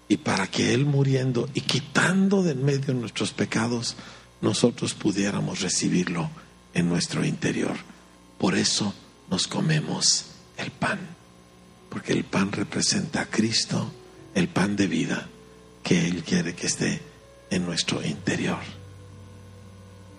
y 0.08 0.16
para 0.16 0.46
que 0.46 0.72
Él 0.72 0.86
muriendo 0.86 1.48
y 1.54 1.60
quitando 1.60 2.42
de 2.42 2.52
en 2.52 2.64
medio 2.64 2.94
nuestros 2.94 3.32
pecados, 3.32 3.96
nosotros 4.40 4.94
pudiéramos 4.94 5.60
recibirlo 5.60 6.30
en 6.74 6.88
nuestro 6.88 7.24
interior. 7.24 7.76
Por 8.38 8.56
eso 8.56 8.94
nos 9.30 9.46
comemos 9.46 10.26
el 10.56 10.70
pan, 10.70 10.98
porque 11.90 12.12
el 12.12 12.24
pan 12.24 12.52
representa 12.52 13.22
a 13.22 13.26
Cristo, 13.26 13.92
el 14.34 14.48
pan 14.48 14.76
de 14.76 14.86
vida 14.86 15.28
que 15.82 16.06
Él 16.06 16.22
quiere 16.22 16.54
que 16.54 16.66
esté 16.66 17.02
en 17.50 17.66
nuestro 17.66 18.04
interior. 18.04 18.60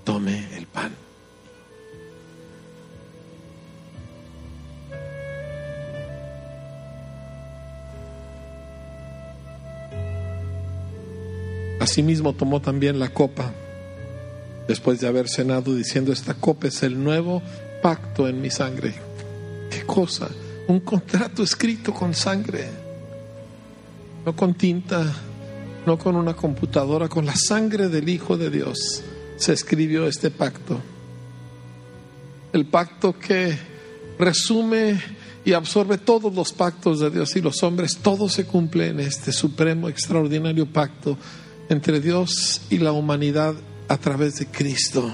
Tome 0.03 0.55
el 0.55 0.67
pan. 0.67 1.08
Asimismo 11.79 12.33
tomó 12.33 12.61
también 12.61 12.99
la 12.99 13.09
copa 13.09 13.53
después 14.67 14.99
de 14.99 15.07
haber 15.07 15.27
cenado 15.27 15.73
diciendo, 15.73 16.11
esta 16.11 16.35
copa 16.35 16.67
es 16.67 16.83
el 16.83 17.03
nuevo 17.03 17.41
pacto 17.81 18.27
en 18.27 18.41
mi 18.41 18.51
sangre. 18.51 18.93
¿Qué 19.71 19.83
cosa? 19.83 20.29
Un 20.67 20.81
contrato 20.81 21.41
escrito 21.41 21.93
con 21.93 22.13
sangre, 22.13 22.69
no 24.25 24.35
con 24.35 24.53
tinta, 24.53 25.11
no 25.85 25.97
con 25.97 26.15
una 26.15 26.35
computadora, 26.35 27.07
con 27.07 27.25
la 27.25 27.35
sangre 27.35 27.87
del 27.87 28.09
Hijo 28.09 28.37
de 28.37 28.49
Dios 28.49 29.03
se 29.37 29.53
escribió 29.53 30.05
este 30.05 30.29
pacto. 30.29 30.79
El 32.51 32.65
pacto 32.65 33.17
que 33.17 33.57
resume 34.19 35.01
y 35.45 35.53
absorbe 35.53 35.97
todos 35.97 36.35
los 36.35 36.51
pactos 36.51 36.99
de 36.99 37.09
Dios 37.09 37.35
y 37.37 37.41
los 37.41 37.63
hombres, 37.63 37.97
todo 38.03 38.27
se 38.27 38.45
cumple 38.45 38.89
en 38.89 38.99
este 38.99 39.31
supremo, 39.31 39.87
extraordinario 39.87 40.65
pacto 40.65 41.17
entre 41.69 42.01
Dios 42.01 42.61
y 42.69 42.79
la 42.79 42.91
humanidad 42.91 43.55
a 43.87 43.97
través 43.97 44.35
de 44.37 44.47
Cristo. 44.47 45.11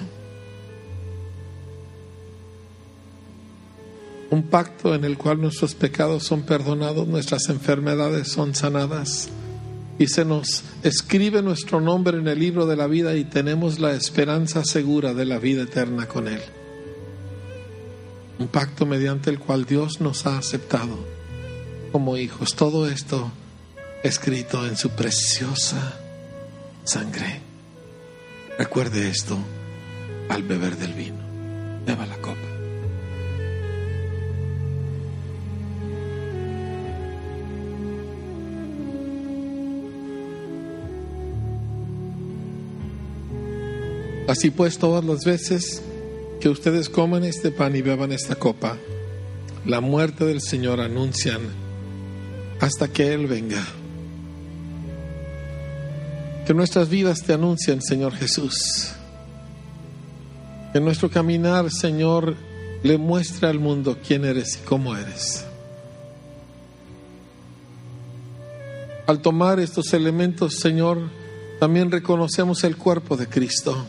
un 4.35 4.43
pacto 4.43 4.93
en 4.93 5.05
el 5.05 5.17
cual 5.17 5.41
nuestros 5.41 5.75
pecados 5.75 6.23
son 6.23 6.43
perdonados, 6.43 7.07
nuestras 7.07 7.49
enfermedades 7.49 8.27
son 8.27 8.53
sanadas 8.53 9.29
y 9.97 10.07
se 10.07 10.25
nos 10.25 10.63
escribe 10.83 11.41
nuestro 11.41 11.79
nombre 11.79 12.17
en 12.17 12.27
el 12.27 12.39
libro 12.39 12.65
de 12.65 12.75
la 12.75 12.87
vida 12.87 13.15
y 13.15 13.23
tenemos 13.23 13.79
la 13.79 13.93
esperanza 13.93 14.63
segura 14.65 15.13
de 15.13 15.25
la 15.25 15.39
vida 15.39 15.63
eterna 15.63 16.07
con 16.07 16.27
Él. 16.27 16.41
Un 18.37 18.47
pacto 18.47 18.85
mediante 18.85 19.29
el 19.29 19.39
cual 19.39 19.65
Dios 19.65 20.01
nos 20.01 20.25
ha 20.25 20.37
aceptado 20.37 20.97
como 21.93 22.17
hijos. 22.17 22.55
Todo 22.55 22.89
esto 22.89 23.31
escrito 24.03 24.67
en 24.67 24.75
su 24.75 24.89
preciosa 24.89 26.04
sangre. 26.85 27.41
Recuerde 28.57 29.09
esto 29.09 29.37
al 30.29 30.43
beber 30.43 30.77
del 30.77 30.93
vino. 30.93 31.19
Beba 31.85 32.05
la 32.05 32.17
copa. 32.17 32.55
Así 44.27 44.49
pues, 44.49 44.79
todas 44.79 45.05
las 45.05 45.23
veces 45.23 45.83
que 46.39 46.49
ustedes 46.49 46.89
coman 46.89 47.23
este 47.23 47.51
pan 47.51 47.75
y 47.75 47.81
beban 47.81 48.11
esta 48.11 48.35
copa, 48.35 48.77
la 49.65 49.81
muerte 49.81 50.25
del 50.25 50.41
Señor 50.41 50.81
anuncian 50.81 51.41
hasta 52.59 52.87
que 52.87 53.13
Él 53.13 53.27
venga. 53.27 53.63
Que 56.45 56.53
nuestras 56.53 56.89
vidas 56.89 57.23
te 57.23 57.33
anuncien, 57.33 57.81
Señor 57.81 58.13
Jesús. 58.13 58.91
Que 60.73 60.79
nuestro 60.79 61.09
caminar, 61.09 61.71
Señor, 61.71 62.35
le 62.83 62.97
muestre 62.97 63.47
al 63.47 63.59
mundo 63.59 63.97
quién 64.05 64.25
eres 64.25 64.57
y 64.57 64.65
cómo 64.65 64.95
eres. 64.95 65.45
Al 69.07 69.21
tomar 69.21 69.59
estos 69.59 69.93
elementos, 69.93 70.55
Señor, 70.55 70.99
también 71.59 71.91
reconocemos 71.91 72.63
el 72.63 72.77
cuerpo 72.77 73.17
de 73.17 73.27
Cristo 73.27 73.85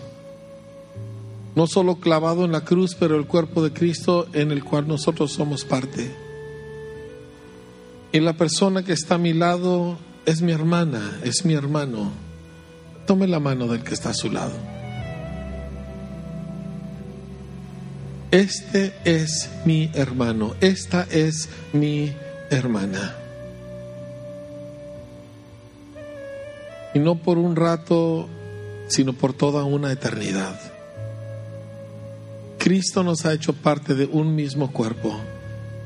no 1.56 1.66
solo 1.66 1.96
clavado 1.96 2.44
en 2.44 2.52
la 2.52 2.60
cruz, 2.60 2.94
pero 2.94 3.16
el 3.16 3.26
cuerpo 3.26 3.64
de 3.64 3.72
Cristo 3.72 4.28
en 4.34 4.52
el 4.52 4.62
cual 4.62 4.86
nosotros 4.86 5.32
somos 5.32 5.64
parte. 5.64 6.14
Y 8.12 8.20
la 8.20 8.34
persona 8.34 8.84
que 8.84 8.92
está 8.92 9.14
a 9.14 9.18
mi 9.18 9.32
lado 9.32 9.98
es 10.26 10.42
mi 10.42 10.52
hermana, 10.52 11.18
es 11.24 11.46
mi 11.46 11.54
hermano. 11.54 12.12
Tome 13.06 13.26
la 13.28 13.40
mano 13.40 13.68
del 13.68 13.82
que 13.84 13.94
está 13.94 14.10
a 14.10 14.14
su 14.14 14.30
lado. 14.30 14.52
Este 18.32 18.92
es 19.04 19.48
mi 19.64 19.90
hermano, 19.94 20.56
esta 20.60 21.06
es 21.10 21.48
mi 21.72 22.12
hermana. 22.50 23.14
Y 26.94 26.98
no 26.98 27.14
por 27.14 27.38
un 27.38 27.54
rato, 27.54 28.28
sino 28.88 29.12
por 29.12 29.32
toda 29.32 29.64
una 29.64 29.92
eternidad. 29.92 30.58
Cristo 32.58 33.04
nos 33.04 33.24
ha 33.24 33.32
hecho 33.32 33.52
parte 33.52 33.94
de 33.94 34.06
un 34.06 34.34
mismo 34.34 34.72
cuerpo 34.72 35.16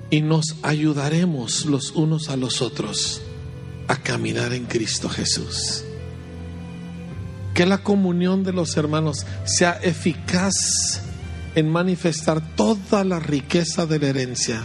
y 0.09 0.23
nos 0.23 0.57
ayudaremos 0.63 1.67
los 1.67 1.93
unos 1.93 2.31
a 2.31 2.37
los 2.37 2.63
otros 2.63 3.21
a 3.87 3.97
caminar 3.97 4.55
en 4.55 4.65
Cristo 4.65 5.11
Jesús. 5.11 5.85
Que 7.61 7.67
la 7.67 7.83
comunión 7.83 8.43
de 8.43 8.55
los 8.55 8.75
hermanos 8.79 9.27
sea 9.45 9.73
eficaz 9.83 11.03
en 11.55 11.69
manifestar 11.69 12.41
toda 12.57 13.05
la 13.05 13.21
riqueza 13.21 13.85
de 13.85 13.99
la 13.99 14.07
herencia 14.07 14.63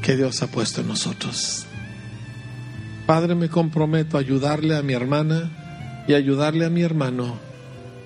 que 0.00 0.16
Dios 0.16 0.42
ha 0.42 0.46
puesto 0.46 0.80
en 0.80 0.88
nosotros. 0.88 1.66
Padre, 3.04 3.34
me 3.34 3.50
comprometo 3.50 4.16
a 4.16 4.20
ayudarle 4.20 4.78
a 4.78 4.82
mi 4.82 4.94
hermana 4.94 6.04
y 6.08 6.14
ayudarle 6.14 6.64
a 6.64 6.70
mi 6.70 6.80
hermano 6.80 7.36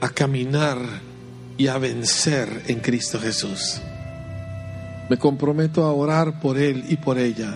a 0.01 0.09
caminar 0.09 0.79
y 1.57 1.69
a 1.69 1.79
vencer 1.79 2.65
en 2.67 2.81
Cristo 2.81 3.21
Jesús. 3.21 3.81
Me 5.09 5.19
comprometo 5.19 5.85
a 5.85 5.93
orar 5.93 6.41
por 6.41 6.59
Él 6.59 6.85
y 6.89 6.97
por 6.97 7.17
ella 7.21 7.55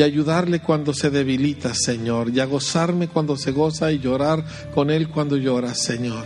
y 0.00 0.02
ayudarle 0.02 0.60
cuando 0.60 0.94
se 0.94 1.10
debilita, 1.10 1.74
Señor, 1.74 2.30
y 2.30 2.40
a 2.40 2.46
gozarme 2.46 3.08
cuando 3.08 3.36
se 3.36 3.52
goza 3.52 3.92
y 3.92 3.98
llorar 3.98 4.42
con 4.74 4.88
Él 4.90 5.10
cuando 5.10 5.36
llora, 5.36 5.74
Señor. 5.74 6.24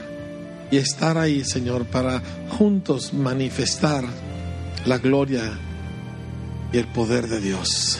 Y 0.71 0.77
estar 0.77 1.19
ahí, 1.19 1.45
Señor, 1.45 1.85
para 1.87 2.23
juntos 2.51 3.13
manifestar 3.13 4.05
la 4.87 4.99
gloria 4.99 5.59
y 6.73 6.79
el 6.79 6.87
poder 6.87 7.27
de 7.27 7.41
Dios. 7.41 7.99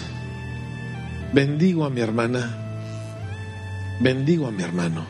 Bendigo 1.33 1.85
a 1.85 1.91
mi 1.91 2.03
hermana, 2.03 2.57
bendigo 3.99 4.47
a 4.47 4.53
mi 4.53 4.63
hermano, 4.63 5.05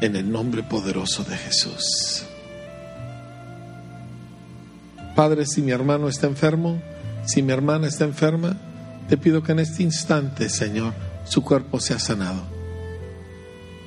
en 0.00 0.16
el 0.16 0.28
nombre 0.32 0.64
poderoso 0.64 1.22
de 1.22 1.36
Jesús. 1.36 2.24
Padre, 5.14 5.46
si 5.46 5.62
mi 5.62 5.70
hermano 5.70 6.08
está 6.08 6.26
enfermo, 6.26 6.82
si 7.24 7.40
mi 7.40 7.52
hermana 7.52 7.86
está 7.86 8.02
enferma, 8.02 8.56
te 9.08 9.16
pido 9.16 9.42
que 9.42 9.52
en 9.52 9.58
este 9.60 9.82
instante, 9.82 10.48
Señor, 10.48 10.94
su 11.24 11.42
cuerpo 11.42 11.80
sea 11.80 11.98
sanado. 11.98 12.42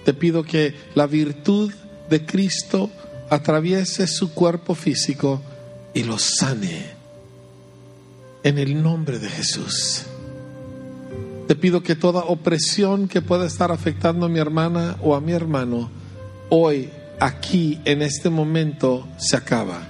Te 0.05 0.13
pido 0.13 0.43
que 0.43 0.75
la 0.95 1.07
virtud 1.07 1.73
de 2.09 2.25
Cristo 2.25 2.89
atraviese 3.29 4.07
su 4.07 4.33
cuerpo 4.33 4.75
físico 4.75 5.41
y 5.93 6.03
lo 6.03 6.17
sane. 6.17 6.97
En 8.43 8.57
el 8.57 8.81
nombre 8.81 9.19
de 9.19 9.29
Jesús. 9.29 10.03
Te 11.47 11.55
pido 11.55 11.81
que 11.81 11.95
toda 11.95 12.21
opresión 12.21 13.07
que 13.07 13.21
pueda 13.21 13.45
estar 13.45 13.71
afectando 13.71 14.25
a 14.25 14.29
mi 14.29 14.39
hermana 14.39 14.97
o 15.01 15.15
a 15.15 15.21
mi 15.21 15.31
hermano, 15.31 15.89
hoy, 16.49 16.89
aquí, 17.19 17.79
en 17.85 18.01
este 18.01 18.29
momento, 18.29 19.07
se 19.17 19.37
acaba 19.37 19.81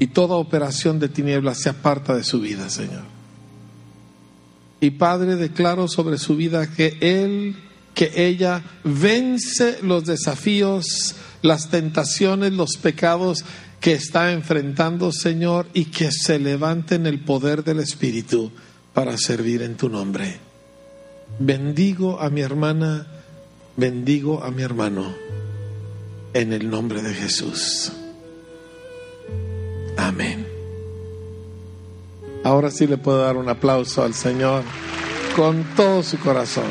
y 0.00 0.06
toda 0.08 0.36
operación 0.36 0.98
de 0.98 1.08
tinieblas 1.08 1.58
se 1.58 1.68
aparta 1.68 2.16
de 2.16 2.24
su 2.24 2.40
vida, 2.40 2.70
Señor. 2.70 3.19
Y 4.80 4.92
Padre, 4.92 5.36
declaro 5.36 5.88
sobre 5.88 6.18
su 6.18 6.36
vida 6.36 6.70
que 6.70 6.96
Él, 7.00 7.56
que 7.94 8.12
ella 8.16 8.62
vence 8.82 9.78
los 9.82 10.04
desafíos, 10.04 11.14
las 11.42 11.68
tentaciones, 11.68 12.52
los 12.52 12.76
pecados 12.76 13.44
que 13.80 13.92
está 13.92 14.32
enfrentando, 14.32 15.12
Señor, 15.12 15.66
y 15.74 15.86
que 15.86 16.10
se 16.10 16.38
levante 16.38 16.94
en 16.94 17.06
el 17.06 17.20
poder 17.20 17.64
del 17.64 17.80
Espíritu 17.80 18.50
para 18.94 19.16
servir 19.16 19.62
en 19.62 19.76
tu 19.76 19.88
nombre. 19.88 20.38
Bendigo 21.38 22.20
a 22.20 22.28
mi 22.28 22.42
hermana, 22.42 23.06
bendigo 23.76 24.42
a 24.42 24.50
mi 24.50 24.62
hermano, 24.62 25.14
en 26.34 26.52
el 26.52 26.68
nombre 26.68 27.02
de 27.02 27.14
Jesús. 27.14 27.92
Amén. 29.96 30.49
Ahora 32.44 32.70
sí 32.70 32.86
le 32.86 32.96
puedo 32.96 33.18
dar 33.22 33.36
un 33.36 33.48
aplauso 33.48 34.02
al 34.02 34.14
Señor 34.14 34.62
con 35.36 35.64
todo 35.76 36.02
su 36.02 36.18
corazón. 36.18 36.64